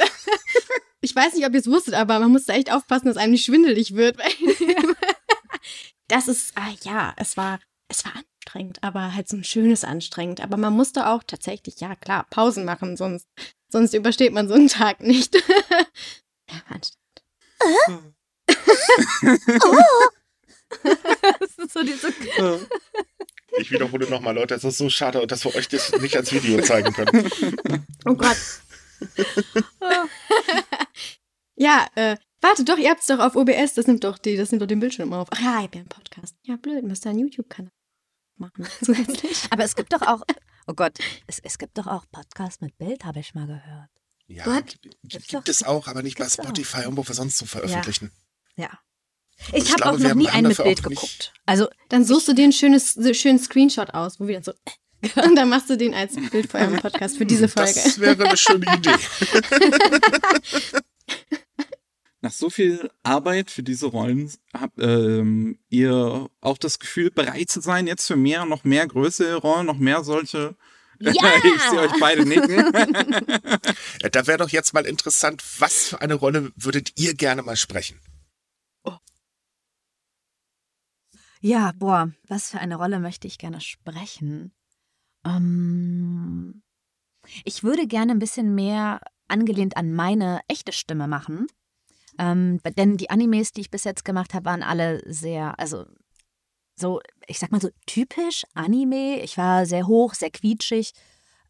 ich 1.01 1.13
weiß 1.13 1.33
nicht, 1.33 1.45
ob 1.45 1.53
ihr 1.53 1.59
es 1.59 1.69
wusstet, 1.69 1.95
aber 1.95 2.19
man 2.19 2.31
muss 2.31 2.45
da 2.45 2.53
echt 2.53 2.71
aufpassen, 2.71 3.07
dass 3.07 3.17
einem 3.17 3.33
nicht 3.33 3.45
schwindelig 3.45 3.95
wird. 3.95 4.17
Das 6.07 6.27
ist, 6.27 6.53
ah 6.55 6.71
ja, 6.83 7.13
es 7.17 7.35
war, 7.37 7.59
es 7.89 8.05
war 8.05 8.13
anstrengend, 8.15 8.83
aber 8.83 9.15
halt 9.15 9.27
so 9.27 9.37
ein 9.37 9.43
schönes 9.43 9.83
anstrengend. 9.83 10.41
Aber 10.41 10.57
man 10.57 10.73
musste 10.73 11.07
auch 11.07 11.23
tatsächlich, 11.23 11.79
ja 11.79 11.95
klar, 11.95 12.25
Pausen 12.29 12.65
machen, 12.65 12.97
sonst, 12.97 13.27
sonst 13.73 13.93
übersteht 13.93 14.31
man 14.31 14.47
so 14.47 14.53
einen 14.53 14.69
Tag 14.69 15.01
nicht. 15.01 15.35
ja, 16.49 16.61
anstrengend. 16.69 18.15
oh. 19.65 20.09
das 21.39 21.57
ist 21.57 21.73
so 21.73 21.83
diese 21.83 22.13
Ich 23.57 23.71
wiederhole 23.71 24.09
nochmal, 24.09 24.35
Leute, 24.35 24.55
es 24.55 24.63
ist 24.63 24.77
so 24.77 24.89
schade, 24.89 25.25
dass 25.27 25.43
wir 25.43 25.55
euch 25.55 25.67
das 25.67 25.91
nicht 25.99 26.15
als 26.15 26.31
Video 26.31 26.61
zeigen 26.61 26.93
können. 26.93 27.29
Oh 28.05 28.15
Gott. 28.15 28.37
ja, 31.55 31.87
äh, 31.95 32.17
warte 32.41 32.65
doch, 32.65 32.77
ihr 32.77 32.89
habt's 32.89 33.07
doch 33.07 33.19
auf 33.19 33.35
OBS, 33.37 33.75
das 33.75 33.87
nimmt 33.87 34.03
doch 34.03 34.17
die, 34.17 34.35
das 34.35 34.51
nimmt 34.51 34.61
doch 34.61 34.67
den 34.67 34.81
Bildschirm 34.81 35.13
auf. 35.13 35.29
Ach 35.31 35.39
ja, 35.39 35.61
ich 35.63 35.69
bin 35.69 35.81
ein 35.81 35.87
Podcast. 35.87 36.35
Ja, 36.43 36.57
blöd, 36.57 36.83
müsst 36.83 37.05
ihr 37.05 37.11
einen 37.11 37.19
YouTube-Kanal 37.19 37.71
machen. 38.37 38.67
Zusätzlich. 38.83 39.43
Aber 39.51 39.63
es 39.63 39.75
gibt 39.75 39.93
doch 39.93 40.01
auch, 40.01 40.21
oh 40.67 40.73
Gott, 40.73 40.97
es, 41.27 41.39
es 41.39 41.57
gibt 41.57 41.77
doch 41.77 41.87
auch 41.87 42.05
Podcasts 42.11 42.61
mit 42.61 42.77
Bild, 42.77 43.05
habe 43.05 43.19
ich 43.19 43.33
mal 43.33 43.47
gehört. 43.47 43.89
Ja, 44.27 44.45
What? 44.45 44.65
gibt, 45.03 45.27
gibt 45.27 45.49
es 45.49 45.63
auch, 45.63 45.87
aber 45.87 46.01
nicht 46.01 46.17
bei. 46.17 46.27
Spotify 46.29 46.85
und 46.85 46.97
wo 46.97 47.07
wir 47.07 47.13
sonst 47.13 47.37
zu 47.37 47.45
veröffentlichen. 47.45 48.11
Ja. 48.55 48.67
Und 49.51 49.57
Ich 49.57 49.65
ich 49.65 49.73
habe 49.73 49.85
auch 49.85 49.97
noch 49.97 50.13
nie 50.15 50.29
einen 50.29 50.47
mit 50.47 50.57
Bild 50.57 50.83
geguckt. 50.83 51.33
Also, 51.45 51.67
Dann 51.89 52.05
suchst 52.05 52.27
du 52.27 52.33
dir 52.33 52.43
einen 52.43 52.53
schönes, 52.53 52.93
so 52.93 53.13
schönen 53.13 53.39
Screenshot 53.39 53.93
aus, 53.93 54.19
wo 54.19 54.27
wir 54.27 54.39
dann 54.39 54.43
so 54.43 54.53
und 55.21 55.35
dann 55.35 55.49
machst 55.49 55.69
du 55.69 55.75
den 55.75 55.93
als 55.93 56.15
Bild 56.15 56.49
für 56.49 56.59
euren 56.59 56.77
Podcast 56.77 57.17
für 57.17 57.25
diese 57.25 57.49
Folge. 57.49 57.73
Das 57.73 57.99
wäre 57.99 58.23
eine 58.25 58.37
schöne 58.37 58.65
Idee. 58.73 58.95
Nach 62.23 62.31
so 62.31 62.49
viel 62.49 62.89
Arbeit 63.03 63.51
für 63.51 63.63
diese 63.63 63.87
Rollen 63.87 64.31
habt 64.53 64.79
ähm, 64.79 65.59
ihr 65.69 66.29
auch 66.39 66.57
das 66.57 66.79
Gefühl, 66.79 67.11
bereit 67.11 67.49
zu 67.49 67.59
sein, 67.59 67.85
jetzt 67.85 68.07
für 68.07 68.15
mehr, 68.15 68.45
noch 68.45 68.63
mehr 68.63 68.87
größere 68.87 69.35
Rollen, 69.35 69.65
noch 69.65 69.77
mehr 69.77 70.05
solche. 70.05 70.55
Ja! 70.99 71.11
ich 71.11 71.61
sehe 71.63 71.81
euch 71.81 71.99
beide 71.99 72.25
nicken. 72.25 72.49
Ja, 74.01 74.09
Da 74.09 74.25
wäre 74.25 74.37
doch 74.37 74.47
jetzt 74.49 74.73
mal 74.73 74.85
interessant, 74.85 75.43
was 75.59 75.89
für 75.89 75.99
eine 75.99 76.13
Rolle 76.13 76.53
würdet 76.55 76.93
ihr 76.97 77.13
gerne 77.13 77.41
mal 77.41 77.57
sprechen? 77.57 77.99
ja, 81.41 81.73
boah, 81.75 82.09
was 82.29 82.51
für 82.51 82.59
eine 82.59 82.77
Rolle 82.77 82.99
möchte 83.01 83.27
ich 83.27 83.37
gerne 83.37 83.59
sprechen? 83.59 84.53
Ähm, 85.25 86.63
ich 87.43 87.63
würde 87.65 87.85
gerne 87.85 88.13
ein 88.13 88.19
bisschen 88.19 88.55
mehr 88.55 89.01
angelehnt 89.27 89.75
an 89.75 89.91
meine 89.91 90.39
echte 90.47 90.71
Stimme 90.71 91.09
machen. 91.09 91.47
Ähm, 92.19 92.59
denn 92.77 92.97
die 92.97 93.09
Animes, 93.09 93.53
die 93.53 93.61
ich 93.61 93.71
bis 93.71 93.83
jetzt 93.83 94.05
gemacht 94.05 94.33
habe, 94.33 94.45
waren 94.45 94.63
alle 94.63 95.01
sehr, 95.11 95.59
also 95.59 95.85
so, 96.75 97.01
ich 97.27 97.39
sag 97.39 97.51
mal 97.51 97.61
so 97.61 97.69
typisch 97.85 98.45
Anime. 98.53 99.21
Ich 99.21 99.37
war 99.37 99.65
sehr 99.65 99.87
hoch, 99.87 100.13
sehr 100.13 100.31
quietschig 100.31 100.93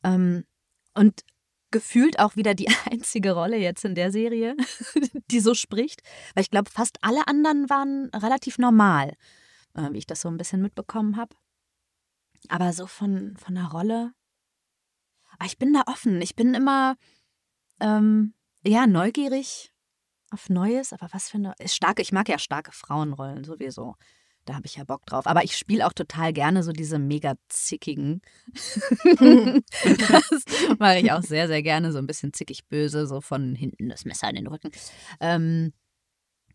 ähm, 0.03 0.45
und 0.93 1.23
gefühlt 1.71 2.19
auch 2.19 2.35
wieder 2.35 2.53
die 2.53 2.69
einzige 2.91 3.33
Rolle 3.33 3.57
jetzt 3.57 3.83
in 3.83 3.95
der 3.95 4.11
Serie, 4.11 4.55
die 5.31 5.39
so 5.39 5.53
spricht. 5.53 6.01
Weil 6.33 6.43
ich 6.43 6.51
glaube, 6.51 6.69
fast 6.69 6.97
alle 7.01 7.27
anderen 7.27 7.69
waren 7.69 8.09
relativ 8.15 8.57
normal, 8.57 9.13
äh, 9.75 9.91
wie 9.91 9.97
ich 9.97 10.07
das 10.07 10.21
so 10.21 10.29
ein 10.29 10.37
bisschen 10.37 10.61
mitbekommen 10.61 11.17
habe. 11.17 11.35
Aber 12.49 12.73
so 12.73 12.87
von, 12.87 13.35
von 13.37 13.55
der 13.55 13.65
Rolle. 13.65 14.13
Aber 15.31 15.45
ich 15.45 15.57
bin 15.57 15.73
da 15.73 15.83
offen. 15.87 16.21
Ich 16.21 16.35
bin 16.35 16.53
immer 16.53 16.95
ähm, 17.79 18.33
ja 18.65 18.85
neugierig 18.85 19.72
auf 20.33 20.49
Neues, 20.49 20.93
aber 20.93 21.07
was 21.11 21.29
für 21.29 21.37
eine. 21.37 21.53
Starke, 21.65 22.01
ich 22.01 22.11
mag 22.11 22.27
ja 22.27 22.39
starke 22.39 22.71
Frauenrollen 22.71 23.43
sowieso. 23.43 23.95
Da 24.45 24.55
habe 24.55 24.65
ich 24.65 24.75
ja 24.75 24.83
Bock 24.83 25.05
drauf. 25.05 25.25
Aber 25.25 25.43
ich 25.43 25.55
spiele 25.55 25.87
auch 25.87 25.93
total 25.93 26.33
gerne 26.33 26.63
so 26.63 26.73
diese 26.73 26.99
mega 26.99 27.35
zickigen. 27.47 28.21
das 28.53 30.43
mache 30.79 30.99
ich 30.99 31.11
auch 31.13 31.21
sehr, 31.21 31.47
sehr 31.47 31.63
gerne. 31.63 31.93
So 31.93 31.97
ein 31.97 32.07
bisschen 32.07 32.33
zickig 32.33 32.65
böse, 32.67 33.07
so 33.07 33.21
von 33.21 33.55
hinten 33.55 33.87
das 33.87 34.03
Messer 34.03 34.29
in 34.29 34.35
den 34.35 34.47
Rücken. 34.47 34.71
Ähm, 35.21 35.71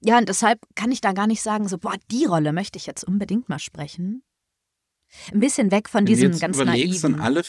ja, 0.00 0.18
und 0.18 0.28
deshalb 0.28 0.60
kann 0.74 0.92
ich 0.92 1.00
da 1.00 1.12
gar 1.12 1.26
nicht 1.26 1.42
sagen, 1.42 1.66
so, 1.66 1.78
boah, 1.78 1.96
die 2.10 2.26
Rolle 2.26 2.52
möchte 2.52 2.76
ich 2.76 2.86
jetzt 2.86 3.04
unbedingt 3.04 3.48
mal 3.48 3.58
sprechen. 3.58 4.22
Ein 5.32 5.40
bisschen 5.40 5.70
weg 5.70 5.88
von 5.88 6.00
Wenn 6.00 6.06
diesem 6.06 6.38
ganz 6.38 6.58
naiven. 6.58 7.14
an 7.14 7.20
alle, 7.20 7.42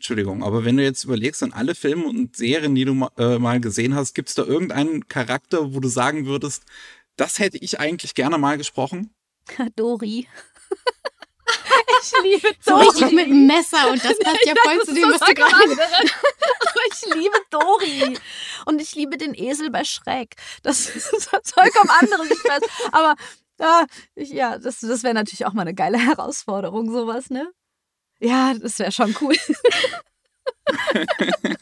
Entschuldigung, 0.00 0.42
aber 0.42 0.64
wenn 0.64 0.78
du 0.78 0.82
jetzt 0.82 1.04
überlegst 1.04 1.42
an 1.42 1.52
alle 1.52 1.74
Filme 1.74 2.06
und 2.06 2.34
Serien, 2.34 2.74
die 2.74 2.86
du 2.86 2.94
ma- 2.94 3.12
äh, 3.18 3.38
mal 3.38 3.60
gesehen 3.60 3.94
hast, 3.94 4.14
gibt 4.14 4.30
es 4.30 4.34
da 4.34 4.42
irgendeinen 4.44 5.06
Charakter, 5.08 5.74
wo 5.74 5.80
du 5.80 5.88
sagen 5.88 6.24
würdest, 6.24 6.62
das 7.16 7.38
hätte 7.38 7.58
ich 7.58 7.78
eigentlich 7.80 8.14
gerne 8.14 8.38
mal 8.38 8.56
gesprochen? 8.56 9.10
Dori. 9.76 10.26
ich 12.02 12.12
liebe 12.22 12.48
So 12.60 12.70
Dori. 12.70 12.86
richtig 12.88 13.12
mit 13.12 13.26
einem 13.26 13.46
Messer 13.46 13.90
und 13.90 14.02
das 14.02 14.18
passt 14.20 14.46
ja 14.46 14.54
voll 14.64 14.80
zu 14.84 14.94
dem, 14.94 15.10
was 15.10 15.20
was 15.20 15.28
du 15.28 15.34
gerade. 15.34 15.54
Aber 15.54 16.80
ich 16.92 17.14
liebe 17.14 17.36
Dori. 17.50 18.18
Und 18.64 18.80
ich 18.80 18.94
liebe 18.94 19.18
den 19.18 19.34
Esel 19.34 19.70
bei 19.70 19.84
Schreck. 19.84 20.34
Das 20.62 20.88
ist 20.88 21.28
vollkommen 21.28 21.90
anderes. 21.90 22.30
Ich 22.30 22.42
weiß. 22.48 22.62
Aber 22.92 23.16
ja, 23.60 23.86
ich, 24.14 24.30
ja 24.30 24.56
das, 24.58 24.80
das 24.80 25.02
wäre 25.02 25.12
natürlich 25.12 25.44
auch 25.44 25.52
mal 25.52 25.62
eine 25.62 25.74
geile 25.74 25.98
Herausforderung, 25.98 26.90
sowas, 26.90 27.28
ne? 27.28 27.52
Ja, 28.20 28.54
das 28.54 28.78
wäre 28.78 28.92
schon 28.92 29.16
cool. 29.20 29.34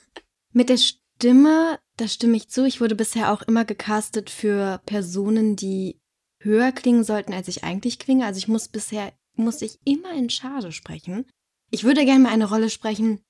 Mit 0.53 0.68
der 0.68 0.77
Stimme, 0.77 1.79
da 1.97 2.09
stimme 2.09 2.37
ich 2.37 2.49
zu. 2.49 2.64
Ich 2.64 2.81
wurde 2.81 2.94
bisher 2.94 3.33
auch 3.33 3.42
immer 3.42 3.64
gecastet 3.64 4.29
für 4.31 4.81
Personen, 4.85 5.57
die 5.57 6.01
höher 6.40 6.73
klingen 6.73 7.05
sollten, 7.05 7.33
als 7.33 7.49
ich 7.49 7.64
eigentlich 7.64 7.99
klinge. 7.99 8.27
Also 8.27 8.38
ich 8.38 8.49
muss 8.49 8.68
bisher, 8.68 9.12
muss 9.35 9.62
ich 9.62 9.79
immer 9.85 10.12
in 10.12 10.31
Charge 10.31 10.73
sprechen. 10.73 11.27
Ich 11.71 11.85
würde 11.85 12.05
gerne 12.05 12.21
mal 12.21 12.33
eine 12.33 12.49
Rolle 12.49 12.71
sprechen, 12.71 13.21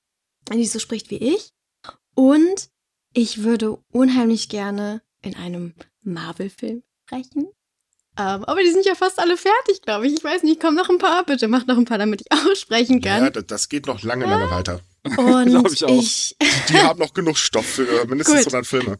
die 0.51 0.65
so 0.65 0.79
spricht 0.79 1.09
wie 1.11 1.17
ich. 1.17 1.51
Und 2.15 2.69
ich 3.13 3.43
würde 3.43 3.81
unheimlich 3.91 4.49
gerne 4.49 5.01
in 5.21 5.35
einem 5.35 5.73
Marvel-Film 6.03 6.83
sprechen. 7.05 7.47
Ähm, 8.19 8.43
aber 8.43 8.61
die 8.61 8.69
sind 8.69 8.85
ja 8.85 8.95
fast 8.95 9.17
alle 9.17 9.37
fertig, 9.37 9.81
glaube 9.81 10.05
ich. 10.05 10.13
Ich 10.13 10.23
weiß 10.23 10.43
nicht, 10.43 10.59
kommen 10.59 10.75
noch 10.75 10.89
ein 10.89 10.97
paar. 10.97 11.23
Bitte 11.23 11.47
mach 11.47 11.65
noch 11.67 11.77
ein 11.77 11.85
paar, 11.85 11.97
damit 11.97 12.21
ich 12.21 12.31
auch 12.31 12.55
sprechen 12.55 13.01
kann. 13.01 13.23
Ja, 13.23 13.29
das, 13.29 13.69
geht 13.69 13.87
noch 13.87 14.03
lange, 14.03 14.25
lange 14.25 14.51
weiter. 14.51 14.81
Und 15.17 15.45
Glaub 15.49 15.71
ich 15.71 15.85
auch. 15.85 15.89
ich, 15.89 16.35
Die 16.67 16.77
haben 16.77 16.99
noch 16.99 17.13
genug 17.13 17.37
Stoff 17.37 17.65
für 17.65 17.87
äh, 17.87 18.05
mindestens 18.05 18.43
Gut. 18.43 18.53
100 18.53 18.67
Filme. 18.67 18.97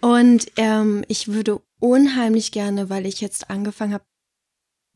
Und 0.00 0.50
ähm, 0.56 1.04
ich 1.06 1.28
würde 1.28 1.60
unheimlich 1.78 2.50
gerne, 2.50 2.90
weil 2.90 3.06
ich 3.06 3.20
jetzt 3.20 3.48
angefangen 3.48 3.94
habe. 3.94 4.04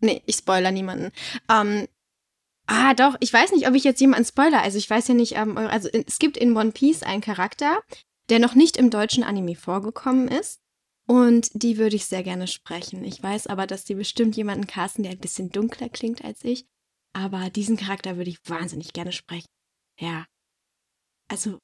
Nee, 0.01 0.23
ich 0.27 0.37
spoiler 0.37 0.73
niemanden. 0.73 1.13
Ähm, 1.49 1.87
ah, 2.67 2.95
doch, 2.95 3.15
ich 3.21 3.33
weiß 3.33 3.53
nicht, 3.53 3.69
ob 3.69 3.75
ich 3.75 3.85
jetzt 3.85 4.01
jemanden 4.01 4.27
spoiler. 4.27 4.61
Also 4.61 4.77
ich 4.77 4.91
weiß 4.91 5.07
ja 5.07 5.15
nicht, 5.15 5.37
ähm, 5.37 5.57
also 5.57 5.89
es 5.89 6.19
gibt 6.19 6.37
in 6.37 6.57
One 6.57 6.73
Piece 6.73 7.05
einen 7.05 7.23
Charakter, 7.23 7.81
der 8.29 8.41
noch 8.41 8.57
nicht 8.57 8.77
im 8.77 8.91
deutschen 8.91 9.23
Anime 9.23 9.55
vorgekommen 9.55 10.27
ist. 10.27 10.61
Und 11.07 11.51
die 11.55 11.79
würde 11.79 11.97
ich 11.97 12.07
sehr 12.07 12.23
gerne 12.23 12.47
sprechen. 12.47 13.05
Ich 13.05 13.23
weiß 13.23 13.49
aber, 13.49 13.67
dass 13.67 13.85
die 13.85 13.95
bestimmt 13.95 14.37
jemanden 14.37 14.67
casten, 14.67 15.03
der 15.03 15.13
ein 15.13 15.19
bisschen 15.19 15.51
dunkler 15.51 15.89
klingt 15.89 16.25
als 16.25 16.45
ich. 16.45 16.65
Aber 17.13 17.51
diesen 17.51 17.77
Charakter 17.77 18.17
würde 18.17 18.31
ich 18.31 18.39
wahnsinnig 18.49 18.93
gerne 18.93 19.13
sprechen. 19.13 19.49
Ja. 20.01 20.27
Also, 21.29 21.59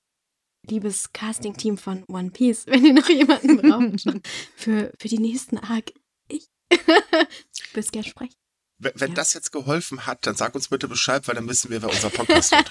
liebes 0.68 1.12
Casting-Team 1.12 1.79
von 1.79 2.05
One 2.09 2.31
Piece, 2.31 2.66
wenn 2.68 2.85
ihr 2.85 2.92
noch 2.94 3.09
jemanden 3.09 3.57
braucht 3.57 4.27
für, 4.57 4.92
für 4.98 5.09
die 5.09 5.18
nächsten 5.18 5.57
Arc, 5.59 5.92
ich 6.31 6.46
ich 6.70 6.81
würde 6.87 7.81
es 7.81 7.90
gerne 7.90 8.07
sprechen. 8.09 8.35
Wenn, 8.81 8.92
wenn 8.96 9.09
Ja. 9.11 9.14
das 9.14 9.33
jetzt 9.35 9.51
geholfen 9.53 10.07
hat, 10.07 10.27
dann 10.27 10.37
sag 10.37 10.55
uns 10.55 10.68
bitte 10.68 10.87
Bescheid, 10.88 11.27
weil 11.27 11.35
dann 11.35 11.48
wissen 11.48 11.70
wir, 11.70 11.81
wer 11.83 11.88
unser 11.90 12.11
Podcast 12.11 12.53
wird. 12.53 12.70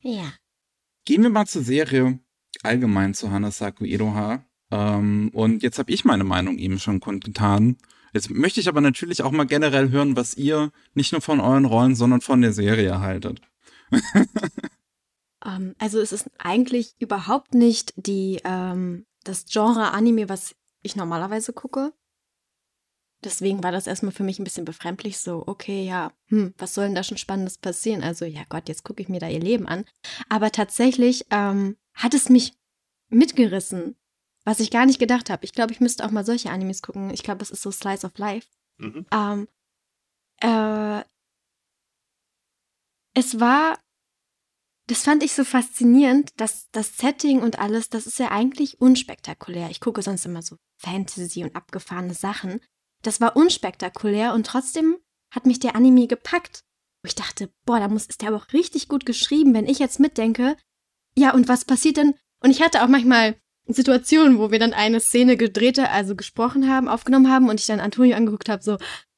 ja. 0.00 0.32
Gehen 1.04 1.22
wir 1.22 1.30
mal 1.30 1.46
zur 1.46 1.62
Serie 1.62 2.18
allgemein 2.64 3.14
zu 3.14 3.30
Hanasaku 3.30 3.84
Edoha. 3.84 4.44
Ähm, 4.70 5.30
und 5.32 5.62
jetzt 5.62 5.78
habe 5.78 5.92
ich 5.92 6.04
meine 6.04 6.24
Meinung 6.24 6.58
eben 6.58 6.78
schon 6.78 7.00
kundgetan. 7.00 7.76
Jetzt 8.12 8.30
möchte 8.30 8.60
ich 8.60 8.68
aber 8.68 8.80
natürlich 8.80 9.22
auch 9.22 9.32
mal 9.32 9.46
generell 9.46 9.90
hören, 9.90 10.16
was 10.16 10.36
ihr 10.36 10.70
nicht 10.94 11.12
nur 11.12 11.20
von 11.20 11.40
euren 11.40 11.64
Rollen, 11.64 11.96
sondern 11.96 12.20
von 12.20 12.40
der 12.40 12.52
Serie 12.52 13.00
haltet. 13.00 13.40
Ähm, 15.44 15.74
also 15.78 16.00
es 16.00 16.12
ist 16.12 16.30
eigentlich 16.38 16.94
überhaupt 16.98 17.54
nicht 17.54 17.92
die, 17.96 18.40
ähm, 18.44 19.06
das 19.24 19.44
Genre 19.46 19.92
Anime, 19.92 20.28
was 20.28 20.54
ich 20.82 20.96
normalerweise 20.96 21.52
gucke. 21.52 21.92
Deswegen 23.22 23.62
war 23.62 23.72
das 23.72 23.86
erstmal 23.86 24.12
für 24.12 24.22
mich 24.22 24.38
ein 24.38 24.44
bisschen 24.44 24.66
befremdlich, 24.66 25.18
so, 25.18 25.44
okay, 25.46 25.84
ja, 25.84 26.12
hm, 26.28 26.52
was 26.58 26.74
soll 26.74 26.86
denn 26.86 26.94
da 26.94 27.02
schon 27.02 27.16
Spannendes 27.16 27.56
passieren? 27.56 28.02
Also, 28.02 28.26
ja 28.26 28.42
Gott, 28.50 28.68
jetzt 28.68 28.84
gucke 28.84 29.02
ich 29.02 29.08
mir 29.08 29.20
da 29.20 29.28
ihr 29.28 29.40
Leben 29.40 29.66
an. 29.66 29.84
Aber 30.28 30.50
tatsächlich 30.50 31.24
ähm, 31.30 31.76
hat 31.94 32.14
es 32.14 32.28
mich 32.28 32.54
mitgerissen, 33.08 33.96
was 34.44 34.60
ich 34.60 34.70
gar 34.70 34.86
nicht 34.86 34.98
gedacht 34.98 35.30
habe. 35.30 35.44
Ich 35.44 35.52
glaube, 35.52 35.72
ich 35.72 35.80
müsste 35.80 36.04
auch 36.04 36.10
mal 36.10 36.24
solche 36.24 36.50
Animes 36.50 36.82
gucken. 36.82 37.10
Ich 37.10 37.22
glaube, 37.22 37.38
das 37.38 37.50
ist 37.50 37.62
so 37.62 37.70
Slice 37.70 38.06
of 38.06 38.18
Life. 38.18 38.48
Mhm. 38.78 39.06
Ähm, 39.12 39.48
äh, 40.40 41.04
es 43.14 43.40
war, 43.40 43.78
das 44.88 45.04
fand 45.04 45.22
ich 45.22 45.32
so 45.32 45.44
faszinierend, 45.44 46.32
dass 46.38 46.68
das 46.72 46.96
Setting 46.98 47.40
und 47.40 47.58
alles, 47.58 47.88
das 47.88 48.06
ist 48.06 48.18
ja 48.18 48.30
eigentlich 48.30 48.80
unspektakulär. 48.80 49.70
Ich 49.70 49.80
gucke 49.80 50.02
sonst 50.02 50.26
immer 50.26 50.42
so 50.42 50.56
Fantasy 50.76 51.44
und 51.44 51.56
abgefahrene 51.56 52.14
Sachen. 52.14 52.60
Das 53.02 53.20
war 53.20 53.36
unspektakulär 53.36 54.34
und 54.34 54.46
trotzdem 54.46 54.96
hat 55.30 55.46
mich 55.46 55.60
der 55.60 55.76
Anime 55.76 56.06
gepackt. 56.06 56.64
Wo 57.02 57.06
ich 57.06 57.14
dachte, 57.14 57.52
boah, 57.64 57.78
da 57.78 57.88
muss, 57.88 58.06
ist 58.06 58.22
der 58.22 58.28
aber 58.28 58.38
auch 58.38 58.52
richtig 58.52 58.88
gut 58.88 59.06
geschrieben, 59.06 59.54
wenn 59.54 59.66
ich 59.66 59.78
jetzt 59.78 60.00
mitdenke. 60.00 60.56
Ja, 61.16 61.32
und 61.34 61.48
was 61.48 61.64
passiert 61.64 61.96
denn? 61.96 62.14
Und 62.40 62.50
ich 62.50 62.62
hatte 62.62 62.82
auch 62.82 62.88
manchmal 62.88 63.36
Situationen, 63.66 64.38
wo 64.38 64.50
wir 64.50 64.58
dann 64.58 64.74
eine 64.74 65.00
Szene 65.00 65.36
gedreht, 65.36 65.78
also 65.78 66.16
gesprochen 66.16 66.68
haben, 66.68 66.88
aufgenommen 66.88 67.30
haben 67.30 67.48
und 67.48 67.60
ich 67.60 67.66
dann 67.66 67.80
Antonio 67.80 68.16
angeguckt 68.16 68.48
habe, 68.48 68.62
so, 68.62 68.72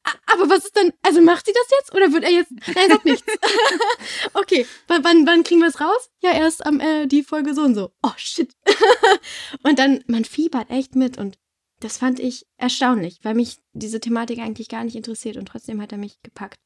"Ah, 0.04 0.14
aber 0.32 0.48
was 0.48 0.64
ist 0.64 0.76
denn, 0.76 0.92
also 1.02 1.20
macht 1.20 1.46
sie 1.46 1.52
das 1.52 1.66
jetzt 1.78 1.94
oder 1.94 2.12
wird 2.12 2.22
er 2.22 2.30
jetzt, 2.30 2.52
nein, 2.74 2.90
sagt 2.90 3.04
nichts. 3.04 3.26
okay, 4.34 4.66
wann, 4.86 5.02
wann, 5.02 5.26
wann 5.26 5.42
kriegen 5.42 5.60
wir 5.60 5.68
es 5.68 5.80
raus? 5.80 6.10
Ja, 6.22 6.32
erst 6.32 6.64
am, 6.64 6.78
äh, 6.80 7.06
die 7.06 7.24
Folge 7.24 7.54
so 7.54 7.62
und 7.62 7.74
so. 7.74 7.90
Oh, 8.02 8.12
shit. 8.16 8.52
und 9.64 9.78
dann, 9.78 10.04
man 10.06 10.24
fiebert 10.24 10.70
echt 10.70 10.94
mit 10.94 11.18
und 11.18 11.38
das 11.80 11.98
fand 11.98 12.20
ich 12.20 12.46
erstaunlich, 12.56 13.18
weil 13.22 13.34
mich 13.34 13.58
diese 13.72 14.00
Thematik 14.00 14.38
eigentlich 14.38 14.68
gar 14.68 14.84
nicht 14.84 14.96
interessiert 14.96 15.36
und 15.36 15.46
trotzdem 15.46 15.80
hat 15.82 15.92
er 15.92 15.98
mich 15.98 16.22
gepackt, 16.22 16.58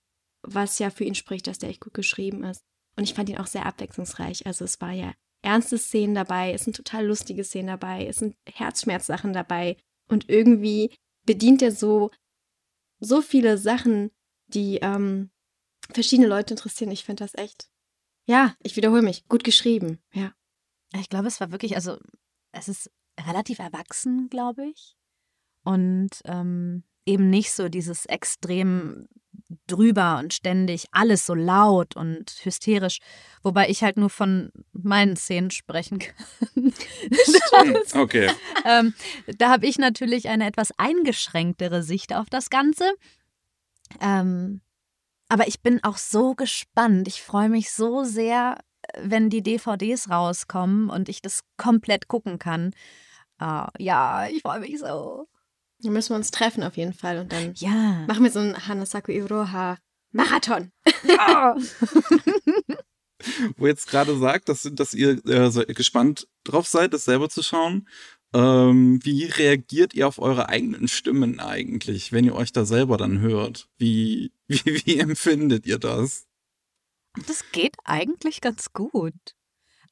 was 0.42 0.78
ja 0.78 0.90
für 0.90 1.04
ihn 1.04 1.14
spricht, 1.14 1.46
dass 1.46 1.58
der 1.58 1.70
echt 1.70 1.80
gut 1.80 1.94
geschrieben 1.94 2.44
ist. 2.44 2.62
Und 2.96 3.04
ich 3.04 3.14
fand 3.14 3.28
ihn 3.28 3.38
auch 3.38 3.46
sehr 3.46 3.66
abwechslungsreich. 3.66 4.46
Also 4.46 4.64
es 4.64 4.80
war 4.80 4.92
ja 4.92 5.12
ernste 5.42 5.78
Szenen 5.78 6.14
dabei, 6.14 6.52
es 6.52 6.64
sind 6.64 6.76
total 6.76 7.06
lustige 7.06 7.44
Szenen 7.44 7.68
dabei, 7.68 8.06
es 8.06 8.18
sind 8.18 8.36
Herzschmerzsachen 8.46 9.32
dabei 9.32 9.76
und 10.08 10.28
irgendwie 10.28 10.94
bedient 11.24 11.62
er 11.62 11.72
so 11.72 12.10
so 13.00 13.22
viele 13.22 13.56
Sachen, 13.56 14.10
die 14.46 14.76
ähm, 14.82 15.30
verschiedene 15.90 16.28
Leute 16.28 16.54
interessieren. 16.54 16.90
Ich 16.90 17.04
finde 17.04 17.24
das 17.24 17.34
echt. 17.34 17.70
Ja, 18.26 18.54
ich 18.62 18.76
wiederhole 18.76 19.02
mich. 19.02 19.26
Gut 19.28 19.42
geschrieben. 19.42 19.98
Ja. 20.12 20.34
Ich 20.94 21.08
glaube, 21.08 21.28
es 21.28 21.40
war 21.40 21.50
wirklich, 21.50 21.76
also 21.76 21.98
es 22.52 22.68
ist 22.68 22.90
relativ 23.18 23.58
erwachsen, 23.58 24.28
glaube 24.28 24.66
ich. 24.66 24.96
Und 25.64 26.10
ähm, 26.24 26.84
eben 27.06 27.30
nicht 27.30 27.52
so 27.52 27.68
dieses 27.68 28.06
extrem 28.06 29.08
drüber 29.66 30.18
und 30.18 30.32
ständig 30.32 30.86
alles 30.92 31.26
so 31.26 31.34
laut 31.34 31.96
und 31.96 32.30
hysterisch, 32.44 32.98
wobei 33.42 33.68
ich 33.68 33.82
halt 33.82 33.96
nur 33.96 34.10
von 34.10 34.50
meinen 34.72 35.16
Szenen 35.16 35.50
sprechen 35.50 35.98
kann. 35.98 36.14
Das- 37.10 37.94
Okay. 37.94 38.30
ähm, 38.64 38.94
da 39.38 39.50
habe 39.50 39.66
ich 39.66 39.78
natürlich 39.78 40.28
eine 40.28 40.46
etwas 40.46 40.70
eingeschränktere 40.78 41.82
Sicht 41.82 42.14
auf 42.14 42.30
das 42.30 42.50
Ganze. 42.50 42.92
Ähm, 44.00 44.60
aber 45.28 45.48
ich 45.48 45.60
bin 45.62 45.82
auch 45.84 45.96
so 45.96 46.34
gespannt. 46.34 47.08
Ich 47.08 47.22
freue 47.22 47.48
mich 47.48 47.72
so 47.72 48.04
sehr, 48.04 48.58
wenn 49.00 49.30
die 49.30 49.42
DVDs 49.42 50.10
rauskommen 50.10 50.90
und 50.90 51.08
ich 51.08 51.22
das 51.22 51.40
komplett 51.56 52.08
gucken 52.08 52.38
kann. 52.38 52.72
Uh, 53.42 53.66
ja, 53.78 54.26
ich 54.28 54.42
freue 54.42 54.60
mich 54.60 54.78
so. 54.78 55.26
Dann 55.82 55.92
müssen 55.92 56.10
wir 56.10 56.16
uns 56.16 56.30
treffen 56.30 56.62
auf 56.62 56.76
jeden 56.76 56.92
Fall 56.92 57.18
und 57.18 57.32
dann 57.32 57.54
ja. 57.56 58.04
machen 58.06 58.22
wir 58.22 58.30
so 58.30 58.40
einen 58.40 58.66
Hanasaku 58.66 59.12
Iroha 59.12 59.78
Marathon. 60.12 60.72
Ja. 61.04 61.56
Wo 63.56 63.66
ihr 63.66 63.70
jetzt 63.70 63.88
gerade 63.88 64.16
sagt, 64.18 64.48
dass, 64.48 64.68
dass 64.72 64.94
ihr 64.94 65.24
äh, 65.26 65.50
so 65.50 65.62
gespannt 65.66 66.26
drauf 66.44 66.66
seid, 66.66 66.94
das 66.94 67.04
selber 67.04 67.28
zu 67.28 67.42
schauen. 67.42 67.86
Ähm, 68.32 69.00
wie 69.02 69.24
reagiert 69.24 69.92
ihr 69.92 70.06
auf 70.06 70.20
eure 70.20 70.48
eigenen 70.48 70.88
Stimmen 70.88 71.40
eigentlich, 71.40 72.12
wenn 72.12 72.24
ihr 72.24 72.34
euch 72.34 72.52
da 72.52 72.64
selber 72.64 72.96
dann 72.96 73.20
hört? 73.20 73.68
Wie, 73.76 74.32
wie, 74.46 74.64
wie 74.64 74.98
empfindet 74.98 75.66
ihr 75.66 75.78
das? 75.78 76.26
Das 77.26 77.50
geht 77.50 77.76
eigentlich 77.84 78.40
ganz 78.40 78.72
gut. 78.72 79.14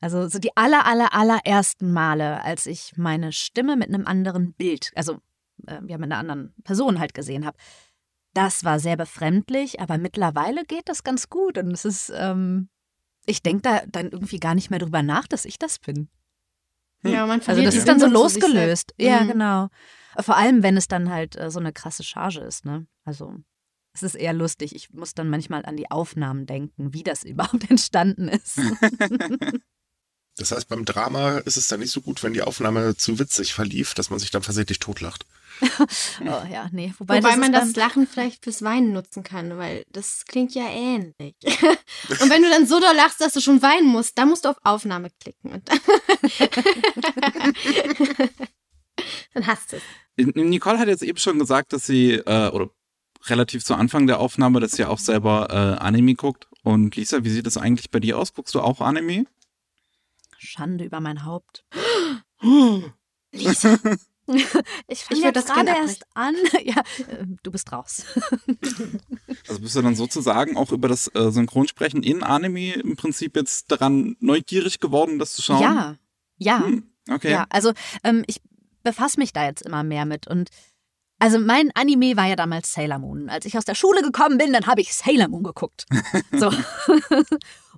Also 0.01 0.29
so 0.29 0.39
die 0.39 0.57
aller, 0.57 0.87
aller, 0.87 1.13
allerersten 1.13 1.93
Male, 1.93 2.43
als 2.45 2.67
ich 2.67 2.93
meine 2.97 3.33
Stimme 3.33 3.77
mit 3.77 3.89
einem 3.89 4.07
anderen 4.07 4.53
Bild, 4.53 4.93
also 4.95 5.19
äh, 5.67 5.81
ja, 5.87 5.99
mit 5.99 6.05
einer 6.11 6.19
anderen 6.19 6.55
Person 6.65 6.99
halt 6.99 7.15
gesehen 7.15 7.45
habe, 7.47 7.59
das 8.35 8.65
war 8.65 8.79
sehr 8.79 8.97
befremdlich, 8.97 9.81
aber 9.81 9.99
mittlerweile 9.99 10.65
geht 10.65 10.89
das 10.89 11.03
ganz 11.03 11.29
gut 11.29 11.59
und 11.59 11.73
es 11.73 11.85
ist, 11.85 12.13
ähm, 12.15 12.69
ich 13.27 13.43
denke 13.43 13.63
da 13.63 13.83
dann 13.89 14.11
irgendwie 14.11 14.39
gar 14.39 14.55
nicht 14.55 14.71
mehr 14.71 14.79
drüber 14.79 15.03
nach, 15.03 15.27
dass 15.27 15.45
ich 15.45 15.59
das 15.59 15.79
bin. 15.79 16.09
Ja, 17.03 17.27
man 17.27 17.41
Also 17.47 17.63
das 17.63 17.75
ist 17.77 17.87
dann 17.89 18.01
so 18.01 18.07
losgelöst. 18.07 18.95
Ja, 18.99 19.21
Mhm. 19.23 19.29
genau. 19.29 19.69
Vor 20.21 20.37
allem, 20.37 20.63
wenn 20.63 20.77
es 20.77 20.89
dann 20.89 21.11
halt 21.11 21.37
äh, 21.37 21.51
so 21.51 21.61
eine 21.61 21.73
krasse 21.73 22.03
Charge 22.03 22.41
ist, 22.41 22.65
ne? 22.65 22.87
Also 23.05 23.35
es 23.93 24.03
ist 24.03 24.15
eher 24.17 24.33
lustig. 24.33 24.75
Ich 24.75 24.91
muss 24.91 25.15
dann 25.15 25.29
manchmal 25.31 25.65
an 25.65 25.77
die 25.77 25.91
Aufnahmen 25.91 26.47
denken, 26.47 26.93
wie 26.93 27.03
das 27.05 27.23
überhaupt 27.25 27.71
entstanden 27.71 28.29
ist. 28.29 28.59
Das 30.37 30.53
heißt, 30.53 30.69
beim 30.69 30.85
Drama 30.85 31.39
ist 31.39 31.57
es 31.57 31.67
dann 31.67 31.81
nicht 31.81 31.91
so 31.91 32.01
gut, 32.01 32.23
wenn 32.23 32.33
die 32.33 32.43
Aufnahme 32.43 32.95
zu 32.97 33.19
witzig 33.19 33.55
verlief, 33.55 33.95
dass 33.95 34.11
man 34.11 34.21
sich 34.21 34.31
dann 34.31 34.45
versehentlich 34.45 34.79
totlacht. 34.79 35.27
oh 36.21 36.45
ja, 36.51 36.69
nee. 36.73 36.93
Wobei, 36.99 37.19
Wobei 37.19 37.31
das 37.31 37.39
man 37.39 37.53
das 37.53 37.77
Lachen 37.77 38.07
vielleicht 38.07 38.45
fürs 38.45 38.63
Weinen 38.63 38.93
nutzen 38.93 39.23
kann, 39.23 39.57
weil 39.59 39.85
das 39.91 40.25
klingt 40.27 40.55
ja 40.55 40.69
ähnlich. 40.69 41.37
und 41.43 42.31
wenn 42.31 42.43
du 42.43 42.51
dann 42.51 42.67
so 42.67 42.81
doll 42.81 42.95
lachst, 42.95 43.21
dass 43.21 43.33
du 43.33 43.41
schon 43.41 43.63
weinen 43.63 43.87
musst, 43.87 44.19
dann 44.19 44.29
musst 44.29 44.45
du 44.45 44.51
auf 44.51 44.59
Aufnahme 44.63 45.11
klicken. 45.21 45.53
Und 45.53 45.69
dann, 45.69 45.81
dann 49.35 49.47
hast 49.47 49.73
du 49.73 49.77
es. 49.77 49.83
Nicole 50.35 50.79
hat 50.79 50.89
jetzt 50.89 51.03
eben 51.03 51.19
schon 51.19 51.39
gesagt, 51.39 51.73
dass 51.73 51.87
sie, 51.87 52.15
äh, 52.15 52.51
oder 52.51 52.71
relativ 53.27 53.65
zu 53.65 53.75
Anfang 53.75 54.07
der 54.07 54.21
Aufnahme, 54.21 54.61
dass 54.61 54.73
sie 54.73 54.85
auch 54.85 54.99
selber 54.99 55.49
äh, 55.51 55.83
Anime 55.83 56.15
guckt. 56.15 56.47
Und 56.63 56.97
Lisa, 56.97 57.25
wie 57.25 57.31
sieht 57.31 57.47
das 57.47 57.57
eigentlich 57.57 57.91
bei 57.91 58.01
dir 58.01 58.19
aus? 58.19 58.35
Guckst 58.35 58.55
du 58.55 58.61
auch 58.61 58.81
Anime? 58.81 59.25
Schande 60.39 60.85
über 60.85 61.01
mein 61.01 61.25
Haupt. 61.25 61.65
Lisa. 63.33 63.79
Ich 64.89 65.05
fange 65.05 65.21
ja 65.21 65.33
das 65.33 65.47
gerade 65.47 65.69
erst 65.69 66.05
an. 66.15 66.35
Ja, 66.65 66.83
äh, 67.09 67.25
du 67.43 67.51
bist 67.51 67.73
raus. 67.73 68.05
Also 69.49 69.61
bist 69.61 69.77
du 69.77 69.83
dann 69.83 69.95
sozusagen 69.95 70.57
auch 70.57 70.73
über 70.73 70.89
das 70.89 71.09
äh, 71.15 71.31
Synchronsprechen 71.31 72.03
in 72.03 72.23
Anime 72.23 72.75
im 72.75 72.97
Prinzip 72.97 73.37
jetzt 73.37 73.71
daran 73.71 74.17
neugierig 74.21 74.81
geworden, 74.81 75.19
das 75.19 75.33
zu 75.33 75.43
schauen? 75.43 75.63
Ja, 75.63 75.97
ja. 76.37 76.65
Hm, 76.65 76.91
okay. 77.11 77.31
Ja, 77.31 77.47
also 77.49 77.73
ähm, 78.05 78.25
ich 78.27 78.43
befasse 78.83 79.19
mich 79.19 79.33
da 79.33 79.47
jetzt 79.47 79.63
immer 79.63 79.83
mehr 79.85 80.05
mit 80.05 80.27
und 80.29 80.51
also 81.19 81.39
mein 81.39 81.71
Anime 81.75 82.17
war 82.17 82.27
ja 82.27 82.37
damals 82.37 82.73
Sailor 82.73 82.99
Moon. 82.99 83.29
Als 83.29 83.45
ich 83.45 83.59
aus 83.59 83.65
der 83.65 83.75
Schule 83.75 84.03
gekommen 84.03 84.39
bin, 84.39 84.53
dann 84.53 84.67
habe 84.67 84.81
ich 84.81 84.95
Sailor 84.95 85.29
Moon 85.29 85.43
geguckt. 85.43 85.87
So. 86.33 86.53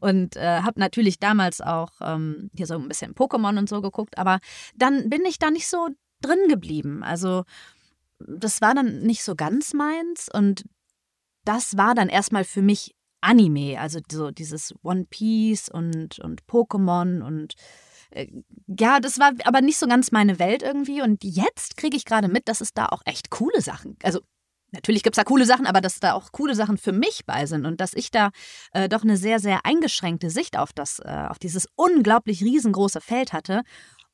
und 0.01 0.37
äh, 0.37 0.61
habe 0.61 0.79
natürlich 0.79 1.19
damals 1.19 1.61
auch 1.61 1.91
ähm, 2.01 2.51
hier 2.55 2.67
so 2.67 2.75
ein 2.75 2.89
bisschen 2.89 3.15
Pokémon 3.15 3.59
und 3.59 3.69
so 3.69 3.81
geguckt, 3.81 4.19
aber 4.19 4.41
dann 4.77 5.09
bin 5.09 5.25
ich 5.25 5.39
da 5.39 5.51
nicht 5.51 5.69
so 5.69 5.89
drin 6.21 6.49
geblieben. 6.49 7.03
Also 7.03 7.45
das 8.19 8.61
war 8.61 8.75
dann 8.75 9.01
nicht 9.01 9.25
so 9.25 9.35
ganz 9.35 9.73
meins 9.73 10.29
und 10.33 10.65
das 11.45 11.77
war 11.77 11.95
dann 11.95 12.09
erstmal 12.09 12.45
für 12.45 12.63
mich 12.63 12.95
Anime, 13.23 13.79
also 13.79 14.01
so 14.11 14.31
dieses 14.31 14.75
One 14.83 15.07
Piece 15.09 15.69
und, 15.69 16.19
und 16.21 16.43
Pokémon 16.47 17.23
und 17.23 17.55
äh, 18.11 18.27
ja, 18.67 19.01
das 19.01 19.19
war 19.19 19.33
aber 19.45 19.61
nicht 19.61 19.79
so 19.79 19.87
ganz 19.87 20.11
meine 20.11 20.39
Welt 20.39 20.63
irgendwie. 20.63 21.03
Und 21.03 21.23
jetzt 21.23 21.77
kriege 21.77 21.97
ich 21.97 22.05
gerade 22.05 22.29
mit, 22.29 22.49
dass 22.49 22.61
es 22.61 22.73
da 22.73 22.87
auch 22.87 23.03
echt 23.05 23.31
coole 23.31 23.61
Sachen, 23.61 23.97
also 24.03 24.21
natürlich 24.73 25.03
gibt 25.03 25.17
es 25.17 25.23
da 25.23 25.25
coole 25.25 25.47
Sachen, 25.47 25.67
aber 25.67 25.81
dass 25.81 26.01
da 26.01 26.15
auch 26.15 26.33
coole 26.33 26.55
Sachen 26.55 26.79
für 26.79 26.93
mich 26.93 27.27
bei 27.27 27.47
sind 27.47 27.67
und 27.67 27.81
dass 27.81 27.93
ich 27.95 28.11
da 28.11 28.31
äh, 28.73 28.89
doch 28.89 29.03
eine 29.03 29.17
sehr, 29.17 29.41
sehr 29.41 29.65
eingeschränkte 29.65 30.31
Sicht 30.31 30.57
auf 30.57 30.73
das, 30.73 31.01
äh, 31.01 31.27
auf 31.29 31.39
dieses 31.39 31.67
unglaublich 31.77 32.43
riesengroße 32.43 33.01
Feld 33.01 33.33
hatte. 33.33 33.63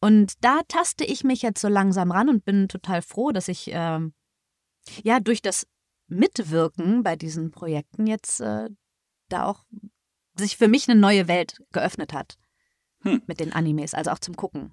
Und 0.01 0.45
da 0.45 0.61
taste 0.69 1.05
ich 1.05 1.25
mich 1.25 1.43
jetzt 1.43 1.61
so 1.61 1.69
langsam 1.69 2.13
ran 2.13 2.29
und 2.29 2.45
bin 2.45 2.69
total 2.69 3.03
froh, 3.03 3.33
dass 3.33 3.49
ich 3.49 3.71
ähm, 3.73 4.13
ja 5.03 5.21
durch 5.21 5.43
das 5.43 5.67
Mitwirken 6.09 7.03
bei 7.03 7.17
diesen 7.17 7.51
Projekten 7.51 8.07
jetzt 8.07 8.41
äh, 8.41 8.69
da 9.29 9.47
auch 9.47 9.65
sich 10.37 10.57
für 10.57 10.69
mich 10.69 10.89
eine 10.89 11.01
neue 11.01 11.29
Welt 11.29 11.59
geöffnet 11.73 12.13
hat 12.13 12.37
Hm. 13.03 13.23
mit 13.27 13.41
den 13.41 13.53
Animes, 13.53 13.95
also 13.95 14.11
auch 14.11 14.19
zum 14.19 14.37
Gucken. 14.37 14.73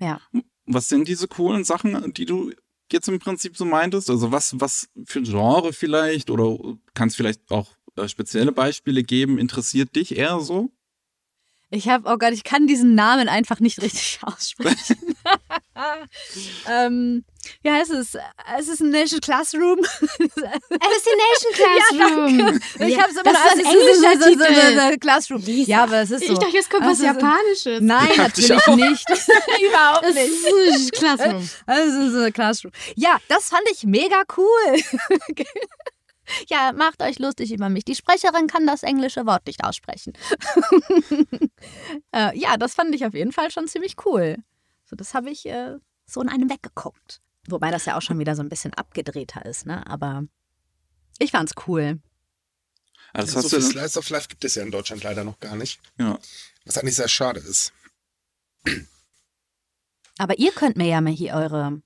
Ja. 0.00 0.20
Was 0.66 0.88
sind 0.88 1.06
diese 1.08 1.28
coolen 1.28 1.64
Sachen, 1.64 2.14
die 2.14 2.24
du 2.24 2.52
jetzt 2.90 3.08
im 3.08 3.18
Prinzip 3.18 3.56
so 3.56 3.64
meintest? 3.64 4.08
Also 4.08 4.32
was, 4.32 4.58
was 4.58 4.88
für 5.04 5.20
ein 5.20 5.24
Genre 5.24 5.72
vielleicht 5.72 6.30
oder 6.30 6.58
kannst 6.94 7.16
vielleicht 7.16 7.50
auch 7.50 7.70
äh, 7.96 8.08
spezielle 8.08 8.52
Beispiele 8.52 9.02
geben? 9.02 9.38
Interessiert 9.38 9.94
dich 9.96 10.16
eher 10.16 10.40
so? 10.40 10.70
Ich 11.70 11.88
habe, 11.88 12.08
oh 12.08 12.16
Gott, 12.18 12.32
ich 12.32 12.44
kann 12.44 12.66
diesen 12.66 12.94
Namen 12.94 13.28
einfach 13.28 13.58
nicht 13.60 13.80
richtig 13.82 14.18
aussprechen. 14.22 15.16
ähm, 16.68 17.24
wie 17.62 17.70
heißt 17.70 17.90
es? 17.90 18.16
Es 18.58 18.68
ist 18.68 18.80
ein 18.80 18.88
Nation 18.90 19.20
Classroom. 19.20 19.80
Classroom. 19.80 19.98
Ja, 22.38 22.50
danke. 22.78 22.86
Ich 22.86 22.98
habe 22.98 23.10
es 23.10 23.16
immer 23.16 23.24
Das 23.24 23.34
ist 23.34 23.44
ein 23.44 23.44
als 23.44 23.54
es 23.54 23.58
ist 23.58 23.66
englischer 23.66 24.18
so- 24.18 24.24
so- 24.78 24.90
so- 24.92 24.98
Classroom. 24.98 25.42
Lisa. 25.42 25.70
Ja, 25.70 25.82
aber 25.82 26.00
es 26.02 26.10
ist 26.10 26.26
so. 26.26 26.32
Ich 26.32 26.38
dachte, 26.38 26.56
jetzt 26.56 26.70
kommt 26.70 26.82
was 26.84 26.90
Also, 27.00 27.04
Japanisches. 27.04 27.80
Nein, 27.80 28.08
natürlich 28.16 28.66
nicht. 28.66 29.06
Überhaupt 29.68 30.04
Das 30.04 30.14
nicht. 30.14 30.30
ist 30.76 30.92
Classroom. 30.92 31.48
Also 31.66 32.10
so 32.24 32.30
Classroom. 32.32 32.72
Ja, 32.96 33.18
das 33.28 33.48
fand 33.50 33.62
ich 33.72 33.84
mega 33.84 34.22
cool. 34.36 34.80
ja, 36.48 36.72
macht 36.72 37.02
euch 37.02 37.18
lustig 37.18 37.52
über 37.52 37.68
mich. 37.68 37.84
Die 37.84 37.94
Sprecherin 37.94 38.46
kann 38.46 38.66
das 38.66 38.82
englische 38.82 39.26
Wort 39.26 39.46
nicht 39.46 39.64
aussprechen. 39.64 40.12
äh, 42.12 42.38
ja, 42.38 42.56
das 42.56 42.74
fand 42.74 42.94
ich 42.94 43.04
auf 43.04 43.14
jeden 43.14 43.32
Fall 43.32 43.50
schon 43.50 43.68
ziemlich 43.68 43.96
cool. 44.04 44.36
So, 44.84 44.96
das 44.96 45.14
habe 45.14 45.30
ich 45.30 45.46
äh, 45.46 45.76
so 46.06 46.20
in 46.20 46.28
einem 46.28 46.50
weggeguckt. 46.50 47.20
Wobei 47.48 47.70
das 47.70 47.84
ja 47.84 47.96
auch 47.96 48.02
schon 48.02 48.18
wieder 48.18 48.34
so 48.34 48.42
ein 48.42 48.48
bisschen 48.48 48.74
abgedrehter 48.74 49.44
ist, 49.44 49.66
ne? 49.66 49.86
Aber 49.86 50.24
ich 51.18 51.30
fand's 51.30 51.52
cool. 51.66 52.00
Also 53.12 53.26
das 53.26 53.32
so 53.32 53.38
hast 53.38 53.50
viel 53.50 53.60
du 53.60 53.80
Slice 53.80 53.98
of 53.98 54.10
Life 54.10 54.28
gibt 54.28 54.44
es 54.44 54.54
ja 54.54 54.62
in 54.62 54.70
Deutschland 54.70 55.02
leider 55.02 55.24
noch 55.24 55.38
gar 55.40 55.56
nicht. 55.56 55.80
ja. 55.98 56.18
Was 56.64 56.78
eigentlich 56.78 56.96
sehr 56.96 57.08
schade 57.08 57.40
ist. 57.40 57.72
Aber 60.18 60.38
ihr 60.38 60.52
könnt 60.52 60.76
mir 60.76 60.86
ja 60.86 61.00
mal 61.00 61.12
hier 61.12 61.34
eure, 61.34 61.82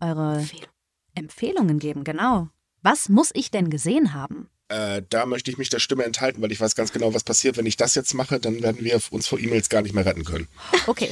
eure 0.00 0.38
Empfehlung. 0.38 0.68
Empfehlungen 1.14 1.78
geben, 1.78 2.04
genau. 2.04 2.48
Was 2.84 3.08
muss 3.08 3.30
ich 3.32 3.50
denn 3.50 3.70
gesehen 3.70 4.12
haben? 4.12 4.50
Äh, 4.68 5.00
da 5.08 5.24
möchte 5.24 5.50
ich 5.50 5.56
mich 5.56 5.70
der 5.70 5.78
Stimme 5.78 6.04
enthalten, 6.04 6.42
weil 6.42 6.52
ich 6.52 6.60
weiß 6.60 6.74
ganz 6.74 6.92
genau, 6.92 7.14
was 7.14 7.24
passiert. 7.24 7.56
Wenn 7.56 7.64
ich 7.64 7.78
das 7.78 7.94
jetzt 7.94 8.12
mache, 8.12 8.38
dann 8.38 8.62
werden 8.62 8.84
wir 8.84 9.00
uns 9.10 9.26
vor 9.26 9.38
E-Mails 9.38 9.70
gar 9.70 9.80
nicht 9.80 9.94
mehr 9.94 10.04
retten 10.04 10.24
können. 10.24 10.48
Okay. 10.86 11.10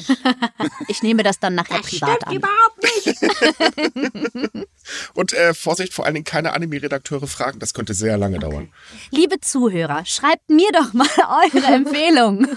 Ich 0.88 1.02
nehme 1.02 1.22
das 1.22 1.40
dann 1.40 1.54
nachher 1.54 1.80
privat 1.80 2.26
an. 2.26 2.34
überhaupt 2.36 2.82
nicht. 2.82 4.66
Und 5.14 5.32
äh, 5.32 5.54
Vorsicht, 5.54 5.94
vor 5.94 6.04
allen 6.04 6.12
Dingen 6.12 6.26
keine 6.26 6.52
Anime-Redakteure 6.52 7.26
fragen, 7.26 7.58
das 7.58 7.72
könnte 7.72 7.94
sehr 7.94 8.18
lange 8.18 8.38
dauern. 8.38 8.70
Liebe 9.10 9.40
Zuhörer, 9.40 10.04
schreibt 10.04 10.50
mir 10.50 10.70
doch 10.72 10.92
mal 10.92 11.08
eure 11.54 11.66
Empfehlung. 11.74 12.48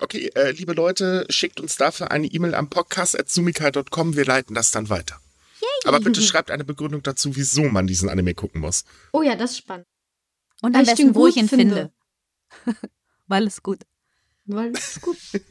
Okay, 0.00 0.32
äh, 0.34 0.50
liebe 0.50 0.72
Leute, 0.72 1.24
schickt 1.30 1.60
uns 1.60 1.76
dafür 1.76 2.10
eine 2.10 2.26
E-Mail 2.26 2.56
am 2.56 2.68
podcast.sumika.com. 2.68 4.16
Wir 4.16 4.24
leiten 4.24 4.56
das 4.56 4.72
dann 4.72 4.88
weiter. 4.88 5.20
Aber 5.86 6.00
bitte 6.00 6.22
schreibt 6.22 6.50
eine 6.50 6.64
Begründung 6.64 7.02
dazu, 7.02 7.36
wieso 7.36 7.64
man 7.64 7.86
diesen 7.86 8.08
Anime 8.08 8.34
gucken 8.34 8.60
muss. 8.60 8.84
Oh 9.12 9.22
ja, 9.22 9.36
das 9.36 9.52
ist 9.52 9.58
spannend. 9.58 9.86
Und 10.62 10.74
am 10.74 10.84
besten, 10.84 11.14
wo 11.14 11.20
gut 11.20 11.30
ich 11.30 11.36
ihn 11.36 11.48
finde. 11.48 11.92
finde. 12.64 12.78
Weil 13.26 13.46
es 13.46 13.62
gut. 13.62 13.80
Weil 14.44 14.72
ist 14.72 15.00
gut. 15.00 15.16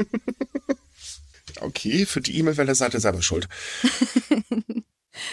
Okay, 1.62 2.06
für 2.06 2.20
die 2.20 2.38
E-Mail-Welle 2.38 2.76
seid 2.76 2.94
ihr 2.96 3.00
selber 3.00 3.22
schuld. 3.22 3.48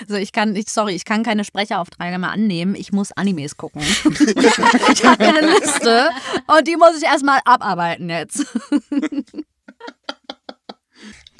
So, 0.07 0.15
ich 0.15 0.31
kann, 0.31 0.55
ich, 0.55 0.69
sorry, 0.69 0.95
ich 0.95 1.05
kann 1.05 1.25
keine 1.25 1.45
Sprecheraufträge 1.45 2.17
mehr 2.17 2.31
annehmen. 2.31 2.77
Ich 2.77 2.93
muss 2.93 3.11
Animes 3.11 3.57
gucken. 3.57 3.83
ich 3.83 5.05
habe 5.05 5.25
eine 5.25 5.59
Liste 5.59 6.09
und 6.47 6.69
die 6.69 6.77
muss 6.77 6.99
ich 6.99 7.03
erstmal 7.03 7.41
abarbeiten 7.45 8.09
jetzt. 8.09 8.47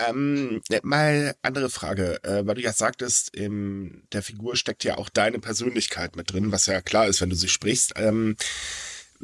Ähm, 0.09 0.63
mal 0.83 1.35
andere 1.43 1.71
Frage, 1.71 2.23
äh, 2.25 2.47
weil 2.47 2.57
du 2.57 2.63
ja 2.63 2.73
sagtest, 2.73 3.35
in 3.35 4.03
der 4.13 4.23
Figur 4.23 4.57
steckt 4.57 4.85
ja 4.85 4.99
auch 4.99 5.09
deine 5.09 5.39
Persönlichkeit 5.39 6.17
mit 6.17 6.33
drin, 6.33 6.53
was 6.53 6.67
ja 6.67 6.81
klar 6.81 7.07
ist, 7.07 7.21
wenn 7.21 7.31
du 7.31 7.37
sie 7.37 7.49
sprichst. 7.49 7.95
Ähm, 7.97 8.37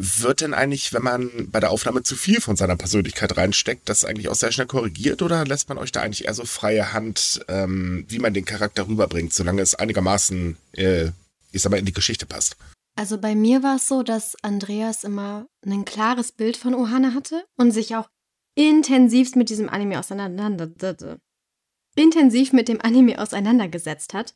wird 0.00 0.42
denn 0.42 0.54
eigentlich, 0.54 0.92
wenn 0.92 1.02
man 1.02 1.50
bei 1.50 1.58
der 1.58 1.72
Aufnahme 1.72 2.04
zu 2.04 2.14
viel 2.14 2.40
von 2.40 2.54
seiner 2.54 2.76
Persönlichkeit 2.76 3.36
reinsteckt, 3.36 3.88
das 3.88 4.04
eigentlich 4.04 4.28
auch 4.28 4.36
sehr 4.36 4.52
schnell 4.52 4.68
korrigiert 4.68 5.22
oder 5.22 5.44
lässt 5.44 5.68
man 5.68 5.76
euch 5.76 5.90
da 5.90 6.02
eigentlich 6.02 6.26
eher 6.26 6.34
so 6.34 6.44
freie 6.44 6.92
Hand, 6.92 7.44
ähm, 7.48 8.04
wie 8.08 8.20
man 8.20 8.32
den 8.32 8.44
Charakter 8.44 8.86
rüberbringt, 8.86 9.34
solange 9.34 9.60
es 9.60 9.74
einigermaßen, 9.74 10.56
äh, 10.72 11.10
ich 11.50 11.62
sag 11.62 11.70
mal, 11.70 11.78
in 11.78 11.84
die 11.84 11.92
Geschichte 11.92 12.26
passt? 12.26 12.56
Also 12.94 13.18
bei 13.18 13.34
mir 13.34 13.64
war 13.64 13.76
es 13.76 13.88
so, 13.88 14.04
dass 14.04 14.36
Andreas 14.42 15.02
immer 15.02 15.46
ein 15.66 15.84
klares 15.84 16.30
Bild 16.30 16.56
von 16.56 16.74
Ohana 16.74 17.14
hatte 17.14 17.44
und 17.56 17.72
sich 17.72 17.96
auch 17.96 18.08
intensivst 18.58 19.36
mit 19.36 19.50
diesem 19.50 19.68
Anime 19.68 19.98
auseinander 19.98 20.68
intensiv 21.94 22.52
mit 22.52 22.68
dem 22.68 22.80
Anime 22.80 23.20
auseinandergesetzt 23.20 24.14
hat 24.14 24.34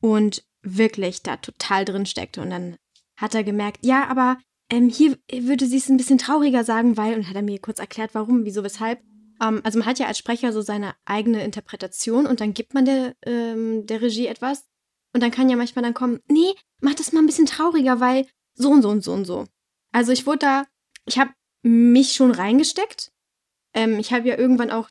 und 0.00 0.44
wirklich 0.62 1.22
da 1.22 1.36
total 1.36 1.84
drin 1.84 2.06
steckte 2.06 2.40
und 2.40 2.50
dann 2.50 2.76
hat 3.16 3.34
er 3.34 3.44
gemerkt, 3.44 3.84
ja, 3.84 4.06
aber 4.08 4.38
ähm, 4.70 4.88
hier 4.88 5.18
würde 5.32 5.66
sie 5.66 5.78
es 5.78 5.88
ein 5.88 5.96
bisschen 5.96 6.18
trauriger 6.18 6.64
sagen, 6.64 6.96
weil, 6.96 7.14
und 7.14 7.28
hat 7.28 7.36
er 7.36 7.42
mir 7.42 7.58
kurz 7.58 7.78
erklärt, 7.78 8.14
warum, 8.14 8.44
wieso, 8.44 8.62
weshalb. 8.62 9.00
Ähm, 9.42 9.60
also 9.64 9.78
man 9.78 9.86
hat 9.88 9.98
ja 9.98 10.06
als 10.06 10.18
Sprecher 10.18 10.52
so 10.52 10.60
seine 10.60 10.94
eigene 11.04 11.42
Interpretation 11.42 12.26
und 12.26 12.40
dann 12.40 12.54
gibt 12.54 12.74
man 12.74 12.84
der, 12.84 13.16
ähm, 13.24 13.86
der 13.86 14.02
Regie 14.02 14.26
etwas. 14.26 14.66
Und 15.14 15.22
dann 15.22 15.30
kann 15.30 15.48
ja 15.48 15.56
manchmal 15.56 15.82
dann 15.82 15.94
kommen, 15.94 16.20
nee, 16.28 16.52
mach 16.80 16.94
das 16.94 17.12
mal 17.12 17.20
ein 17.20 17.26
bisschen 17.26 17.46
trauriger, 17.46 17.98
weil 17.98 18.26
so 18.54 18.70
und 18.70 18.82
so 18.82 18.90
und 18.90 19.02
so 19.02 19.12
und 19.12 19.24
so. 19.24 19.46
Also 19.90 20.12
ich 20.12 20.26
wurde 20.26 20.38
da, 20.38 20.64
ich 21.06 21.18
habe 21.18 21.32
mich 21.62 22.12
schon 22.12 22.30
reingesteckt. 22.30 23.10
Ähm, 23.74 23.98
ich 23.98 24.12
habe 24.12 24.28
ja 24.28 24.38
irgendwann 24.38 24.70
auch 24.70 24.88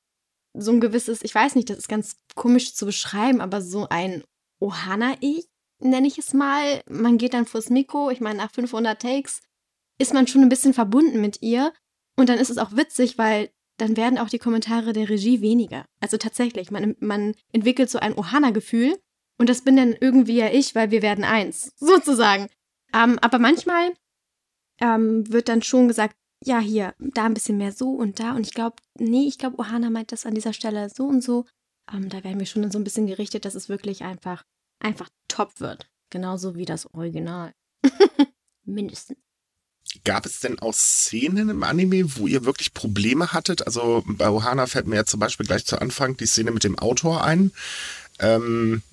so 0.53 0.71
ein 0.71 0.79
gewisses, 0.79 1.23
ich 1.23 1.33
weiß 1.33 1.55
nicht, 1.55 1.69
das 1.69 1.77
ist 1.77 1.89
ganz 1.89 2.17
komisch 2.35 2.73
zu 2.73 2.85
beschreiben, 2.85 3.41
aber 3.41 3.61
so 3.61 3.87
ein 3.89 4.23
Ohana-Ich, 4.59 5.47
nenne 5.79 6.07
ich 6.07 6.17
es 6.17 6.33
mal. 6.33 6.81
Man 6.89 7.17
geht 7.17 7.33
dann 7.33 7.45
vors 7.45 7.69
Mikro, 7.69 8.09
ich 8.09 8.21
meine, 8.21 8.37
nach 8.37 8.51
500 8.51 9.01
Takes 9.01 9.41
ist 9.99 10.13
man 10.13 10.27
schon 10.27 10.41
ein 10.41 10.49
bisschen 10.49 10.73
verbunden 10.73 11.21
mit 11.21 11.41
ihr. 11.41 11.73
Und 12.15 12.29
dann 12.29 12.39
ist 12.39 12.49
es 12.49 12.57
auch 12.57 12.75
witzig, 12.75 13.17
weil 13.17 13.49
dann 13.77 13.95
werden 13.95 14.17
auch 14.17 14.29
die 14.29 14.39
Kommentare 14.39 14.93
der 14.93 15.09
Regie 15.09 15.41
weniger. 15.41 15.85
Also 15.99 16.17
tatsächlich, 16.17 16.71
man, 16.71 16.95
man 16.99 17.35
entwickelt 17.51 17.89
so 17.89 17.99
ein 17.99 18.15
Ohana-Gefühl. 18.15 18.97
Und 19.37 19.49
das 19.49 19.61
bin 19.61 19.77
dann 19.77 19.95
irgendwie 19.99 20.37
ja 20.37 20.49
ich, 20.49 20.73
weil 20.73 20.89
wir 20.89 21.03
werden 21.03 21.23
eins, 21.23 21.73
sozusagen. 21.77 22.47
Ähm, 22.93 23.19
aber 23.21 23.37
manchmal 23.37 23.93
ähm, 24.79 25.31
wird 25.31 25.49
dann 25.49 25.61
schon 25.61 25.87
gesagt, 25.87 26.15
ja, 26.43 26.59
hier, 26.59 26.93
da 26.99 27.25
ein 27.25 27.33
bisschen 27.33 27.57
mehr 27.57 27.71
so 27.71 27.91
und 27.91 28.19
da. 28.19 28.33
Und 28.33 28.45
ich 28.45 28.53
glaube, 28.53 28.77
nee, 28.99 29.27
ich 29.27 29.37
glaube, 29.37 29.57
Ohana 29.57 29.89
meint 29.89 30.11
das 30.11 30.25
an 30.25 30.35
dieser 30.35 30.53
Stelle 30.53 30.89
so 30.89 31.05
und 31.05 31.23
so. 31.23 31.45
Ähm, 31.91 32.09
da 32.09 32.23
werden 32.23 32.39
wir 32.39 32.45
schon 32.45 32.69
so 32.71 32.77
ein 32.77 32.83
bisschen 32.83 33.07
gerichtet, 33.07 33.45
dass 33.45 33.55
es 33.55 33.69
wirklich 33.69 34.03
einfach, 34.03 34.43
einfach 34.79 35.09
top 35.27 35.59
wird. 35.59 35.89
Genauso 36.09 36.55
wie 36.55 36.65
das 36.65 36.93
Original. 36.93 37.53
Mindestens. 38.65 39.17
Gab 40.03 40.25
es 40.25 40.41
denn 40.41 40.59
auch 40.59 40.73
Szenen 40.73 41.49
im 41.49 41.63
Anime, 41.63 42.17
wo 42.17 42.27
ihr 42.27 42.45
wirklich 42.45 42.73
Probleme 42.73 43.31
hattet? 43.31 43.65
Also 43.65 44.03
bei 44.05 44.29
Ohana 44.29 44.67
fällt 44.67 44.85
mir 44.85 44.97
ja 44.97 45.05
zum 45.05 45.19
Beispiel 45.19 45.45
gleich 45.45 45.65
zu 45.65 45.81
Anfang 45.81 46.17
die 46.17 46.25
Szene 46.25 46.51
mit 46.51 46.63
dem 46.63 46.77
Autor 46.77 47.23
ein. 47.23 47.51
Ähm, 48.19 48.83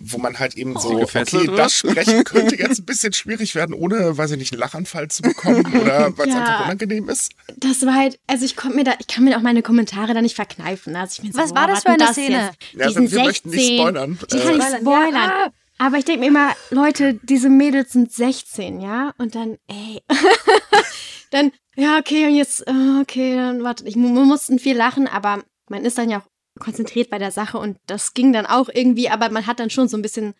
wo 0.00 0.18
man 0.18 0.38
halt 0.38 0.56
eben 0.56 0.78
so, 0.78 1.00
okay, 1.00 1.24
das 1.56 1.74
Sprechen 1.74 2.24
könnte 2.24 2.56
jetzt 2.58 2.80
ein 2.80 2.84
bisschen 2.84 3.12
schwierig 3.12 3.54
werden, 3.54 3.74
ohne, 3.74 4.16
weiß 4.16 4.32
ich 4.32 4.38
nicht, 4.38 4.52
einen 4.52 4.60
Lachanfall 4.60 5.08
zu 5.08 5.22
bekommen 5.22 5.66
oder 5.80 6.12
weil 6.16 6.28
es 6.28 6.34
ja, 6.34 6.40
einfach 6.40 6.64
unangenehm 6.66 7.08
ist. 7.08 7.32
Das 7.56 7.84
war 7.84 7.94
halt, 7.94 8.18
also 8.26 8.44
ich 8.44 8.56
konnte 8.56 8.76
mir 8.76 8.84
da, 8.84 8.94
ich 8.98 9.06
kann 9.06 9.24
mir 9.24 9.36
auch 9.36 9.42
meine 9.42 9.62
Kommentare 9.62 10.14
da 10.14 10.22
nicht 10.22 10.36
verkneifen. 10.36 10.94
Also 10.96 11.22
ich 11.22 11.32
so, 11.32 11.38
was 11.38 11.54
war 11.54 11.66
das 11.66 11.82
für 11.82 11.90
eine 11.90 12.12
Szene? 12.12 12.50
Ja, 12.72 12.86
wir 12.86 13.08
16, 13.08 13.24
möchten 13.24 13.50
nicht 13.50 13.74
spoilern. 13.74 14.18
Die 14.32 14.38
kann 14.38 14.56
ich 14.56 14.64
äh, 14.64 14.80
spoilern. 14.80 15.14
Ja. 15.14 15.52
Aber 15.78 15.96
ich 15.96 16.04
denke 16.04 16.20
mir 16.20 16.26
immer, 16.26 16.52
Leute, 16.70 17.14
diese 17.22 17.48
Mädels 17.48 17.92
sind 17.92 18.12
16, 18.12 18.80
ja? 18.80 19.14
Und 19.18 19.34
dann, 19.34 19.58
ey. 19.68 20.02
dann, 21.30 21.52
ja, 21.76 21.98
okay, 21.98 22.26
und 22.26 22.34
jetzt, 22.34 22.66
äh, 22.66 23.00
okay, 23.00 23.36
dann 23.36 23.62
warte. 23.62 23.86
Ich, 23.86 23.94
wir 23.94 24.02
mussten 24.02 24.58
viel 24.58 24.76
lachen, 24.76 25.06
aber 25.06 25.44
man 25.68 25.84
ist 25.84 25.96
dann 25.96 26.10
ja 26.10 26.18
auch 26.18 26.26
konzentriert 26.58 27.10
bei 27.10 27.18
der 27.18 27.30
Sache 27.30 27.58
und 27.58 27.78
das 27.86 28.14
ging 28.14 28.32
dann 28.32 28.46
auch 28.46 28.68
irgendwie, 28.72 29.08
aber 29.08 29.30
man 29.30 29.46
hat 29.46 29.60
dann 29.60 29.70
schon 29.70 29.88
so 29.88 29.96
ein 29.96 30.02
bisschen 30.02 30.34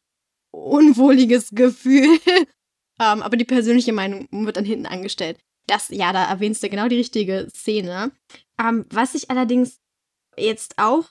unwohliges 0.50 1.50
Gefühl. 1.52 2.18
um, 2.26 2.46
ähm, 3.00 3.22
aber 3.22 3.36
die 3.36 3.44
persönliche 3.44 3.92
Meinung 3.92 4.28
wird 4.30 4.56
dann 4.56 4.64
hinten 4.64 4.86
angestellt. 4.86 5.38
Das, 5.66 5.88
ja, 5.90 6.12
da 6.12 6.24
erwähnst 6.24 6.62
du 6.62 6.70
genau 6.70 6.88
die 6.88 6.96
richtige 6.96 7.48
Szene. 7.50 8.12
Um, 8.58 8.66
ähm, 8.66 8.86
was 8.90 9.14
ich 9.14 9.30
allerdings 9.30 9.78
jetzt 10.36 10.74
auch 10.78 11.08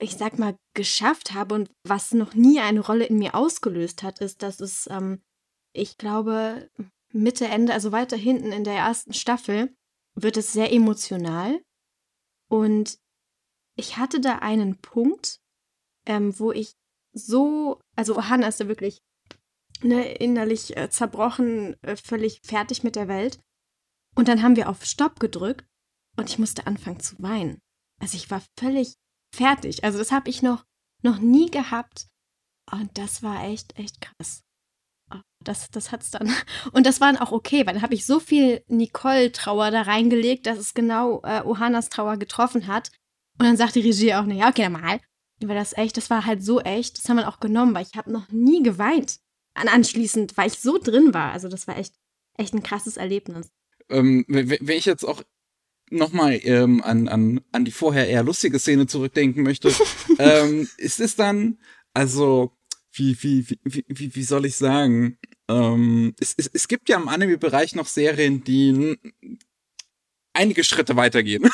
ich 0.00 0.16
sag 0.16 0.38
mal, 0.38 0.56
geschafft 0.74 1.34
habe 1.34 1.54
und 1.54 1.70
was 1.82 2.12
noch 2.12 2.34
nie 2.34 2.60
eine 2.60 2.80
Rolle 2.80 3.04
in 3.04 3.18
mir 3.18 3.34
ausgelöst 3.34 4.02
hat, 4.02 4.20
ist, 4.20 4.42
dass 4.42 4.60
es, 4.60 4.88
ähm, 4.90 5.20
ich 5.72 5.98
glaube, 5.98 6.70
Mitte, 7.12 7.46
Ende, 7.46 7.72
also 7.72 7.90
weiter 7.92 8.16
hinten 8.16 8.52
in 8.52 8.64
der 8.64 8.74
ersten 8.74 9.12
Staffel, 9.12 9.74
wird 10.14 10.36
es 10.36 10.52
sehr 10.52 10.72
emotional. 10.72 11.60
Und 12.48 12.98
ich 13.78 13.96
hatte 13.96 14.20
da 14.20 14.40
einen 14.40 14.76
Punkt, 14.76 15.40
ähm, 16.06 16.38
wo 16.38 16.52
ich 16.52 16.74
so, 17.12 17.80
also 17.96 18.28
Hannah 18.28 18.48
ist 18.48 18.60
ja 18.60 18.68
wirklich 18.68 19.00
ne, 19.82 20.12
innerlich 20.14 20.76
äh, 20.76 20.90
zerbrochen, 20.90 21.80
äh, 21.82 21.96
völlig 21.96 22.40
fertig 22.44 22.82
mit 22.82 22.96
der 22.96 23.08
Welt. 23.08 23.40
Und 24.16 24.28
dann 24.28 24.42
haben 24.42 24.56
wir 24.56 24.68
auf 24.68 24.84
Stopp 24.84 25.20
gedrückt 25.20 25.64
und 26.16 26.28
ich 26.28 26.38
musste 26.38 26.66
anfangen 26.66 27.00
zu 27.00 27.14
weinen. 27.22 27.60
Also 28.00 28.16
ich 28.16 28.30
war 28.30 28.42
völlig 28.58 28.94
fertig. 29.34 29.84
Also 29.84 29.98
das 29.98 30.10
habe 30.10 30.28
ich 30.28 30.42
noch, 30.42 30.64
noch 31.02 31.18
nie 31.18 31.50
gehabt. 31.50 32.08
Und 32.72 32.98
das 32.98 33.22
war 33.22 33.44
echt, 33.44 33.78
echt 33.78 34.00
krass. 34.00 34.42
Oh, 35.14 35.20
das, 35.44 35.70
das 35.70 35.92
hat's 35.92 36.10
dann. 36.10 36.30
Und 36.72 36.84
das 36.84 37.00
war 37.00 37.10
dann 37.10 37.22
auch 37.22 37.32
okay, 37.32 37.64
weil 37.64 37.74
dann 37.74 37.82
habe 37.82 37.94
ich 37.94 38.04
so 38.04 38.20
viel 38.20 38.62
Nicole-Trauer 38.66 39.70
da 39.70 39.82
reingelegt, 39.82 40.46
dass 40.46 40.58
es 40.58 40.74
genau 40.74 41.22
äh, 41.22 41.42
Ohanas 41.44 41.88
Trauer 41.88 42.18
getroffen 42.18 42.66
hat. 42.66 42.90
Und 43.38 43.46
dann 43.46 43.56
sagt 43.56 43.76
die 43.76 43.80
Regie 43.80 44.14
auch, 44.14 44.24
naja, 44.24 44.48
okay, 44.48 44.68
normal. 44.68 45.00
Weil 45.40 45.56
das 45.56 45.76
echt, 45.76 45.96
das 45.96 46.10
war 46.10 46.26
halt 46.26 46.42
so 46.42 46.60
echt, 46.60 46.98
das 46.98 47.08
haben 47.08 47.18
wir 47.18 47.28
auch 47.28 47.38
genommen, 47.40 47.74
weil 47.74 47.86
ich 47.88 47.96
habe 47.96 48.12
noch 48.12 48.28
nie 48.30 48.62
geweint. 48.62 49.20
An 49.54 49.68
anschließend, 49.68 50.36
weil 50.36 50.48
ich 50.48 50.58
so 50.58 50.78
drin 50.78 51.14
war. 51.14 51.32
Also 51.32 51.48
das 51.48 51.66
war 51.68 51.78
echt, 51.78 51.94
echt 52.36 52.54
ein 52.54 52.62
krasses 52.62 52.96
Erlebnis. 52.96 53.50
Ähm, 53.88 54.24
wenn 54.28 54.76
ich 54.76 54.84
jetzt 54.84 55.04
auch 55.04 55.22
nochmal 55.90 56.38
ähm, 56.42 56.82
an, 56.82 57.08
an, 57.08 57.40
an 57.52 57.64
die 57.64 57.70
vorher 57.70 58.08
eher 58.08 58.22
lustige 58.22 58.58
Szene 58.58 58.86
zurückdenken 58.86 59.42
möchte, 59.42 59.72
ähm, 60.18 60.68
ist 60.76 61.00
es 61.00 61.16
dann, 61.16 61.58
also, 61.94 62.52
wie, 62.92 63.16
wie, 63.22 63.46
wie, 63.64 63.84
wie, 63.88 64.14
wie 64.14 64.22
soll 64.22 64.46
ich 64.46 64.56
sagen? 64.56 65.18
Ähm, 65.48 66.14
es, 66.20 66.34
es, 66.36 66.48
es 66.52 66.68
gibt 66.68 66.88
ja 66.88 66.96
im 66.96 67.08
Anime-Bereich 67.08 67.74
noch 67.74 67.86
Serien, 67.86 68.44
die 68.44 68.98
einige 70.38 70.64
Schritte 70.64 70.96
weitergehen. 70.96 71.48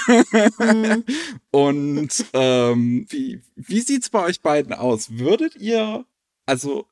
mhm. 0.59 1.05
Und 1.51 2.25
ähm, 2.33 3.07
wie, 3.09 3.41
wie 3.57 3.81
sieht's 3.81 4.11
bei 4.11 4.25
euch 4.25 4.41
beiden 4.41 4.73
aus? 4.73 5.19
Würdet 5.19 5.57
ihr 5.57 6.05
also 6.47 6.87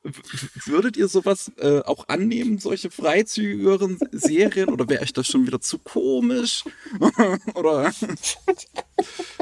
würdet 0.65 0.97
ihr 0.97 1.09
sowas 1.09 1.53
äh, 1.59 1.81
auch 1.81 2.09
annehmen, 2.09 2.59
solche 2.59 2.91
freizügigeren 2.91 3.99
Serien, 4.11 4.71
oder 4.71 4.89
wäre 4.89 5.03
euch 5.03 5.13
das 5.13 5.27
schon 5.27 5.47
wieder 5.47 5.61
zu 5.61 5.79
komisch? 5.79 6.65
oder? 7.55 7.93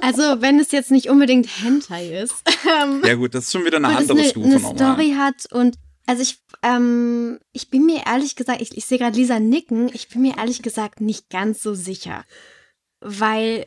Also 0.01 0.23
wenn 0.41 0.59
es 0.59 0.73
jetzt 0.73 0.91
nicht 0.91 1.09
unbedingt 1.09 1.47
Hentai 1.63 2.23
ist. 2.23 2.35
Ähm, 2.83 3.03
ja 3.05 3.15
gut, 3.15 3.35
das 3.35 3.45
ist 3.45 3.53
schon 3.53 3.65
wieder 3.65 3.79
eine 3.79 3.89
andere 3.89 4.19
eine, 4.19 4.29
Stufe 4.29 4.49
eine. 4.49 4.61
Story 4.61 5.15
hat 5.17 5.51
und 5.51 5.77
also 6.07 6.23
ich, 6.23 6.43
ähm, 6.63 7.39
ich 7.53 7.71
bin 7.71 7.87
mir 7.87 8.07
ehrlich 8.07 8.37
gesagt, 8.37 8.61
ich, 8.61 8.77
ich 8.77 8.87
sehe 8.87 8.99
gerade 8.99 9.17
Lisa 9.17 9.39
nicken, 9.39 9.89
ich 9.93 10.09
bin 10.09 10.23
mir 10.23 10.39
ehrlich 10.39 10.63
gesagt 10.63 11.01
nicht 11.01 11.31
ganz 11.31 11.63
so 11.63 11.75
sicher. 11.75 12.25
Weil 13.01 13.67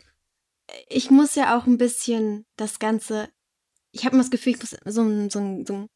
ich 0.90 1.10
muss 1.10 1.36
ja 1.36 1.58
auch 1.58 1.66
ein 1.66 1.78
bisschen 1.78 2.46
das 2.56 2.80
Ganze, 2.80 3.30
ich 3.92 4.06
habe 4.06 4.16
immer 4.16 4.24
das 4.24 4.32
Gefühl, 4.32 4.54
ich 4.54 4.60
muss 4.60 4.76
so, 4.86 5.30
so, 5.30 5.64
so 5.66 5.88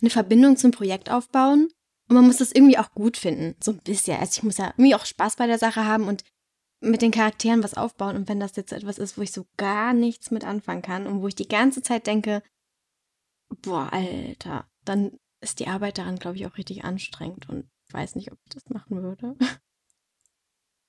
eine 0.00 0.10
Verbindung 0.10 0.56
zum 0.56 0.70
Projekt 0.70 1.10
aufbauen. 1.10 1.68
Und 2.08 2.14
man 2.14 2.26
muss 2.26 2.36
das 2.36 2.52
irgendwie 2.52 2.78
auch 2.78 2.92
gut 2.92 3.16
finden. 3.16 3.56
So 3.62 3.72
ein 3.72 3.78
bisschen. 3.78 4.18
Also 4.18 4.38
ich 4.38 4.42
muss 4.44 4.58
ja 4.58 4.72
irgendwie 4.76 4.94
auch 4.94 5.04
Spaß 5.04 5.36
bei 5.36 5.46
der 5.46 5.58
Sache 5.58 5.84
haben 5.84 6.06
und 6.06 6.22
mit 6.80 7.02
den 7.02 7.10
Charakteren 7.10 7.64
was 7.64 7.74
aufbauen. 7.74 8.16
Und 8.16 8.28
wenn 8.28 8.38
das 8.38 8.54
jetzt 8.56 8.72
etwas 8.72 8.98
ist, 8.98 9.18
wo 9.18 9.22
ich 9.22 9.32
so 9.32 9.46
gar 9.56 9.92
nichts 9.92 10.30
mit 10.30 10.44
anfangen 10.44 10.82
kann 10.82 11.06
und 11.06 11.20
wo 11.20 11.28
ich 11.28 11.34
die 11.34 11.48
ganze 11.48 11.82
Zeit 11.82 12.06
denke, 12.06 12.42
boah, 13.62 13.92
Alter, 13.92 14.68
dann 14.84 15.18
ist 15.46 15.60
die 15.60 15.68
Arbeit 15.68 15.98
daran, 15.98 16.18
glaube 16.18 16.36
ich, 16.36 16.46
auch 16.46 16.58
richtig 16.58 16.84
anstrengend 16.84 17.48
und 17.48 17.68
ich 17.86 17.94
weiß 17.94 18.16
nicht, 18.16 18.32
ob 18.32 18.38
ich 18.44 18.50
das 18.50 18.68
machen 18.68 19.02
würde. 19.02 19.36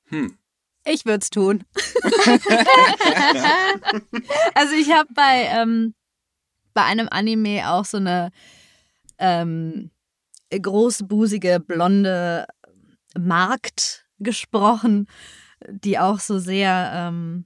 Hm. 0.06 0.38
Ich 0.86 1.06
würde 1.06 1.20
es 1.22 1.30
tun. 1.30 1.64
also 4.56 4.74
ich 4.74 4.92
habe 4.92 5.10
bei, 5.14 5.44
ähm, 5.52 5.94
bei 6.74 6.84
einem 6.84 7.08
Anime 7.12 7.70
auch 7.70 7.86
so 7.86 7.98
eine 7.98 8.32
ähm, 9.20 9.92
großbusige, 10.50 11.60
blonde 11.60 12.48
Markt 13.18 14.08
gesprochen, 14.20 15.08
die 15.68 16.00
auch 16.00 16.20
so 16.20 16.40
sehr, 16.40 16.92
ähm, 16.94 17.46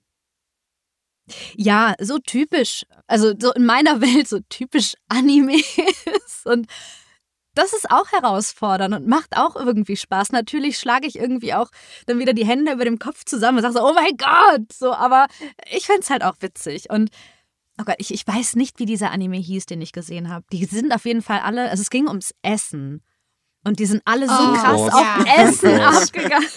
Ja, 1.56 1.96
so 2.00 2.20
typisch. 2.20 2.86
Also 3.08 3.34
so 3.40 3.52
in 3.54 3.66
meiner 3.66 4.02
Welt 4.06 4.28
so 4.28 4.40
typisch 4.50 4.94
Anime 5.08 5.58
ist. 5.58 6.46
Und 6.46 6.68
das 7.54 7.74
ist 7.74 7.92
auch 7.92 8.12
herausfordernd 8.12 8.96
und 8.96 9.08
macht 9.08 9.38
auch 9.38 9.56
irgendwie 9.56 9.98
Spaß. 9.98 10.32
Natürlich 10.32 10.80
schlage 10.80 11.08
ich 11.08 11.18
irgendwie 11.18 11.54
auch 11.54 11.70
dann 12.06 12.20
wieder 12.20 12.34
die 12.34 12.46
Hände 12.46 12.72
über 12.74 12.86
dem 12.86 13.00
Kopf 13.00 13.26
zusammen 13.26 13.58
und 13.58 13.62
sage 13.64 13.74
so, 13.74 13.86
oh 13.88 13.94
mein 13.94 14.16
Gott, 14.18 14.72
so, 14.74 14.94
aber 14.94 15.28
ich 15.72 15.86
finde 15.86 16.02
es 16.02 16.10
halt 16.10 16.24
auch 16.24 16.36
witzig. 16.40 16.90
Und 16.90 17.10
oh 17.80 17.84
Gott, 17.84 17.96
ich, 18.00 18.14
ich 18.14 18.26
weiß 18.26 18.56
nicht, 18.56 18.80
wie 18.80 18.86
dieser 18.86 19.12
Anime 19.12 19.38
hieß, 19.38 19.66
den 19.66 19.82
ich 19.82 19.92
gesehen 19.92 20.30
habe. 20.30 20.46
Die 20.52 20.66
sind 20.66 20.94
auf 20.94 21.06
jeden 21.06 21.22
Fall 21.22 21.40
alle, 21.40 21.70
also 21.70 21.82
es 21.82 21.90
ging 21.90 22.08
ums 22.08 22.34
Essen. 22.42 23.04
Und 23.64 23.80
die 23.80 23.86
sind 23.86 24.02
alle 24.06 24.28
so 24.28 24.34
Oh, 24.34 24.54
krass 24.54 24.82
Gott. 24.82 24.94
auf 24.94 25.26
Ja. 25.28 25.44
Essen 25.44 25.80
Oh 25.80 25.84
abgegangen. 25.84 26.48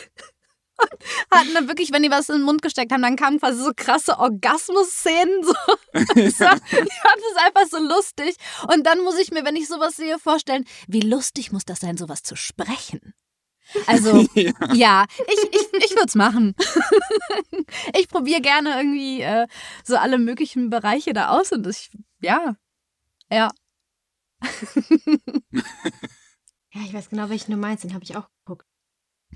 Und 0.77 1.39
hatten 1.39 1.55
dann 1.55 1.69
wirklich, 1.69 1.93
wenn 1.93 2.03
die 2.03 2.11
was 2.11 2.29
in 2.29 2.37
den 2.37 2.45
Mund 2.45 2.63
gesteckt 2.63 2.93
haben, 2.93 3.03
dann 3.03 3.17
kamen 3.17 3.39
quasi 3.39 3.63
so 3.63 3.73
krasse 3.75 4.19
Orgasmus-Szenen. 4.19 5.45
So. 5.45 5.55
Das 5.93 6.15
ich 6.15 6.37
fand 6.37 7.21
es 7.31 7.37
einfach 7.45 7.67
so 7.71 7.79
lustig. 7.79 8.37
Und 8.73 8.85
dann 8.85 9.01
muss 9.01 9.19
ich 9.19 9.31
mir, 9.31 9.45
wenn 9.45 9.57
ich 9.57 9.69
sowas 9.69 9.97
sehe, 9.97 10.19
vorstellen, 10.19 10.65
wie 10.89 11.01
lustig 11.01 11.53
muss 11.53 11.65
das 11.65 11.81
sein, 11.81 11.97
sowas 11.97 12.23
zu 12.23 12.37
sprechen. 12.37 13.15
Also, 13.87 14.27
ja. 14.35 14.53
ja, 14.73 15.05
ich, 15.19 15.43
ich, 15.53 15.85
ich 15.85 15.91
würde 15.93 16.07
es 16.07 16.15
machen. 16.15 16.55
ich 17.97 18.09
probiere 18.09 18.41
gerne 18.41 18.77
irgendwie 18.77 19.23
äh, 19.23 19.47
so 19.85 19.97
alle 19.97 20.19
möglichen 20.19 20.71
Bereiche 20.71 21.13
da 21.13 21.29
aus 21.29 21.53
und 21.53 21.67
ich, 21.67 21.91
ja, 22.21 22.57
ja. 23.31 23.51
Ja, 26.75 26.81
ich 26.85 26.93
weiß 26.93 27.09
genau, 27.09 27.29
welchen 27.31 27.53
du 27.53 27.57
meinst, 27.57 27.85
den 27.85 27.95
habe 27.95 28.05
ich 28.05 28.17
auch 28.17 28.29
geguckt. 28.45 28.67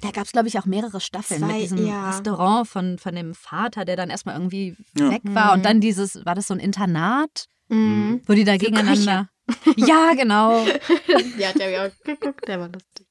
Da 0.01 0.11
gab 0.11 0.25
es, 0.25 0.33
glaube 0.33 0.49
ich, 0.49 0.59
auch 0.59 0.65
mehrere 0.67 1.01
Staffeln 1.01 1.41
Zwei, 1.41 1.47
mit 1.55 1.63
diesem 1.63 1.87
ja. 1.87 2.09
Restaurant 2.11 2.69
von, 2.69 2.99
von 2.99 3.15
dem 3.15 3.35
Vater, 3.35 3.85
der 3.85 3.97
dann 3.97 4.11
erstmal 4.11 4.35
irgendwie 4.37 4.77
Ja. 4.97 5.11
weg 5.11 5.23
war. 5.25 5.53
Und 5.53 5.61
Mhm. 5.61 5.63
dann 5.65 5.81
dieses, 5.81 6.25
war 6.25 6.35
das 6.35 6.47
so 6.49 6.55
ein 6.55 6.61
Internat, 6.61 7.47
Mhm. 7.69 8.23
wo 8.27 8.33
die 8.35 8.45
da 8.45 8.57
gegeneinander. 8.57 9.29
Ja, 9.77 10.13
genau. 10.15 10.67
ja, 11.39 11.53
der 11.55 11.91
geguckt, 12.05 12.47
der 12.47 12.61
war 12.61 12.69
lustig. 12.69 13.07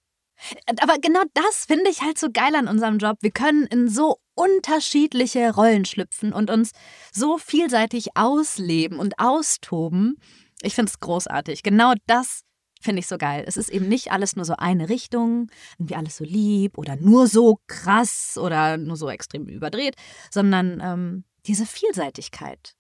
Aber 0.82 1.00
genau 1.00 1.24
das 1.34 1.66
finde 1.66 1.90
ich 1.90 2.04
halt 2.04 2.20
so 2.20 2.28
geil 2.32 2.56
an 2.56 2.68
unserem 2.68 3.00
Job. 3.00 3.18
Wir 3.22 3.32
können 3.32 3.66
in 3.66 3.90
so 3.90 4.18
unterschiedliche 4.36 5.54
Rollen 5.56 5.86
schlüpfen 5.86 6.32
und 6.34 6.52
uns 6.52 6.72
so 7.12 7.38
vielseitig 7.40 8.10
ausleben 8.16 9.00
und 9.00 9.18
austoben. 9.20 10.18
Ich 10.62 10.76
finde 10.76 10.92
es 10.92 11.00
großartig. 11.00 11.64
Genau 11.64 11.94
das 12.06 12.42
finde 12.88 13.02
ich 13.02 13.08
so 13.08 13.18
geil. 13.18 13.44
Es 13.46 13.58
ist 13.58 13.68
eben 13.68 13.90
nicht 13.90 14.14
alles 14.14 14.38
nur 14.38 14.46
so 14.46 14.56
eine 14.56 14.88
Richtung, 14.88 15.52
irgendwie 15.78 15.96
alles 15.96 16.16
so 16.16 16.24
lieb 16.24 16.78
oder 16.78 16.96
nur 16.96 17.28
so 17.28 17.60
krass 17.68 18.38
oder 18.38 18.78
nur 18.78 18.96
so 18.96 19.10
extrem 19.10 19.46
überdreht, 19.48 19.96
sondern 20.32 20.80
ähm, 20.82 21.24
diese 21.46 21.66
Vielseitigkeit. 21.66 22.76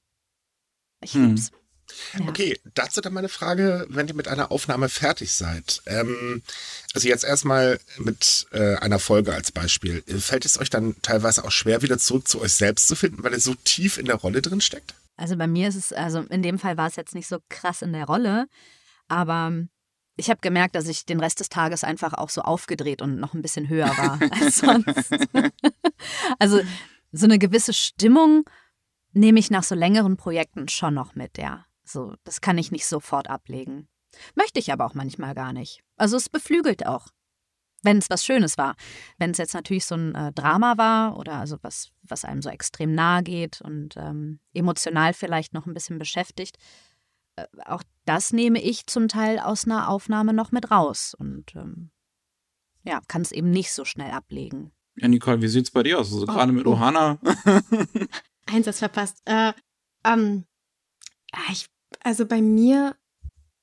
Ich 1.02 1.14
Hm. 1.14 1.28
lieb's. 1.28 1.52
Ja. 2.18 2.28
Okay, 2.30 2.58
dazu 2.74 3.02
dann 3.02 3.14
meine 3.14 3.28
Frage, 3.30 3.86
wenn 3.90 4.08
ihr 4.08 4.14
mit 4.14 4.30
einer 4.30 4.50
Aufnahme 4.50 4.88
fertig 4.88 5.34
seid. 5.34 5.82
Ähm, 5.88 6.42
also 6.94 7.08
jetzt 7.10 7.26
erstmal 7.26 7.80
mit 7.98 8.48
äh, 8.52 8.76
einer 8.76 9.00
Folge 9.00 9.34
als 9.34 9.52
Beispiel. 9.52 10.04
Fällt 10.20 10.46
es 10.46 10.58
euch 10.58 10.70
dann 10.70 10.96
teilweise 11.02 11.44
auch 11.44 11.52
schwer, 11.52 11.82
wieder 11.82 11.98
zurück 11.98 12.30
zu 12.30 12.40
euch 12.42 12.54
selbst 12.54 12.88
zu 12.88 12.96
finden, 12.96 13.24
weil 13.24 13.34
ihr 13.34 13.42
so 13.42 13.56
tief 13.56 13.98
in 13.98 14.06
der 14.06 14.16
Rolle 14.16 14.42
drin 14.42 14.62
steckt? 14.62 14.94
Also 15.18 15.36
bei 15.36 15.48
mir 15.48 15.68
ist 15.68 15.76
es, 15.76 15.92
also 15.92 16.20
in 16.30 16.44
dem 16.44 16.60
Fall 16.60 16.78
war 16.78 16.88
es 16.88 16.96
jetzt 16.96 17.14
nicht 17.16 17.28
so 17.28 17.40
krass 17.50 17.82
in 17.82 17.92
der 17.92 18.06
Rolle, 18.06 18.48
aber 19.10 19.68
ich 20.18 20.30
habe 20.30 20.42
gemerkt, 20.42 20.76
dass 20.76 20.88
ich 20.88 21.06
den 21.06 21.20
Rest 21.20 21.40
des 21.40 21.50
Tages 21.50 21.84
einfach 21.84 22.14
auch 22.14 22.30
so 22.30 22.42
aufgedreht 22.42 23.02
und 23.02 23.20
noch 23.20 23.34
ein 23.34 23.42
bisschen 23.42 23.70
höher 23.70 23.88
war 23.98 24.20
als 24.32 24.58
sonst. 24.58 25.28
also 26.40 26.60
so 27.12 27.26
eine 27.26 27.40
gewisse 27.40 27.74
Stimmung 27.74 28.44
nehme 29.14 29.40
ich 29.40 29.52
nach 29.52 29.64
so 29.64 29.76
längeren 29.76 30.18
Projekten 30.18 30.68
schon 30.68 30.96
noch 30.96 31.16
mit, 31.16 31.38
ja. 31.38 31.66
So, 31.84 32.16
das 32.24 32.42
kann 32.42 32.58
ich 32.58 32.72
nicht 32.72 32.86
sofort 32.86 33.30
ablegen. 33.30 33.88
Möchte 34.36 34.60
ich 34.60 34.74
aber 34.74 34.86
auch 34.86 34.94
manchmal 34.94 35.34
gar 35.36 35.54
nicht. 35.54 35.84
Also 35.96 36.18
es 36.18 36.30
beflügelt 36.30 36.86
auch. 36.86 37.08
Wenn 37.84 38.00
es 38.00 38.10
was 38.10 38.26
Schönes 38.26 38.58
war. 38.58 38.76
Wenn 39.18 39.32
es 39.32 39.38
jetzt 39.38 39.54
natürlich 39.54 39.86
so 39.86 39.96
ein 39.96 40.16
äh, 40.16 40.34
Drama 40.34 40.78
war 40.78 41.18
oder 41.18 41.36
also 41.36 41.58
was, 41.62 41.92
was 42.02 42.26
einem 42.26 42.42
so 42.42 42.50
extrem 42.50 42.94
nahe 42.94 43.24
geht 43.24 43.62
und 43.62 43.96
ähm, 43.98 44.40
emotional 44.54 45.14
vielleicht 45.14 45.54
noch 45.54 45.68
ein 45.68 45.74
bisschen 45.74 46.00
beschäftigt, 46.00 46.58
auch 47.66 47.84
das 48.06 48.34
nehme 48.34 48.62
ich 48.62 48.88
zum 48.88 49.08
Teil 49.08 49.40
aus 49.40 49.66
einer 49.66 49.90
Aufnahme 49.90 50.34
noch 50.34 50.52
mit 50.52 50.72
raus 50.72 51.16
und 51.18 51.56
ähm, 51.56 51.92
ja, 52.84 53.02
kann 53.08 53.22
es 53.22 53.32
eben 53.32 53.50
nicht 53.50 53.72
so 53.72 53.86
schnell 53.86 54.12
ablegen. 54.12 54.72
Ja, 54.96 55.08
Nicole, 55.08 55.42
wie 55.42 55.48
sieht's 55.48 55.72
bei 55.72 55.84
dir 55.84 56.00
aus? 56.00 56.12
Also 56.12 56.26
gerade 56.26 56.52
mit 56.52 56.66
oh. 56.66 56.72
Ohana. 56.72 57.20
Einsatz 58.48 58.80
verpasst. 58.80 59.22
Äh, 59.26 59.54
ähm, 60.04 60.46
ah, 61.32 61.52
ich, 61.52 61.68
also 62.04 62.26
bei 62.26 62.42
mir 62.42 62.96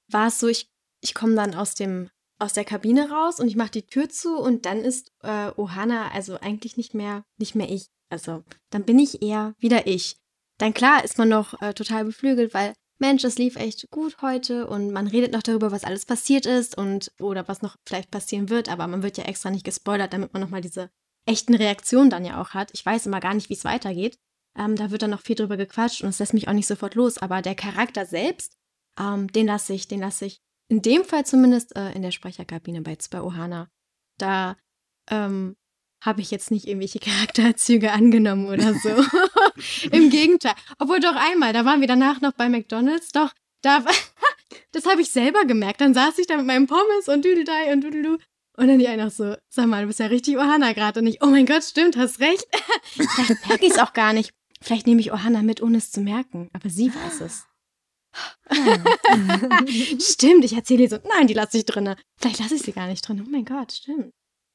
war 0.09 0.29
es 0.29 0.39
so, 0.39 0.47
ich, 0.47 0.71
ich 1.01 1.15
komme 1.15 1.35
dann 1.35 1.55
aus 1.55 1.75
dem 1.75 2.11
aus 2.39 2.53
der 2.53 2.65
Kabine 2.65 3.11
raus 3.11 3.39
und 3.39 3.47
ich 3.47 3.57
mache 3.57 3.71
die 3.71 3.87
Tür 3.87 4.09
zu 4.09 4.37
und 4.37 4.67
dann 4.67 4.79
ist 4.81 5.13
äh, 5.23 5.51
Ohana 5.57 6.11
also 6.13 6.39
eigentlich 6.41 6.77
nicht 6.77 6.93
mehr 6.93 7.25
nicht 7.39 7.55
mehr 7.55 7.71
ich. 7.71 7.89
Also 8.11 8.45
dann 8.71 8.85
bin 8.85 8.99
ich 8.99 9.23
eher 9.23 9.55
wieder 9.59 9.87
ich. 9.87 10.19
Dann 10.59 10.75
klar 10.75 11.05
ist 11.05 11.17
man 11.17 11.29
noch 11.29 11.61
äh, 11.63 11.75
total 11.75 12.05
beflügelt, 12.05 12.53
weil 12.53 12.75
Mensch, 12.99 13.25
es 13.25 13.39
lief 13.39 13.57
echt 13.57 13.91
gut 13.91 14.23
heute 14.23 14.67
und 14.69 14.93
man 14.93 15.07
redet 15.07 15.33
noch 15.33 15.43
darüber, 15.43 15.73
was 15.73 15.85
alles 15.85 16.07
passiert 16.07 16.47
ist 16.47 16.79
und 16.79 17.13
oder 17.19 17.49
was 17.49 17.61
noch 17.61 17.77
vielleicht 17.85 18.11
passieren 18.11 18.49
wird, 18.51 18.69
aber 18.69 18.87
man 18.87 19.03
wird 19.03 19.19
ja 19.19 19.25
extra 19.25 19.51
nicht 19.51 19.65
gespoilert, 19.65 20.13
damit 20.13 20.33
man 20.33 20.43
nochmal 20.43 20.61
diese 20.61 20.91
echten 21.27 21.55
Reaktionen 21.55 22.11
dann 22.11 22.25
ja 22.25 22.41
auch 22.41 22.51
hat. 22.51 22.71
Ich 22.73 22.85
weiß 22.85 23.07
immer 23.07 23.21
gar 23.21 23.35
nicht, 23.35 23.49
wie 23.49 23.55
es 23.55 23.65
weitergeht. 23.65 24.19
Ähm, 24.57 24.77
da 24.77 24.91
wird 24.91 25.03
dann 25.03 25.11
noch 25.11 25.23
viel 25.23 25.37
drüber 25.37 25.57
gequatscht 25.57 26.03
und 26.03 26.11
es 26.11 26.19
lässt 26.19 26.35
mich 26.35 26.49
auch 26.49 26.53
nicht 26.53 26.69
sofort 26.69 26.95
los. 26.95 27.19
Aber 27.19 27.43
der 27.43 27.55
Charakter 27.55 28.07
selbst, 28.07 28.57
ähm, 28.99 29.29
den 29.29 29.47
lasse 29.47 29.75
ich, 29.75 29.89
den 29.89 30.01
lasse 30.01 30.27
ich 30.27 30.41
in 30.69 30.83
dem 30.83 31.05
Fall 31.05 31.27
zumindest 31.27 31.77
äh, 31.77 31.93
in 31.93 32.03
der 32.03 32.13
Sprecherkabine 32.13 32.83
bei, 32.83 32.97
bei 33.11 33.23
Ohana. 33.23 33.69
Da 34.19 34.57
ähm, 35.11 35.57
habe 36.05 36.21
ich 36.21 36.31
jetzt 36.31 36.51
nicht 36.51 36.67
irgendwelche 36.67 36.99
Charakterzüge 37.01 37.93
angenommen 37.93 38.47
oder 38.47 38.75
so. 38.75 38.91
Im 39.91 40.11
Gegenteil. 40.11 40.55
Obwohl 40.79 41.01
doch 41.01 41.17
einmal, 41.17 41.53
da 41.53 41.65
waren 41.65 41.81
wir 41.81 41.89
danach 41.89 42.21
noch 42.21 42.33
bei 42.33 42.49
McDonalds, 42.49 43.13
doch, 43.13 43.33
da, 43.63 43.85
das 44.73 44.87
habe 44.87 45.01
ich 45.01 45.11
selber 45.11 45.45
gemerkt. 45.45 45.81
Dann 45.81 45.95
saß 45.95 46.19
ich 46.19 46.27
da 46.27 46.37
mit 46.37 46.47
meinem 46.47 46.67
Pommes 46.67 47.09
und 47.09 47.25
Düdeldei 47.25 47.73
und 47.73 47.81
Düdeldu. 47.83 48.19
Und 48.57 48.69
dann 48.69 48.79
die 48.79 48.87
eine 48.87 49.07
auch 49.07 49.11
so, 49.11 49.35
sag 49.49 49.67
mal, 49.67 49.83
du 49.83 49.89
bist 49.89 49.99
ja 49.99 50.07
richtig 50.07 50.37
Ohana 50.37 50.75
gerade. 50.75 51.01
Und 51.01 51.07
ich, 51.09 51.23
oh 51.23 51.27
mein 51.27 51.47
Gott, 51.47 51.65
stimmt, 51.65 51.97
hast 51.97 52.21
recht. 52.21 52.47
Vielleicht 52.85 53.49
merke 53.49 53.67
ich 53.67 53.73
es 53.73 53.79
auch 53.79 53.93
gar 53.93 54.13
nicht. 54.13 54.31
Vielleicht 54.61 54.87
nehme 54.87 55.01
ich 55.01 55.13
Ohana 55.13 55.43
mit, 55.43 55.61
ohne 55.61 55.79
es 55.79 55.91
zu 55.91 56.01
merken. 56.01 56.51
Aber 56.53 56.71
sie 56.71 56.95
weiß 56.95 57.21
es. 57.23 57.47
stimmt, 59.99 60.45
ich 60.45 60.53
erzähle 60.53 60.85
ihr 60.85 60.89
so, 60.89 60.99
nein, 61.09 61.27
die 61.27 61.35
lasse 61.35 61.59
ich 61.59 61.65
drinne. 61.65 61.97
Vielleicht 62.17 62.39
lasse 62.39 62.55
ich 62.55 62.63
sie 62.63 62.73
gar 62.73 62.87
nicht 62.87 63.07
drin. 63.07 63.25
Oh 63.27 63.29
mein 63.29 63.45
Gott, 63.45 63.73
stimmt. 63.73 64.13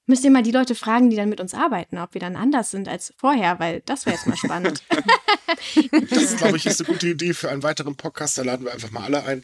Müsst 0.09 0.23
ihr 0.23 0.31
mal 0.31 0.41
die 0.41 0.49
Leute 0.49 0.73
fragen, 0.73 1.11
die 1.11 1.15
dann 1.15 1.29
mit 1.29 1.39
uns 1.39 1.53
arbeiten, 1.53 1.99
ob 1.99 2.15
wir 2.15 2.19
dann 2.19 2.35
anders 2.35 2.71
sind 2.71 2.87
als 2.87 3.13
vorher, 3.15 3.59
weil 3.59 3.83
das 3.85 4.07
wäre 4.07 4.15
jetzt 4.15 4.25
mal 4.25 4.35
spannend. 4.35 4.83
Das, 6.11 6.37
glaube 6.37 6.57
ich, 6.57 6.65
ist 6.67 6.79
eine 6.79 6.93
gute 6.93 7.07
Idee 7.07 7.33
für 7.33 7.49
einen 7.49 7.63
weiteren 7.63 7.95
Podcast. 7.95 8.37
Da 8.37 8.43
laden 8.43 8.65
wir 8.65 8.71
einfach 8.71 8.91
mal 8.91 9.03
alle 9.03 9.23
ein. 9.23 9.43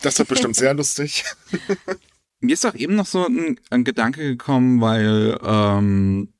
Das 0.00 0.16
wird 0.18 0.28
bestimmt 0.28 0.54
sehr 0.54 0.74
lustig. 0.74 1.24
Mir 2.40 2.54
ist 2.54 2.64
auch 2.64 2.74
eben 2.74 2.94
noch 2.94 3.06
so 3.06 3.26
ein, 3.26 3.58
ein 3.68 3.82
Gedanke 3.82 4.22
gekommen, 4.22 4.80
weil 4.80 5.38
ähm, 5.42 6.32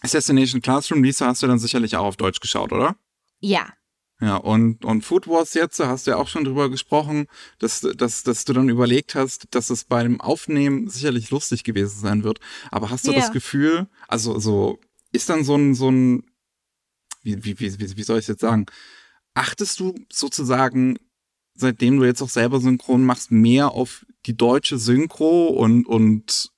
Assassination 0.00 0.62
Classroom, 0.62 1.04
Lisa, 1.04 1.26
hast 1.26 1.42
du 1.42 1.46
dann 1.46 1.58
sicherlich 1.58 1.96
auch 1.96 2.06
auf 2.06 2.16
Deutsch 2.16 2.40
geschaut, 2.40 2.72
oder? 2.72 2.96
Ja, 3.40 3.66
Ja, 4.24 4.36
und, 4.36 4.86
und 4.86 5.02
Food 5.04 5.28
Wars 5.28 5.52
jetzt, 5.52 5.78
da 5.78 5.88
hast 5.88 6.06
du 6.06 6.12
ja 6.12 6.16
auch 6.16 6.28
schon 6.28 6.44
drüber 6.44 6.70
gesprochen, 6.70 7.26
dass, 7.58 7.82
dass, 7.82 8.22
dass 8.22 8.46
du 8.46 8.54
dann 8.54 8.70
überlegt 8.70 9.14
hast, 9.14 9.48
dass 9.50 9.68
es 9.68 9.84
bei 9.84 10.02
dem 10.02 10.18
Aufnehmen 10.18 10.88
sicherlich 10.88 11.28
lustig 11.28 11.62
gewesen 11.62 12.00
sein 12.00 12.24
wird. 12.24 12.40
Aber 12.70 12.88
hast 12.88 13.06
du 13.06 13.12
Ja. 13.12 13.20
das 13.20 13.32
Gefühl, 13.32 13.86
also 14.08 14.38
so, 14.38 14.78
ist 15.12 15.28
dann 15.28 15.44
so 15.44 15.56
ein, 15.56 15.74
so 15.74 15.90
ein, 15.90 16.24
wie, 17.22 17.44
wie, 17.44 17.60
wie, 17.60 17.96
wie 17.98 18.02
soll 18.02 18.18
ich 18.18 18.26
jetzt 18.26 18.40
sagen, 18.40 18.64
achtest 19.34 19.78
du 19.78 19.94
sozusagen, 20.10 20.98
seitdem 21.54 21.98
du 21.98 22.06
jetzt 22.06 22.22
auch 22.22 22.30
selber 22.30 22.60
synchron 22.60 23.04
machst, 23.04 23.30
mehr 23.30 23.72
auf 23.72 24.06
die 24.24 24.36
deutsche 24.36 24.78
Synchro 24.78 25.48
und, 25.48 25.86
und 25.86 26.50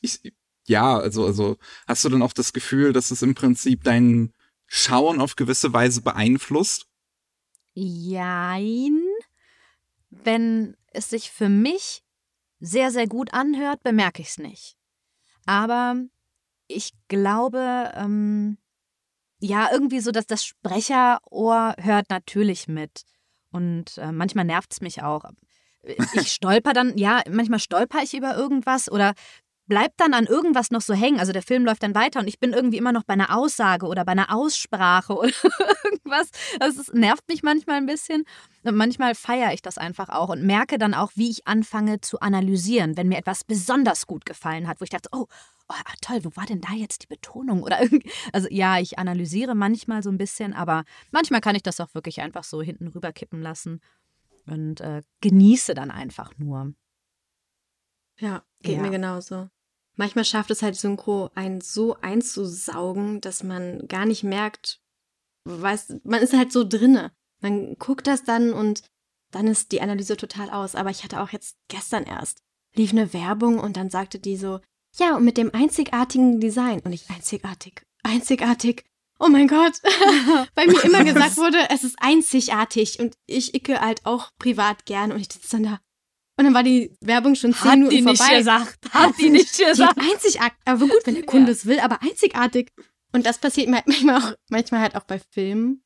ich, 0.00 0.20
ja, 0.68 0.96
also, 0.96 1.26
also 1.26 1.56
hast 1.88 2.04
du 2.04 2.08
dann 2.08 2.22
auch 2.22 2.34
das 2.34 2.52
Gefühl, 2.52 2.92
dass 2.92 3.10
es 3.10 3.22
im 3.22 3.34
Prinzip 3.34 3.82
dein 3.82 4.32
Schauen 4.76 5.20
auf 5.20 5.36
gewisse 5.36 5.72
Weise 5.72 6.02
beeinflusst? 6.02 6.88
Jein. 7.74 9.00
Wenn 10.10 10.76
es 10.90 11.10
sich 11.10 11.30
für 11.30 11.48
mich 11.48 12.02
sehr, 12.58 12.90
sehr 12.90 13.06
gut 13.06 13.32
anhört, 13.32 13.84
bemerke 13.84 14.20
ich 14.20 14.30
es 14.30 14.38
nicht. 14.38 14.76
Aber 15.46 15.94
ich 16.66 16.90
glaube, 17.06 17.92
ähm, 17.94 18.58
ja, 19.38 19.70
irgendwie 19.70 20.00
so, 20.00 20.10
dass 20.10 20.26
das 20.26 20.44
Sprecherohr 20.44 21.76
hört 21.78 22.10
natürlich 22.10 22.66
mit. 22.66 23.04
Und 23.52 23.96
äh, 23.98 24.10
manchmal 24.10 24.44
nervt 24.44 24.72
es 24.72 24.80
mich 24.80 25.04
auch. 25.04 25.24
Ich 25.84 26.32
stolper 26.32 26.72
dann, 26.72 26.98
ja, 26.98 27.22
manchmal 27.30 27.60
stolper 27.60 28.02
ich 28.02 28.12
über 28.14 28.36
irgendwas 28.36 28.90
oder 28.90 29.14
bleibt 29.66 30.00
dann 30.00 30.14
an 30.14 30.26
irgendwas 30.26 30.70
noch 30.70 30.80
so 30.80 30.94
hängen. 30.94 31.20
Also 31.20 31.32
der 31.32 31.42
Film 31.42 31.64
läuft 31.64 31.82
dann 31.82 31.94
weiter 31.94 32.20
und 32.20 32.28
ich 32.28 32.38
bin 32.38 32.52
irgendwie 32.52 32.76
immer 32.76 32.92
noch 32.92 33.04
bei 33.04 33.14
einer 33.14 33.36
Aussage 33.36 33.86
oder 33.86 34.04
bei 34.04 34.12
einer 34.12 34.34
Aussprache 34.34 35.14
oder 35.18 35.32
irgendwas. 35.84 36.30
Das 36.58 36.76
ist, 36.76 36.94
nervt 36.94 37.28
mich 37.28 37.42
manchmal 37.42 37.76
ein 37.76 37.86
bisschen. 37.86 38.24
Und 38.62 38.76
manchmal 38.76 39.14
feiere 39.14 39.52
ich 39.52 39.62
das 39.62 39.78
einfach 39.78 40.08
auch 40.08 40.28
und 40.28 40.42
merke 40.44 40.78
dann 40.78 40.94
auch, 40.94 41.12
wie 41.14 41.30
ich 41.30 41.46
anfange 41.46 42.00
zu 42.00 42.20
analysieren, 42.20 42.96
wenn 42.96 43.08
mir 43.08 43.18
etwas 43.18 43.44
besonders 43.44 44.06
gut 44.06 44.24
gefallen 44.24 44.68
hat, 44.68 44.80
wo 44.80 44.84
ich 44.84 44.90
dachte, 44.90 45.08
oh, 45.12 45.26
oh 45.68 45.74
toll, 46.00 46.20
wo 46.24 46.30
war 46.34 46.46
denn 46.46 46.60
da 46.60 46.72
jetzt 46.72 47.02
die 47.02 47.06
Betonung? 47.06 47.62
Oder. 47.62 47.80
Also 48.32 48.48
ja, 48.50 48.78
ich 48.78 48.98
analysiere 48.98 49.54
manchmal 49.54 50.02
so 50.02 50.10
ein 50.10 50.18
bisschen, 50.18 50.54
aber 50.54 50.84
manchmal 51.10 51.40
kann 51.40 51.56
ich 51.56 51.62
das 51.62 51.80
auch 51.80 51.94
wirklich 51.94 52.20
einfach 52.20 52.44
so 52.44 52.62
hinten 52.62 52.88
rüber 52.88 53.12
kippen 53.12 53.42
lassen 53.42 53.80
und 54.46 54.80
äh, 54.80 55.02
genieße 55.20 55.74
dann 55.74 55.90
einfach 55.90 56.32
nur. 56.38 56.74
Ja, 58.18 58.44
geht 58.62 58.76
ja. 58.76 58.82
mir 58.82 58.90
genauso. 58.90 59.48
Manchmal 59.96 60.24
schafft 60.24 60.50
es 60.50 60.62
halt 60.62 60.76
Synchro, 60.76 61.30
einen 61.34 61.60
so 61.60 61.96
einzusaugen, 62.00 63.20
dass 63.20 63.42
man 63.42 63.86
gar 63.86 64.06
nicht 64.06 64.24
merkt, 64.24 64.80
weiß, 65.44 66.00
man 66.04 66.20
ist 66.20 66.32
halt 66.32 66.52
so 66.52 66.64
drinne. 66.66 67.12
Man 67.40 67.76
guckt 67.78 68.06
das 68.06 68.24
dann 68.24 68.52
und 68.52 68.82
dann 69.30 69.46
ist 69.46 69.72
die 69.72 69.80
Analyse 69.80 70.16
total 70.16 70.50
aus. 70.50 70.74
Aber 70.74 70.90
ich 70.90 71.04
hatte 71.04 71.20
auch 71.20 71.30
jetzt 71.30 71.56
gestern 71.68 72.04
erst, 72.04 72.42
lief 72.74 72.92
eine 72.92 73.12
Werbung 73.12 73.58
und 73.58 73.76
dann 73.76 73.90
sagte 73.90 74.18
die 74.18 74.36
so, 74.36 74.60
ja, 74.96 75.16
und 75.16 75.24
mit 75.24 75.36
dem 75.36 75.52
einzigartigen 75.54 76.40
Design. 76.40 76.80
Und 76.80 76.92
ich, 76.92 77.08
einzigartig, 77.10 77.82
einzigartig. 78.02 78.84
Oh 79.20 79.28
mein 79.28 79.46
Gott, 79.46 79.80
weil 80.54 80.66
mir 80.66 80.84
immer 80.84 81.04
gesagt 81.12 81.36
wurde, 81.36 81.58
es 81.70 81.84
ist 81.84 81.96
einzigartig 82.00 82.98
und 82.98 83.16
ich 83.26 83.54
icke 83.54 83.80
halt 83.80 84.04
auch 84.04 84.30
privat 84.38 84.86
gern 84.86 85.12
und 85.12 85.20
ich 85.20 85.32
sitze 85.32 85.50
dann 85.52 85.62
da. 85.62 85.80
Und 86.36 86.44
dann 86.44 86.54
war 86.54 86.62
die 86.62 86.96
Werbung 87.00 87.34
schon 87.34 87.52
zehn 87.54 87.70
Hat 87.70 87.78
Minuten 87.78 87.96
die 87.96 88.02
nicht 88.02 88.18
vorbei. 88.18 88.38
gesagt. 88.38 88.78
Hat 88.92 89.14
die 89.18 89.30
nicht 89.30 89.56
gesagt. 89.56 89.98
Einzigartig, 89.98 90.58
aber 90.64 90.80
gut, 90.80 91.00
wenn 91.04 91.14
der 91.14 91.24
Kunde 91.26 91.52
es 91.52 91.66
will, 91.66 91.78
aber 91.80 92.02
einzigartig. 92.02 92.72
Und 93.12 93.24
das 93.26 93.38
passiert 93.38 93.68
mir 93.68 93.76
halt 93.76 93.86
manchmal 93.88 94.20
auch, 94.20 94.34
manchmal 94.48 94.80
halt 94.80 94.96
auch 94.96 95.04
bei 95.04 95.20
Filmen, 95.30 95.84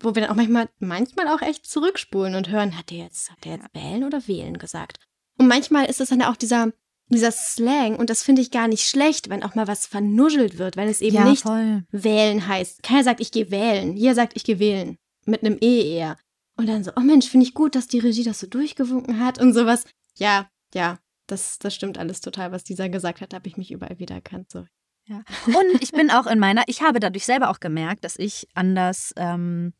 wo 0.00 0.14
wir 0.14 0.22
dann 0.22 0.30
auch 0.30 0.36
manchmal, 0.36 0.68
manchmal 0.78 1.28
auch 1.28 1.42
echt 1.42 1.66
zurückspulen 1.66 2.34
und 2.34 2.48
hören, 2.48 2.78
hat 2.78 2.90
der 2.90 2.98
jetzt, 2.98 3.30
hat 3.30 3.44
der 3.44 3.56
jetzt 3.56 3.74
wählen 3.74 4.04
oder 4.04 4.26
wählen 4.26 4.56
gesagt? 4.58 4.98
Und 5.36 5.48
manchmal 5.48 5.86
ist 5.86 6.00
es 6.00 6.08
dann 6.08 6.22
auch 6.22 6.36
dieser, 6.36 6.72
dieser 7.08 7.32
Slang 7.32 7.96
und 7.96 8.08
das 8.08 8.22
finde 8.22 8.40
ich 8.40 8.50
gar 8.50 8.68
nicht 8.68 8.88
schlecht, 8.88 9.28
wenn 9.28 9.42
auch 9.42 9.54
mal 9.54 9.68
was 9.68 9.86
vernuschelt 9.86 10.56
wird, 10.56 10.76
wenn 10.76 10.88
es 10.88 11.02
eben 11.02 11.16
ja, 11.16 11.24
nicht 11.24 11.42
voll. 11.42 11.84
wählen 11.90 12.46
heißt. 12.46 12.82
Keiner 12.82 13.04
sagt, 13.04 13.20
ich 13.20 13.32
gehe 13.32 13.50
wählen. 13.50 13.96
Jeder 13.96 14.14
sagt, 14.14 14.32
ich 14.34 14.44
gehe 14.44 14.58
wählen. 14.58 14.96
Mit 15.26 15.44
einem 15.44 15.58
E 15.60 15.96
eher. 15.96 16.16
Und 16.60 16.66
dann 16.66 16.84
so, 16.84 16.90
oh 16.94 17.00
Mensch, 17.00 17.26
finde 17.26 17.46
ich 17.46 17.54
gut, 17.54 17.74
dass 17.74 17.86
die 17.86 18.00
Regie 18.00 18.22
das 18.22 18.38
so 18.38 18.46
durchgewunken 18.46 19.18
hat 19.18 19.40
und 19.40 19.54
sowas. 19.54 19.86
Ja, 20.18 20.50
ja, 20.74 20.98
das, 21.26 21.58
das 21.58 21.74
stimmt 21.74 21.96
alles 21.96 22.20
total, 22.20 22.52
was 22.52 22.64
dieser 22.64 22.90
gesagt 22.90 23.22
hat. 23.22 23.32
Da 23.32 23.36
habe 23.36 23.48
ich 23.48 23.56
mich 23.56 23.70
überall 23.70 23.98
wiedererkannt. 23.98 24.50
So. 24.50 24.66
Ja. 25.06 25.22
Und 25.46 25.80
ich 25.82 25.92
bin 25.92 26.10
auch 26.10 26.26
in 26.26 26.38
meiner, 26.38 26.64
ich 26.66 26.82
habe 26.82 27.00
dadurch 27.00 27.24
selber 27.24 27.48
auch 27.48 27.60
gemerkt, 27.60 28.04
dass 28.04 28.18
ich 28.18 28.46
anders 28.52 29.14
ähm, 29.16 29.72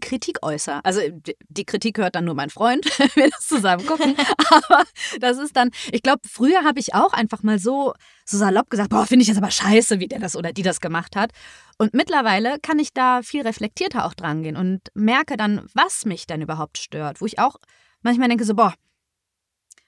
Kritik 0.00 0.38
äußere. 0.42 0.80
Also 0.84 1.00
die 1.48 1.64
Kritik 1.64 1.98
hört 1.98 2.14
dann 2.14 2.24
nur 2.24 2.34
mein 2.34 2.50
Freund, 2.50 2.84
wenn 2.98 3.10
wir 3.14 3.30
das 3.30 3.46
zusammen 3.46 3.86
gucken. 3.86 4.16
Aber 4.50 4.84
das 5.20 5.38
ist 5.38 5.56
dann, 5.56 5.70
ich 5.92 6.02
glaube, 6.02 6.20
früher 6.28 6.64
habe 6.64 6.80
ich 6.80 6.94
auch 6.94 7.12
einfach 7.12 7.42
mal 7.42 7.58
so, 7.58 7.94
so 8.24 8.38
salopp 8.38 8.70
gesagt, 8.70 8.90
boah, 8.90 9.06
finde 9.06 9.22
ich 9.22 9.28
das 9.28 9.38
aber 9.38 9.50
scheiße, 9.50 10.00
wie 10.00 10.08
der 10.08 10.20
das 10.20 10.36
oder 10.36 10.52
die 10.52 10.62
das 10.62 10.80
gemacht 10.80 11.16
hat. 11.16 11.32
Und 11.78 11.94
mittlerweile 11.94 12.58
kann 12.60 12.78
ich 12.78 12.92
da 12.92 13.22
viel 13.22 13.42
reflektierter 13.42 14.04
auch 14.04 14.14
dran 14.14 14.42
gehen 14.42 14.56
und 14.56 14.88
merke 14.94 15.36
dann, 15.36 15.66
was 15.74 16.04
mich 16.04 16.26
denn 16.26 16.42
überhaupt 16.42 16.78
stört. 16.78 17.20
Wo 17.20 17.26
ich 17.26 17.38
auch 17.38 17.56
manchmal 18.02 18.28
denke 18.28 18.44
so, 18.44 18.54
boah, 18.54 18.74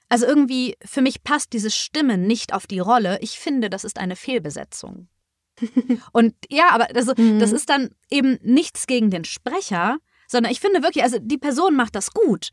also 0.09 0.27
irgendwie, 0.27 0.77
für 0.85 1.03
mich 1.03 1.23
passt 1.23 1.53
diese 1.53 1.71
Stimme 1.71 2.19
nicht 2.19 2.53
auf 2.53 2.67
die 2.67 2.81
Rolle. 2.81 3.19
Ich 3.21 3.39
finde, 3.39 3.71
das 3.71 3.85
ist 3.85 3.99
eine 3.99 4.17
Fehlbesetzung. 4.17 5.09
Und 6.13 6.35
ja, 6.49 6.71
aber 6.71 6.87
das, 6.87 7.07
mhm. 7.17 7.39
das 7.39 7.53
ist 7.53 7.69
dann 7.69 7.91
eben 8.11 8.39
nichts 8.43 8.87
gegen 8.87 9.11
den 9.11 9.25
Sprecher, 9.25 9.99
sondern 10.29 10.53
ich 10.53 10.61
finde 10.61 10.83
wirklich, 10.83 11.05
also 11.05 11.19
die 11.21 11.39
Person 11.39 11.77
macht 11.77 11.95
das 11.95 12.13
gut. 12.13 12.51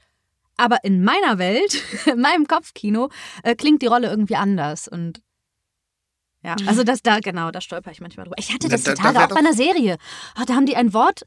Aber 0.57 0.83
in 0.83 1.03
meiner 1.03 1.37
Welt, 1.37 1.83
in 2.05 2.19
meinem 2.19 2.47
Kopfkino, 2.47 3.09
äh, 3.43 3.55
klingt 3.55 3.81
die 3.81 3.87
Rolle 3.87 4.09
irgendwie 4.09 4.35
anders. 4.35 4.87
Und 4.87 5.21
ja, 6.43 6.55
also 6.65 6.83
das 6.83 7.01
da, 7.01 7.19
genau, 7.19 7.51
da 7.51 7.61
stolper 7.61 7.91
ich 7.91 8.01
manchmal 8.01 8.25
drüber. 8.25 8.37
Ich 8.39 8.53
hatte 8.53 8.69
das 8.69 8.83
da, 8.83 8.93
die 8.93 9.01
Tage 9.01 9.19
auch 9.19 9.27
bei 9.29 9.35
einer 9.35 9.53
Serie. 9.53 9.97
Oh, 10.39 10.43
da 10.45 10.55
haben 10.55 10.65
die 10.65 10.75
ein 10.75 10.93
Wort 10.93 11.23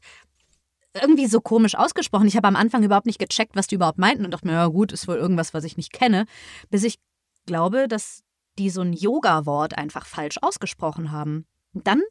irgendwie 0.93 1.27
so 1.27 1.39
komisch 1.39 1.75
ausgesprochen. 1.75 2.27
Ich 2.27 2.35
habe 2.35 2.47
am 2.47 2.55
Anfang 2.55 2.83
überhaupt 2.83 3.05
nicht 3.05 3.19
gecheckt, 3.19 3.55
was 3.55 3.67
die 3.67 3.75
überhaupt 3.75 3.97
meinten 3.97 4.25
und 4.25 4.31
dachte 4.31 4.47
mir, 4.47 4.53
ja 4.53 4.67
gut, 4.67 4.91
ist 4.91 5.07
wohl 5.07 5.15
irgendwas, 5.15 5.53
was 5.53 5.63
ich 5.63 5.77
nicht 5.77 5.93
kenne, 5.93 6.25
bis 6.69 6.83
ich 6.83 6.99
glaube, 7.45 7.87
dass 7.87 8.23
die 8.57 8.69
so 8.69 8.81
ein 8.81 8.93
Yoga-Wort 8.93 9.77
einfach 9.77 10.05
falsch 10.05 10.37
ausgesprochen 10.41 11.11
haben. 11.11 11.45
Und 11.73 11.87
dann, 11.87 12.01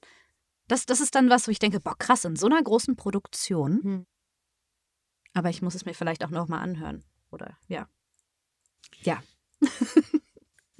das, 0.69 0.87
das 0.87 1.01
ist 1.01 1.15
dann 1.15 1.31
was, 1.31 1.47
wo 1.47 1.51
ich 1.51 1.59
denke, 1.59 1.81
boah, 1.81 1.97
krass, 1.97 2.25
in 2.25 2.37
so 2.37 2.47
einer 2.47 2.63
großen 2.63 2.97
Produktion. 2.97 3.83
Hm. 3.83 4.07
Aber 5.35 5.51
ich 5.51 5.63
muss 5.63 5.75
es 5.75 5.85
mir 5.85 5.95
vielleicht 5.95 6.25
auch 6.25 6.31
nochmal 6.31 6.63
anhören. 6.63 7.05
Oder 7.31 7.57
ja. 7.69 7.89
Ja. 9.03 9.23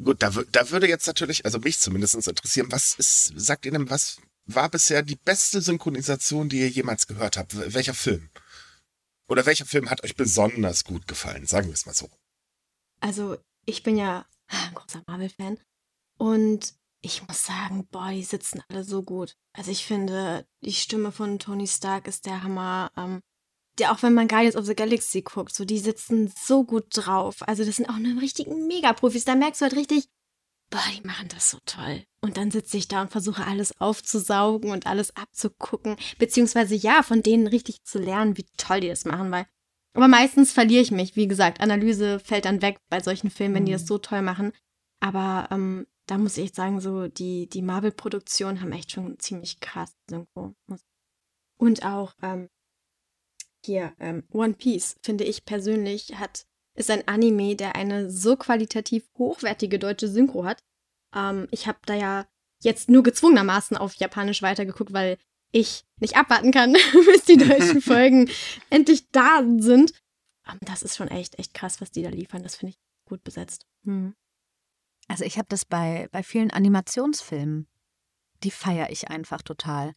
Gut, 0.03 0.23
da, 0.23 0.31
da 0.31 0.71
würde 0.71 0.89
jetzt 0.89 1.07
natürlich, 1.07 1.45
also 1.45 1.59
mich 1.59 1.79
zumindest 1.79 2.15
interessieren, 2.15 2.73
was 2.73 2.95
ist, 2.95 3.33
sagt 3.37 3.67
ihr 3.67 3.73
denn, 3.73 3.91
was 3.91 4.21
war 4.47 4.69
bisher 4.69 5.03
die 5.03 5.17
beste 5.17 5.61
Synchronisation, 5.61 6.49
die 6.49 6.61
ihr 6.61 6.71
jemals 6.71 7.07
gehört 7.07 7.37
habt? 7.37 7.57
Welcher 7.75 7.95
Film? 7.95 8.31
Oder 9.29 9.47
welcher 9.47 9.67
Film 9.67 9.91
hat 9.91 10.03
euch 10.03 10.17
besonders 10.17 10.85
gut 10.85 11.07
gefallen? 11.07 11.47
Sagen 11.47 11.69
wir 11.69 11.75
es 11.75 11.87
mal 11.87 11.95
so. 11.95 12.11
Also, 13.01 13.39
ich 13.67 13.83
bin 13.83 13.97
ja 13.97 14.27
ein 14.49 14.75
großer 14.75 15.03
Marvel-Fan. 15.07 15.59
Und 16.17 16.75
ich 17.03 17.27
muss 17.27 17.45
sagen, 17.45 17.87
boah, 17.91 18.11
die 18.11 18.23
sitzen 18.23 18.63
alle 18.69 18.85
so 18.85 19.03
gut. 19.03 19.37
Also 19.53 19.71
ich 19.71 19.87
finde, 19.87 20.47
die 20.63 20.73
Stimme 20.73 21.13
von 21.13 21.39
Tony 21.39 21.67
Stark 21.67 22.07
ist 22.07 22.27
der 22.27 22.43
Hammer. 22.43 22.91
Ähm, 22.97 23.21
der, 23.79 23.93
auch 23.93 24.03
wenn 24.03 24.15
man 24.15 24.29
Guardians 24.29 24.57
of 24.57 24.67
the 24.67 24.75
Galaxy 24.75 25.23
guckt, 25.23 25.55
so 25.55 25.65
die 25.65 25.79
sitzen 25.79 26.33
so 26.39 26.65
gut 26.65 26.87
drauf. 26.91 27.37
Also 27.49 27.65
das 27.65 27.77
sind 27.77 27.89
auch 27.89 27.95
eine 27.95 28.21
richtigen 28.21 28.67
Mega-Profis. 28.67 29.25
Da 29.25 29.35
merkst 29.35 29.61
du 29.61 29.65
halt 29.65 29.77
richtig, 29.77 30.09
boah, 30.69 30.83
die 30.95 31.07
machen 31.07 31.29
das 31.29 31.51
so 31.51 31.59
toll. 31.65 32.05
Und 32.21 32.37
dann 32.37 32.51
sitze 32.51 32.77
ich 32.77 32.89
da 32.89 33.03
und 33.03 33.11
versuche 33.11 33.47
alles 33.47 33.81
aufzusaugen 33.81 34.71
und 34.71 34.87
alles 34.87 35.17
abzugucken, 35.17 35.97
beziehungsweise 36.19 36.75
ja, 36.75 37.03
von 37.03 37.23
denen 37.23 37.47
richtig 37.47 37.83
zu 37.85 37.99
lernen, 37.99 38.37
wie 38.37 38.47
toll 38.57 38.81
die 38.81 38.89
das 38.89 39.05
machen, 39.05 39.31
weil. 39.31 39.47
Aber 39.95 40.07
meistens 40.07 40.53
verliere 40.53 40.83
ich 40.83 40.93
mich. 40.93 41.17
Wie 41.17 41.27
gesagt, 41.27 41.61
Analyse 41.61 42.21
fällt 42.21 42.45
dann 42.45 42.63
weg 42.63 42.79
bei 42.91 43.01
solchen 43.01 43.29
Filmen, 43.29 43.57
wenn 43.57 43.67
die 43.67 43.73
das 43.73 43.83
mhm. 43.83 43.87
so 43.87 43.99
toll 43.99 44.23
machen. 44.23 44.53
Aber 45.01 45.49
ähm, 45.51 45.87
da 46.11 46.19
muss 46.19 46.37
ich 46.37 46.55
sagen, 46.55 46.81
so 46.81 47.07
die, 47.07 47.49
die 47.49 47.63
Marvel-Produktionen 47.63 48.61
haben 48.61 48.73
echt 48.73 48.91
schon 48.91 49.19
ziemlich 49.21 49.61
krass 49.61 49.93
Synchro. 50.09 50.57
Und 51.57 51.85
auch 51.85 52.15
ähm, 52.21 52.49
hier 53.65 53.95
ähm, 54.01 54.25
One 54.33 54.55
Piece, 54.55 54.97
finde 55.03 55.23
ich 55.23 55.45
persönlich, 55.45 56.17
hat 56.17 56.47
ist 56.75 56.91
ein 56.91 57.07
Anime, 57.07 57.55
der 57.55 57.77
eine 57.77 58.11
so 58.11 58.37
qualitativ 58.37 59.09
hochwertige 59.19 59.79
deutsche 59.79 60.09
Synchro 60.09 60.45
hat. 60.45 60.65
Ähm, 61.15 61.47
ich 61.51 61.69
habe 61.69 61.79
da 61.87 61.95
ja 61.95 62.27
jetzt 62.63 62.89
nur 62.89 63.03
gezwungenermaßen 63.03 63.77
auf 63.77 63.95
Japanisch 63.95 64.43
weitergeguckt, 64.43 64.93
weil 64.93 65.17
ich 65.53 65.85
nicht 66.01 66.17
abwarten 66.17 66.51
kann, 66.51 66.73
bis 67.07 67.25
die 67.25 67.37
deutschen 67.37 67.83
Folgen 67.83 68.31
endlich 68.69 69.11
da 69.11 69.45
sind. 69.59 69.93
Ähm, 70.49 70.59
das 70.63 70.83
ist 70.83 70.97
schon 70.97 71.09
echt, 71.09 71.39
echt 71.39 71.55
krass, 71.55 71.81
was 71.81 71.93
die 71.93 72.03
da 72.03 72.09
liefern. 72.09 72.43
Das 72.43 72.57
finde 72.57 72.75
ich 72.75 72.81
gut 73.05 73.23
besetzt. 73.23 73.67
Hm. 73.85 74.15
Also 75.11 75.25
ich 75.25 75.39
habe 75.39 75.49
das 75.49 75.65
bei, 75.65 76.09
bei 76.13 76.23
vielen 76.23 76.53
Animationsfilmen. 76.53 77.67
Die 78.45 78.53
feiere 78.53 78.91
ich 78.91 79.11
einfach 79.11 79.43
total. 79.43 79.93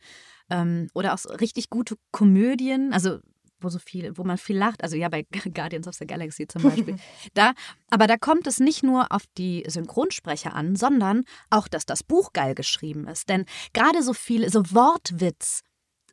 Ähm, 0.49 0.87
oder 0.95 1.13
auch 1.13 1.19
so 1.19 1.29
richtig 1.29 1.69
gute 1.69 1.97
Komödien. 2.11 2.91
Also 2.93 3.19
wo 3.59 3.69
so 3.69 3.77
viel, 3.77 4.17
wo 4.17 4.23
man 4.23 4.39
viel 4.39 4.57
lacht, 4.57 4.83
also 4.83 4.97
ja 4.97 5.09
bei 5.09 5.25
Guardians 5.53 5.87
of 5.87 5.93
the 5.93 6.07
Galaxy 6.07 6.47
zum 6.47 6.63
Beispiel. 6.63 6.97
da, 7.35 7.53
aber 7.91 8.07
da 8.07 8.17
kommt 8.17 8.47
es 8.47 8.59
nicht 8.59 8.81
nur 8.81 9.11
auf 9.11 9.23
die 9.37 9.63
Synchronsprecher 9.67 10.53
an, 10.55 10.75
sondern 10.75 11.23
auch, 11.51 11.67
dass 11.67 11.85
das 11.85 12.03
Buch 12.03 12.33
geil 12.33 12.55
geschrieben 12.55 13.07
ist. 13.07 13.29
Denn 13.29 13.45
gerade 13.71 14.01
so 14.01 14.13
viel, 14.13 14.49
so 14.49 14.63
Wortwitz 14.71 15.61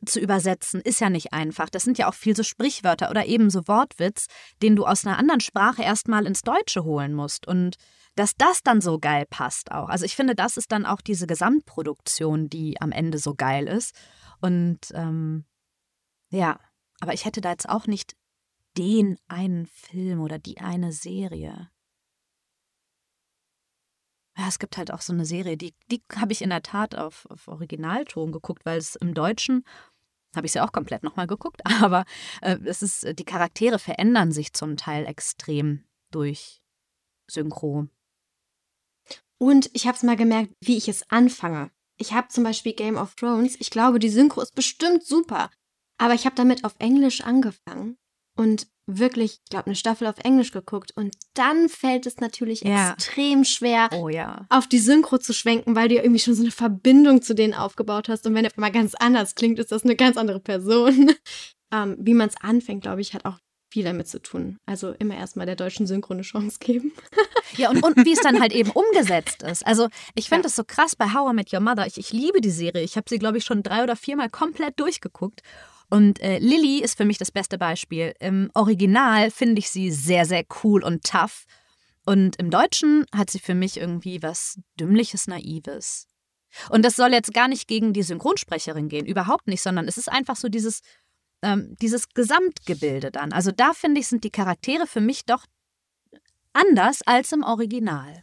zu 0.05 0.19
übersetzen, 0.19 0.81
ist 0.81 0.99
ja 0.99 1.09
nicht 1.09 1.33
einfach. 1.33 1.69
Das 1.69 1.83
sind 1.83 1.97
ja 1.97 2.09
auch 2.09 2.13
viel 2.13 2.35
so 2.35 2.43
Sprichwörter 2.43 3.09
oder 3.09 3.25
eben 3.25 3.49
so 3.49 3.67
Wortwitz, 3.67 4.27
den 4.61 4.75
du 4.75 4.85
aus 4.85 5.05
einer 5.05 5.17
anderen 5.17 5.41
Sprache 5.41 5.83
erstmal 5.83 6.25
ins 6.25 6.41
Deutsche 6.41 6.83
holen 6.83 7.13
musst. 7.13 7.47
Und 7.47 7.77
dass 8.15 8.35
das 8.35 8.63
dann 8.63 8.81
so 8.81 8.99
geil 8.99 9.25
passt 9.29 9.71
auch. 9.71 9.89
Also 9.89 10.05
ich 10.05 10.15
finde, 10.15 10.35
das 10.35 10.57
ist 10.57 10.71
dann 10.71 10.85
auch 10.85 11.01
diese 11.01 11.27
Gesamtproduktion, 11.27 12.49
die 12.49 12.79
am 12.81 12.91
Ende 12.91 13.17
so 13.17 13.35
geil 13.35 13.67
ist. 13.67 13.95
Und 14.41 14.79
ähm, 14.93 15.45
ja, 16.29 16.59
aber 16.99 17.13
ich 17.13 17.25
hätte 17.25 17.41
da 17.41 17.51
jetzt 17.51 17.69
auch 17.69 17.87
nicht 17.87 18.15
den 18.77 19.17
einen 19.27 19.65
Film 19.65 20.21
oder 20.21 20.39
die 20.39 20.59
eine 20.59 20.91
Serie. 20.91 21.69
Ja, 24.37 24.47
es 24.47 24.59
gibt 24.59 24.77
halt 24.77 24.91
auch 24.91 25.01
so 25.01 25.11
eine 25.11 25.25
Serie, 25.25 25.57
die, 25.57 25.75
die 25.91 26.01
habe 26.15 26.31
ich 26.31 26.41
in 26.41 26.49
der 26.49 26.63
Tat 26.63 26.95
auf, 26.95 27.25
auf 27.29 27.47
Originalton 27.49 28.31
geguckt, 28.31 28.65
weil 28.65 28.77
es 28.77 28.95
im 28.95 29.13
Deutschen 29.13 29.65
habe 30.35 30.45
ich 30.45 30.51
es 30.51 30.53
ja 30.55 30.65
auch 30.65 30.71
komplett 30.71 31.03
nochmal 31.03 31.27
geguckt, 31.27 31.61
aber 31.81 32.05
äh, 32.41 32.57
es 32.65 32.81
ist, 32.81 33.19
die 33.19 33.25
Charaktere 33.25 33.79
verändern 33.79 34.31
sich 34.31 34.53
zum 34.53 34.77
Teil 34.77 35.05
extrem 35.05 35.83
durch 36.11 36.61
Synchro. 37.29 37.87
Und 39.37 39.69
ich 39.73 39.87
habe 39.87 39.95
es 39.95 40.03
mal 40.03 40.15
gemerkt, 40.15 40.53
wie 40.61 40.77
ich 40.77 40.87
es 40.87 41.09
anfange. 41.09 41.71
Ich 41.97 42.13
habe 42.13 42.27
zum 42.27 42.43
Beispiel 42.43 42.73
Game 42.73 42.97
of 42.97 43.15
Thrones. 43.15 43.55
Ich 43.59 43.71
glaube, 43.71 43.99
die 43.99 44.09
Synchro 44.09 44.41
ist 44.41 44.55
bestimmt 44.55 45.03
super. 45.03 45.49
Aber 45.97 46.13
ich 46.13 46.25
habe 46.25 46.35
damit 46.35 46.63
auf 46.63 46.75
Englisch 46.79 47.21
angefangen 47.21 47.97
und 48.35 48.67
wirklich, 48.99 49.39
ich 49.43 49.49
glaube, 49.49 49.67
eine 49.67 49.75
Staffel 49.75 50.07
auf 50.07 50.17
Englisch 50.23 50.51
geguckt. 50.51 50.91
Und 50.95 51.15
dann 51.33 51.69
fällt 51.69 52.05
es 52.05 52.17
natürlich 52.17 52.61
Ja. 52.61 52.93
extrem 52.93 53.43
schwer, 53.43 53.89
Oh 53.93 54.09
ja. 54.09 54.45
auf 54.49 54.67
die 54.67 54.79
Synchro 54.79 55.17
zu 55.17 55.33
schwenken, 55.33 55.75
weil 55.75 55.87
du 55.89 55.95
ja 55.95 56.03
irgendwie 56.03 56.19
schon 56.21 56.35
so 56.35 56.43
eine 56.43 56.51
Verbindung 56.51 57.21
zu 57.21 57.33
denen 57.35 57.53
aufgebaut 57.53 58.09
hast. 58.09 58.25
Und 58.27 58.35
wenn 58.35 58.45
er 58.45 58.51
mal 58.55 58.71
ganz 58.71 58.95
anders 58.95 59.35
klingt, 59.35 59.59
ist 59.59 59.71
das 59.71 59.83
eine 59.83 59.95
ganz 59.95 60.17
andere 60.17 60.39
Person. 60.39 61.11
ähm, 61.73 61.95
wie 61.99 62.13
man 62.13 62.27
es 62.29 62.35
anfängt, 62.41 62.81
glaube 62.83 63.01
ich, 63.01 63.13
hat 63.13 63.25
auch 63.25 63.37
viel 63.73 63.85
damit 63.85 64.07
zu 64.09 64.21
tun. 64.21 64.57
Also 64.65 64.91
immer 64.99 65.15
erstmal 65.15 65.45
der 65.45 65.55
deutschen 65.55 65.87
Synchro 65.87 66.13
eine 66.13 66.23
Chance 66.23 66.57
geben. 66.59 66.91
Ja, 67.57 67.69
und, 67.69 67.83
und 67.83 67.97
wie 68.05 68.13
es 68.13 68.21
dann 68.21 68.39
halt 68.39 68.53
eben 68.53 68.71
umgesetzt 68.71 69.43
ist. 69.43 69.67
Also, 69.67 69.89
ich 70.15 70.29
finde 70.29 70.39
Ja. 70.39 70.43
das 70.43 70.55
so 70.55 70.63
krass 70.65 70.95
bei 70.95 71.13
How 71.13 71.31
I 71.31 71.35
Met 71.35 71.51
Your 71.51 71.59
Mother. 71.59 71.85
Ich, 71.85 71.97
ich 71.97 72.13
liebe 72.13 72.39
die 72.39 72.49
Serie. 72.49 72.81
Ich 72.81 72.95
habe 72.95 73.09
sie, 73.09 73.19
glaube 73.19 73.39
ich, 73.39 73.43
schon 73.43 73.61
drei 73.61 73.83
oder 73.83 73.97
viermal 73.97 74.29
komplett 74.29 74.79
durchgeguckt. 74.79 75.41
Und 75.91 76.21
äh, 76.21 76.39
Lily 76.39 76.81
ist 76.81 76.95
für 76.95 77.03
mich 77.03 77.17
das 77.17 77.31
beste 77.31 77.57
Beispiel. 77.57 78.13
Im 78.21 78.49
Original 78.53 79.29
finde 79.29 79.59
ich 79.59 79.69
sie 79.69 79.91
sehr, 79.91 80.25
sehr 80.25 80.45
cool 80.63 80.83
und 80.83 81.03
tough. 81.03 81.43
Und 82.05 82.37
im 82.37 82.49
Deutschen 82.49 83.05
hat 83.13 83.29
sie 83.29 83.39
für 83.39 83.53
mich 83.53 83.75
irgendwie 83.75 84.23
was 84.23 84.57
Dümmliches, 84.79 85.27
Naives. 85.27 86.07
Und 86.69 86.83
das 86.83 86.95
soll 86.95 87.11
jetzt 87.11 87.33
gar 87.33 87.49
nicht 87.49 87.67
gegen 87.67 87.91
die 87.91 88.03
Synchronsprecherin 88.03 88.87
gehen, 88.87 89.05
überhaupt 89.05 89.47
nicht, 89.47 89.61
sondern 89.61 89.87
es 89.87 89.97
ist 89.97 90.09
einfach 90.09 90.37
so 90.37 90.47
dieses, 90.47 90.79
ähm, 91.41 91.75
dieses 91.81 92.07
Gesamtgebilde 92.09 93.11
dann. 93.11 93.33
Also 93.33 93.51
da 93.51 93.73
finde 93.73 93.99
ich, 93.99 94.07
sind 94.07 94.23
die 94.23 94.31
Charaktere 94.31 94.87
für 94.87 95.01
mich 95.01 95.25
doch 95.25 95.45
anders 96.53 97.01
als 97.05 97.33
im 97.33 97.43
Original. 97.43 98.21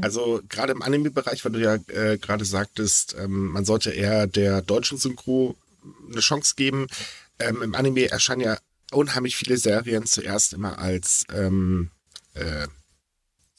Also 0.00 0.40
gerade 0.48 0.72
im 0.72 0.82
Anime-Bereich, 0.82 1.44
weil 1.44 1.52
du 1.52 1.60
ja 1.60 1.74
äh, 1.74 2.18
gerade 2.18 2.44
sagtest, 2.44 3.14
ähm, 3.18 3.52
man 3.52 3.64
sollte 3.64 3.90
eher 3.90 4.26
der 4.26 4.62
deutschen 4.62 4.98
Synchro 4.98 5.54
eine 6.10 6.20
Chance 6.20 6.54
geben. 6.56 6.86
Ähm, 7.38 7.62
Im 7.62 7.74
Anime 7.74 8.10
erscheinen 8.10 8.42
ja 8.42 8.58
unheimlich 8.92 9.36
viele 9.36 9.56
Serien 9.56 10.06
zuerst 10.06 10.52
immer 10.52 10.78
als 10.78 11.24
ähm, 11.32 11.90
äh, 12.34 12.66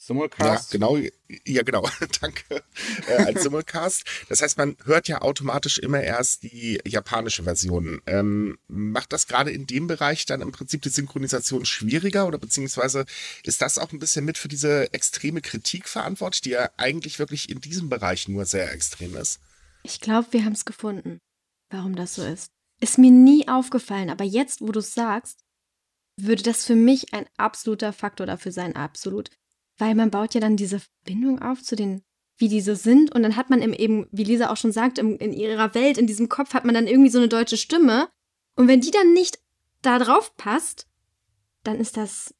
Simulcast. 0.06 0.72
Ja, 0.72 0.78
genau. 0.78 0.98
Ja, 1.44 1.62
genau. 1.62 1.88
Danke. 2.20 2.62
Äh, 3.08 3.24
als 3.24 3.42
Simulcast. 3.42 4.04
Das 4.28 4.40
heißt, 4.40 4.56
man 4.56 4.76
hört 4.84 5.08
ja 5.08 5.20
automatisch 5.20 5.78
immer 5.78 6.00
erst 6.00 6.44
die 6.44 6.80
japanische 6.86 7.42
Version. 7.42 8.00
Ähm, 8.06 8.56
macht 8.68 9.12
das 9.12 9.26
gerade 9.26 9.50
in 9.50 9.66
dem 9.66 9.88
Bereich 9.88 10.24
dann 10.24 10.42
im 10.42 10.52
Prinzip 10.52 10.82
die 10.82 10.90
Synchronisation 10.90 11.64
schwieriger 11.64 12.26
oder 12.26 12.38
beziehungsweise 12.38 13.04
ist 13.42 13.62
das 13.62 13.78
auch 13.78 13.92
ein 13.92 13.98
bisschen 13.98 14.24
mit 14.24 14.38
für 14.38 14.48
diese 14.48 14.92
extreme 14.94 15.40
Kritik 15.40 15.88
verantwortlich, 15.88 16.42
die 16.42 16.50
ja 16.50 16.70
eigentlich 16.76 17.18
wirklich 17.18 17.50
in 17.50 17.60
diesem 17.60 17.88
Bereich 17.88 18.28
nur 18.28 18.44
sehr 18.44 18.72
extrem 18.72 19.16
ist? 19.16 19.40
Ich 19.82 20.00
glaube, 20.00 20.28
wir 20.32 20.44
haben 20.44 20.52
es 20.52 20.64
gefunden, 20.64 21.20
warum 21.70 21.96
das 21.96 22.14
so 22.14 22.22
ist. 22.24 22.52
Ist 22.80 22.98
mir 22.98 23.10
nie 23.10 23.48
aufgefallen, 23.48 24.10
aber 24.10 24.24
jetzt, 24.24 24.60
wo 24.60 24.72
du 24.72 24.80
es 24.80 24.94
sagst, 24.94 25.44
würde 26.18 26.42
das 26.42 26.64
für 26.64 26.76
mich 26.76 27.12
ein 27.12 27.26
absoluter 27.36 27.92
Faktor 27.92 28.26
dafür 28.26 28.52
sein, 28.52 28.76
absolut. 28.76 29.30
Weil 29.78 29.94
man 29.94 30.10
baut 30.10 30.34
ja 30.34 30.40
dann 30.40 30.56
diese 30.56 30.80
Verbindung 30.80 31.42
auf 31.42 31.62
zu 31.62 31.76
den, 31.76 32.02
wie 32.38 32.48
die 32.48 32.60
so 32.60 32.74
sind. 32.74 33.14
Und 33.14 33.22
dann 33.22 33.36
hat 33.36 33.50
man 33.50 33.60
eben, 33.60 34.06
wie 34.10 34.24
Lisa 34.24 34.50
auch 34.50 34.56
schon 34.56 34.72
sagt, 34.72 34.98
im, 34.98 35.18
in 35.18 35.32
ihrer 35.32 35.74
Welt, 35.74 35.98
in 35.98 36.06
diesem 36.06 36.28
Kopf 36.28 36.54
hat 36.54 36.64
man 36.64 36.74
dann 36.74 36.86
irgendwie 36.86 37.10
so 37.10 37.18
eine 37.18 37.28
deutsche 37.28 37.56
Stimme. 37.56 38.08
Und 38.54 38.68
wenn 38.68 38.80
die 38.80 38.90
dann 38.90 39.12
nicht 39.12 39.38
da 39.82 39.98
drauf 39.98 40.34
passt, 40.36 40.88
dann 41.62 41.78
ist 41.78 41.96
das 41.96 42.34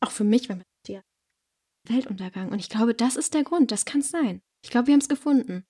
auch 0.00 0.10
für 0.10 0.24
mich, 0.24 0.48
wenn 0.48 0.58
man 0.58 0.66
der 0.86 1.02
Weltuntergang. 1.84 2.50
Und 2.50 2.58
ich 2.58 2.68
glaube, 2.68 2.94
das 2.94 3.16
ist 3.16 3.32
der 3.34 3.44
Grund. 3.44 3.70
Das 3.70 3.84
kann 3.84 4.00
es 4.00 4.10
sein. 4.10 4.42
Ich 4.62 4.70
glaube, 4.70 4.88
wir 4.88 4.92
haben 4.92 5.00
es 5.00 5.08
gefunden. 5.08 5.64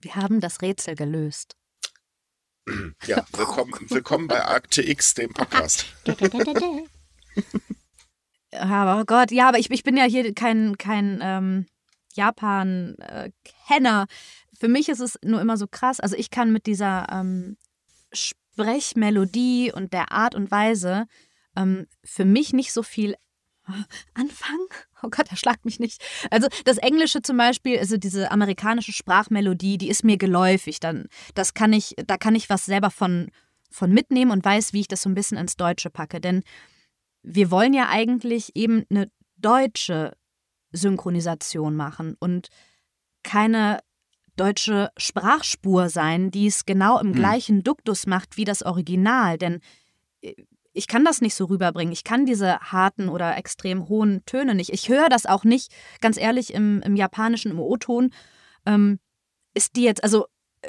Wir 0.00 0.14
haben 0.14 0.40
das 0.40 0.62
Rätsel 0.62 0.94
gelöst. 0.94 1.56
Ja, 3.06 3.24
willkommen, 3.32 3.72
willkommen 3.88 4.28
bei 4.28 4.44
Akte 4.44 4.82
X, 4.82 5.14
dem 5.14 5.32
Podcast. 5.32 5.86
Aber 8.52 9.00
oh 9.00 9.04
Gott, 9.04 9.30
ja, 9.30 9.48
aber 9.48 9.58
ich, 9.58 9.70
ich 9.70 9.82
bin 9.82 9.96
ja 9.96 10.04
hier 10.04 10.32
kein, 10.34 10.76
kein 10.78 11.20
ähm, 11.22 11.66
Japan-Kenner. 12.14 14.06
Für 14.58 14.68
mich 14.68 14.88
ist 14.88 15.00
es 15.00 15.18
nur 15.22 15.40
immer 15.40 15.56
so 15.56 15.66
krass. 15.66 16.00
Also 16.00 16.16
ich 16.16 16.30
kann 16.30 16.52
mit 16.52 16.66
dieser 16.66 17.06
ähm, 17.10 17.56
Sprechmelodie 18.12 19.72
und 19.72 19.92
der 19.92 20.12
Art 20.12 20.34
und 20.34 20.50
Weise 20.50 21.06
ähm, 21.56 21.86
für 22.04 22.24
mich 22.24 22.52
nicht 22.52 22.72
so 22.72 22.82
viel 22.82 23.14
anfangen. 24.14 24.66
Oh 25.02 25.08
Gott, 25.10 25.30
er 25.30 25.36
schlagt 25.36 25.64
mich 25.64 25.78
nicht. 25.78 26.02
Also 26.30 26.48
das 26.64 26.78
Englische 26.78 27.22
zum 27.22 27.36
Beispiel, 27.36 27.78
also 27.78 27.96
diese 27.96 28.30
amerikanische 28.30 28.92
Sprachmelodie, 28.92 29.78
die 29.78 29.88
ist 29.88 30.04
mir 30.04 30.16
geläufig. 30.16 30.80
Dann, 30.80 31.06
das 31.34 31.54
kann 31.54 31.72
ich, 31.72 31.94
da 32.06 32.16
kann 32.16 32.34
ich 32.34 32.50
was 32.50 32.64
selber 32.64 32.90
von, 32.90 33.30
von 33.70 33.92
mitnehmen 33.92 34.30
und 34.30 34.44
weiß, 34.44 34.72
wie 34.72 34.80
ich 34.80 34.88
das 34.88 35.02
so 35.02 35.08
ein 35.08 35.14
bisschen 35.14 35.38
ins 35.38 35.56
Deutsche 35.56 35.90
packe. 35.90 36.20
Denn 36.20 36.42
wir 37.22 37.50
wollen 37.50 37.74
ja 37.74 37.88
eigentlich 37.88 38.56
eben 38.56 38.84
eine 38.90 39.08
deutsche 39.36 40.16
Synchronisation 40.72 41.76
machen 41.76 42.16
und 42.18 42.48
keine 43.22 43.80
deutsche 44.36 44.90
Sprachspur 44.96 45.88
sein, 45.88 46.30
die 46.30 46.46
es 46.46 46.64
genau 46.64 46.98
im 47.00 47.08
Hm. 47.08 47.14
gleichen 47.14 47.62
Duktus 47.62 48.06
macht 48.06 48.36
wie 48.36 48.44
das 48.44 48.62
Original. 48.62 49.36
Denn 49.36 49.60
äh, 50.22 50.34
ich 50.78 50.86
kann 50.86 51.04
das 51.04 51.20
nicht 51.20 51.34
so 51.34 51.46
rüberbringen. 51.46 51.92
Ich 51.92 52.04
kann 52.04 52.24
diese 52.24 52.60
harten 52.60 53.08
oder 53.08 53.36
extrem 53.36 53.88
hohen 53.88 54.24
Töne 54.24 54.54
nicht. 54.54 54.72
Ich 54.72 54.88
höre 54.88 55.08
das 55.08 55.26
auch 55.26 55.44
nicht, 55.44 55.72
ganz 56.00 56.16
ehrlich, 56.16 56.54
im, 56.54 56.80
im 56.82 56.94
Japanischen, 56.94 57.50
im 57.50 57.58
O-Ton. 57.58 58.10
Ähm, 58.64 59.00
ist 59.54 59.74
die 59.74 59.82
jetzt, 59.82 60.04
also, 60.04 60.26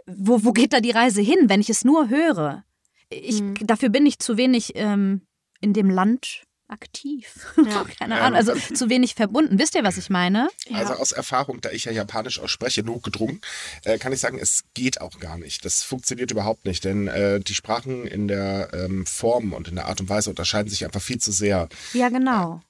wo, 0.07 0.43
wo 0.43 0.51
geht 0.51 0.73
da 0.73 0.79
die 0.79 0.91
Reise 0.91 1.21
hin, 1.21 1.47
wenn 1.47 1.61
ich 1.61 1.69
es 1.69 1.85
nur 1.85 2.09
höre? 2.09 2.63
Ich, 3.09 3.41
Mhm. 3.41 3.55
Dafür 3.61 3.89
bin 3.89 4.05
ich 4.05 4.19
zu 4.19 4.35
wenig 4.37 4.71
ähm, 4.75 5.21
in 5.61 5.73
dem 5.73 5.89
Land 5.89 6.43
aktiv. 6.69 7.27
Ja. 7.69 7.83
Keine 7.99 8.21
Ahnung, 8.21 8.37
also 8.37 8.53
zu 8.55 8.89
wenig 8.89 9.15
verbunden. 9.15 9.59
Wisst 9.59 9.75
ihr, 9.75 9.83
was 9.83 9.97
ich 9.97 10.09
meine? 10.09 10.49
Also 10.73 10.93
aus 10.93 11.11
Erfahrung, 11.11 11.61
da 11.61 11.71
ich 11.71 11.85
ja 11.85 11.91
Japanisch 11.91 12.39
ausspreche, 12.39 12.83
notgedrungen, 12.83 13.41
äh, 13.83 13.97
kann 13.97 14.13
ich 14.13 14.19
sagen, 14.19 14.39
es 14.39 14.63
geht 14.73 15.01
auch 15.01 15.19
gar 15.19 15.37
nicht. 15.37 15.65
Das 15.65 15.83
funktioniert 15.83 16.31
überhaupt 16.31 16.65
nicht, 16.65 16.83
denn 16.85 17.07
äh, 17.07 17.39
die 17.39 17.53
Sprachen 17.55 18.05
in 18.07 18.27
der 18.27 18.69
ähm, 18.73 19.05
Form 19.05 19.53
und 19.53 19.67
in 19.67 19.75
der 19.75 19.87
Art 19.87 19.99
und 20.01 20.09
Weise 20.09 20.29
unterscheiden 20.29 20.69
sich 20.69 20.85
einfach 20.85 21.01
viel 21.01 21.19
zu 21.19 21.31
sehr. 21.31 21.67
Ja, 21.93 22.09
genau. 22.09 22.61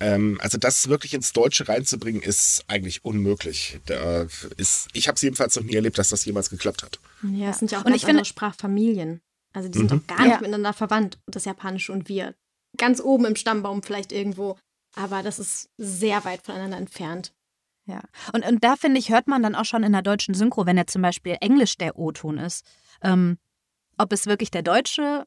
Ähm, 0.00 0.38
also 0.42 0.58
das 0.58 0.88
wirklich 0.88 1.12
ins 1.14 1.32
Deutsche 1.32 1.68
reinzubringen, 1.68 2.22
ist 2.22 2.64
eigentlich 2.68 3.04
unmöglich. 3.04 3.80
Da 3.86 4.26
ist, 4.56 4.88
ich 4.92 5.08
habe 5.08 5.16
es 5.16 5.22
jedenfalls 5.22 5.56
noch 5.56 5.64
nie 5.64 5.74
erlebt, 5.74 5.98
dass 5.98 6.10
das 6.10 6.24
jemals 6.24 6.50
geklappt 6.50 6.82
hat. 6.84 7.00
Ja, 7.22 7.50
es 7.50 7.58
sind 7.58 7.72
ja 7.72 7.78
auch 7.78 7.84
Und 7.84 7.90
ganz 7.90 8.02
ich 8.02 8.06
finde- 8.06 8.24
Sprachfamilien. 8.24 9.20
Also 9.52 9.68
die 9.68 9.78
sind 9.78 9.90
Mhm. 9.90 10.02
doch 10.06 10.16
gar 10.16 10.22
nicht 10.22 10.32
Ja. 10.34 10.38
miteinander 10.40 10.72
verwandt, 10.72 11.18
das 11.26 11.46
Japanische 11.46 11.90
und 11.92 12.08
wir. 12.08 12.34
Ganz 12.76 13.00
oben 13.00 13.24
im 13.24 13.36
Stammbaum 13.36 13.82
vielleicht 13.82 14.12
irgendwo. 14.12 14.56
Aber 14.94 15.22
das 15.22 15.38
ist 15.38 15.68
sehr 15.76 16.24
weit 16.24 16.42
voneinander 16.42 16.78
entfernt. 16.78 17.32
Ja. 17.86 18.00
Und, 18.32 18.44
und 18.44 18.64
da 18.64 18.76
finde 18.76 18.98
ich, 18.98 19.10
hört 19.10 19.28
man 19.28 19.42
dann 19.42 19.54
auch 19.54 19.64
schon 19.64 19.84
in 19.84 19.92
der 19.92 20.02
deutschen 20.02 20.34
Synchro, 20.34 20.66
wenn 20.66 20.76
ja 20.76 20.86
zum 20.86 21.02
Beispiel 21.02 21.36
Englisch 21.40 21.76
der 21.76 21.98
O-Ton 21.98 22.38
ist, 22.38 22.64
ähm, 23.02 23.38
ob 23.96 24.12
es 24.12 24.26
wirklich 24.26 24.50
der 24.50 24.62
deutsche, 24.62 25.24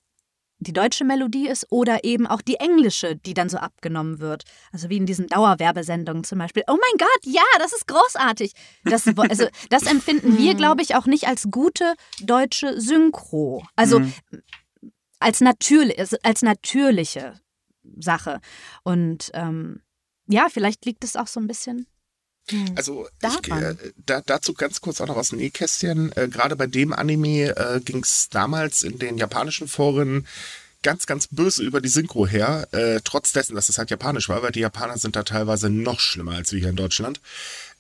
die 0.57 0.73
deutsche 0.73 1.05
Melodie 1.05 1.47
ist 1.47 1.67
oder 1.69 2.03
eben 2.03 2.27
auch 2.27 2.41
die 2.41 2.55
englische, 2.55 3.15
die 3.15 3.33
dann 3.33 3.47
so 3.47 3.57
abgenommen 3.57 4.19
wird. 4.19 4.43
Also 4.73 4.89
wie 4.89 4.97
in 4.97 5.05
diesen 5.05 5.27
Dauerwerbesendungen 5.27 6.25
zum 6.25 6.39
Beispiel. 6.39 6.63
Oh 6.67 6.73
mein 6.75 6.97
Gott, 6.97 7.33
ja, 7.33 7.43
das 7.59 7.71
ist 7.71 7.87
großartig. 7.87 8.51
Das, 8.83 9.07
also, 9.07 9.47
das 9.69 9.83
empfinden 9.83 10.37
wir, 10.37 10.53
glaube 10.55 10.81
ich, 10.81 10.95
auch 10.95 11.05
nicht 11.05 11.27
als 11.27 11.47
gute 11.49 11.93
deutsche 12.21 12.81
Synchro. 12.81 13.63
Also 13.77 13.99
Mhm. 13.99 14.13
Als, 15.19 15.41
natürlich, 15.41 15.97
als 16.23 16.41
natürliche 16.41 17.39
Sache. 17.99 18.41
Und 18.83 19.31
ähm, 19.33 19.81
ja, 20.27 20.47
vielleicht 20.51 20.85
liegt 20.85 21.03
es 21.03 21.15
auch 21.15 21.27
so 21.27 21.39
ein 21.39 21.47
bisschen. 21.47 21.87
Also 22.75 23.07
ich, 23.21 23.51
äh, 23.51 23.75
da, 24.05 24.21
dazu 24.21 24.53
ganz 24.53 24.81
kurz 24.81 25.01
auch 25.01 25.07
noch 25.07 25.17
aus 25.17 25.29
dem 25.29 25.39
Nähkästchen. 25.39 26.11
Äh, 26.15 26.29
Gerade 26.29 26.55
bei 26.55 26.67
dem 26.67 26.93
Anime 26.93 27.55
äh, 27.55 27.79
ging 27.79 28.01
es 28.01 28.29
damals 28.29 28.81
in 28.81 28.97
den 28.97 29.17
japanischen 29.17 29.67
Foren 29.67 30.25
ganz, 30.81 31.05
ganz 31.05 31.27
böse 31.27 31.63
über 31.63 31.81
die 31.81 31.89
Synchro 31.89 32.25
her, 32.25 32.67
äh, 32.71 33.01
trotz 33.03 33.33
dessen, 33.33 33.55
dass 33.55 33.69
es 33.69 33.77
halt 33.77 33.89
japanisch 33.91 34.29
war, 34.29 34.41
weil 34.41 34.51
die 34.51 34.61
Japaner 34.61 34.97
sind 34.97 35.15
da 35.15 35.23
teilweise 35.23 35.69
noch 35.69 35.99
schlimmer 35.99 36.33
als 36.33 36.51
wir 36.51 36.59
hier 36.59 36.69
in 36.69 36.75
Deutschland. 36.75 37.21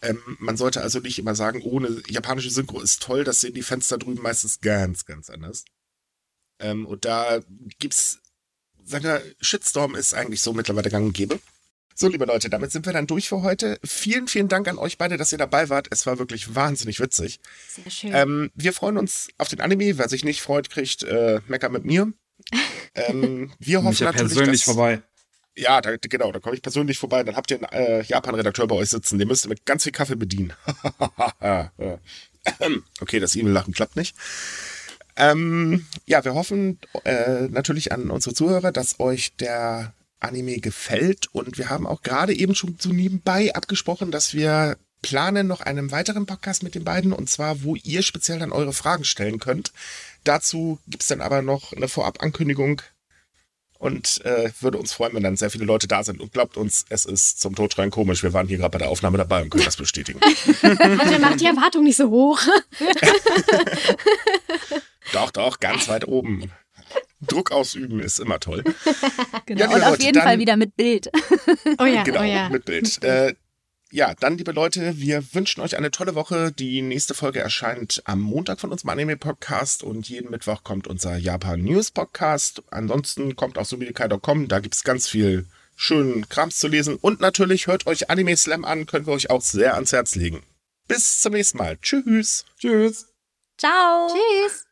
Ähm, 0.01 0.19
man 0.39 0.57
sollte 0.57 0.81
also 0.81 0.99
nicht 0.99 1.17
immer 1.17 1.35
sagen, 1.35 1.61
ohne 1.61 2.01
japanische 2.07 2.49
Synchro 2.49 2.81
ist 2.81 3.01
toll, 3.01 3.23
das 3.23 3.41
sehen 3.41 3.53
die 3.53 3.61
Fenster 3.61 3.97
drüben 3.97 4.21
meistens 4.21 4.59
ganz, 4.59 5.05
ganz 5.05 5.29
anders. 5.29 5.63
Ähm, 6.59 6.85
und 6.85 7.05
da 7.05 7.39
gibt's, 7.79 8.19
sagen 8.83 9.05
wir, 9.05 9.21
Shitstorm 9.41 9.95
ist 9.95 10.13
eigentlich 10.13 10.41
so 10.41 10.53
mittlerweile 10.53 10.89
gang 10.89 11.05
und 11.05 11.13
gäbe. 11.13 11.39
So, 12.01 12.07
liebe 12.07 12.23
Leute, 12.23 12.49
damit 12.49 12.71
sind 12.71 12.85
wir 12.85 12.93
dann 12.93 13.07
durch 13.07 13.27
für 13.27 13.41
heute. 13.41 13.77
Vielen, 13.83 14.29
vielen 14.29 14.47
Dank 14.47 14.69
an 14.69 14.77
euch 14.77 14.97
beide, 14.97 15.17
dass 15.17 15.33
ihr 15.33 15.37
dabei 15.37 15.67
wart. 15.67 15.87
Es 15.89 16.05
war 16.05 16.17
wirklich 16.17 16.55
wahnsinnig 16.55 17.01
witzig. 17.01 17.41
Sehr 17.67 17.91
schön. 17.91 18.11
Ähm, 18.13 18.51
wir 18.55 18.71
freuen 18.71 18.97
uns 18.97 19.27
auf 19.37 19.49
den 19.49 19.59
Anime. 19.59 19.97
Wer 19.97 20.07
sich 20.07 20.23
nicht 20.23 20.41
freut, 20.41 20.69
kriegt 20.69 21.03
äh, 21.03 21.41
Mecker 21.47 21.67
mit 21.67 21.83
mir. 21.83 22.13
Ähm, 22.95 23.51
wir 23.59 23.83
hoffen 23.83 23.97
ja 23.97 24.13
natürlich, 24.13 24.33
persönlich 24.33 24.63
dass, 24.63 24.73
vorbei. 24.73 25.01
Ja, 25.57 25.81
da, 25.81 25.97
genau, 25.97 26.31
da 26.31 26.39
komme 26.39 26.55
ich 26.55 26.61
persönlich 26.61 26.97
vorbei. 26.97 27.21
Dann 27.23 27.35
habt 27.35 27.51
ihr 27.51 27.57
einen 27.57 27.85
äh, 27.85 28.01
Japan-Redakteur 28.03 28.65
bei 28.65 28.75
euch 28.75 28.91
sitzen. 28.91 29.19
Den 29.19 29.27
müsst 29.27 29.45
ihr 29.45 29.49
mit 29.49 29.65
ganz 29.65 29.83
viel 29.83 29.91
Kaffee 29.91 30.15
bedienen. 30.15 30.53
okay, 33.01 33.19
das 33.19 33.35
E-Mail-Lachen 33.35 33.73
klappt 33.73 33.97
nicht. 33.97 34.15
Ähm, 35.19 35.85
ja, 36.05 36.23
wir 36.23 36.33
hoffen 36.33 36.79
äh, 37.03 37.47
natürlich 37.49 37.91
an 37.91 38.09
unsere 38.09 38.33
Zuhörer, 38.33 38.71
dass 38.71 38.99
euch 38.99 39.35
der 39.35 39.93
Anime 40.19 40.59
gefällt. 40.59 41.27
Und 41.33 41.57
wir 41.57 41.69
haben 41.69 41.85
auch 41.85 42.01
gerade 42.01 42.33
eben 42.33 42.55
schon 42.55 42.77
so 42.79 42.89
nebenbei 42.89 43.53
abgesprochen, 43.53 44.11
dass 44.11 44.33
wir 44.33 44.77
planen 45.01 45.47
noch 45.47 45.61
einen 45.61 45.91
weiteren 45.91 46.25
Podcast 46.25 46.63
mit 46.63 46.73
den 46.73 46.85
beiden. 46.85 47.11
Und 47.11 47.29
zwar, 47.29 47.63
wo 47.63 47.75
ihr 47.75 48.01
speziell 48.01 48.39
dann 48.39 48.53
eure 48.53 48.73
Fragen 48.73 49.03
stellen 49.03 49.39
könnt. 49.39 49.73
Dazu 50.23 50.79
gibt 50.87 51.03
es 51.03 51.09
dann 51.09 51.21
aber 51.21 51.41
noch 51.41 51.73
eine 51.73 51.89
Vorabankündigung 51.89 52.81
und 53.79 54.23
äh, 54.25 54.51
würde 54.59 54.77
uns 54.77 54.93
freuen, 54.93 55.15
wenn 55.15 55.23
dann 55.23 55.37
sehr 55.37 55.49
viele 55.49 55.65
Leute 55.65 55.87
da 55.87 56.03
sind. 56.03 56.19
Und 56.19 56.33
glaubt 56.33 56.57
uns, 56.57 56.85
es 56.89 57.05
ist 57.05 57.39
zum 57.39 57.55
Todschreien 57.55 57.91
komisch. 57.91 58.21
Wir 58.21 58.33
waren 58.33 58.47
hier 58.47 58.57
gerade 58.57 58.71
bei 58.71 58.77
der 58.77 58.89
Aufnahme 58.89 59.17
dabei 59.17 59.41
und 59.41 59.49
können 59.49 59.63
das 59.63 59.77
bestätigen. 59.77 60.19
Leute, 60.61 61.19
macht 61.19 61.39
die 61.39 61.45
Erwartung 61.45 61.85
nicht 61.85 61.95
so 61.95 62.09
hoch. 62.09 62.39
doch, 65.13 65.31
doch, 65.31 65.59
ganz 65.61 65.87
weit 65.87 66.07
oben. 66.07 66.51
Druck 67.21 67.51
ausüben 67.51 68.01
ist 68.01 68.19
immer 68.19 68.39
toll. 68.39 68.63
Genau. 69.45 69.61
Ja, 69.61 69.69
und 69.69 69.81
auf 69.81 69.89
Leute, 69.91 70.03
jeden 70.03 70.21
Fall 70.21 70.37
wieder 70.37 70.57
mit 70.57 70.75
Bild. 70.75 71.09
Oh 71.79 71.85
ja, 71.85 72.03
genau, 72.03 72.21
oh 72.21 72.23
ja. 72.23 72.49
mit 72.49 72.65
Bild. 72.65 73.03
Äh, 73.03 73.33
ja, 73.91 74.13
dann, 74.19 74.37
liebe 74.37 74.51
Leute, 74.51 74.97
wir 74.97 75.33
wünschen 75.33 75.61
euch 75.61 75.75
eine 75.77 75.91
tolle 75.91 76.15
Woche. 76.15 76.51
Die 76.51 76.81
nächste 76.81 77.13
Folge 77.13 77.39
erscheint 77.39 78.01
am 78.05 78.21
Montag 78.21 78.59
von 78.59 78.71
unserem 78.71 78.89
Anime-Podcast 78.89 79.83
und 79.83 80.07
jeden 80.09 80.29
Mittwoch 80.29 80.63
kommt 80.63 80.87
unser 80.87 81.17
Japan-News-Podcast. 81.17 82.61
Ansonsten 82.69 83.35
kommt 83.35 83.57
auch 83.57 83.65
sumikai.com, 83.65 84.47
da 84.47 84.59
gibt 84.59 84.75
es 84.75 84.83
ganz 84.83 85.07
viel 85.07 85.47
schönen 85.75 86.29
Krams 86.29 86.59
zu 86.59 86.67
lesen. 86.67 86.97
Und 86.97 87.19
natürlich 87.19 87.67
hört 87.67 87.87
euch 87.87 88.09
Anime 88.09 88.37
Slam 88.37 88.65
an, 88.65 88.85
können 88.85 89.07
wir 89.07 89.13
euch 89.13 89.29
auch 89.29 89.41
sehr 89.41 89.75
ans 89.75 89.91
Herz 89.91 90.15
legen. 90.15 90.43
Bis 90.87 91.21
zum 91.21 91.33
nächsten 91.33 91.57
Mal. 91.57 91.77
Tschüss. 91.81 92.45
Tschüss. 92.59 93.07
Ciao. 93.57 94.09
Tschüss. 94.09 94.68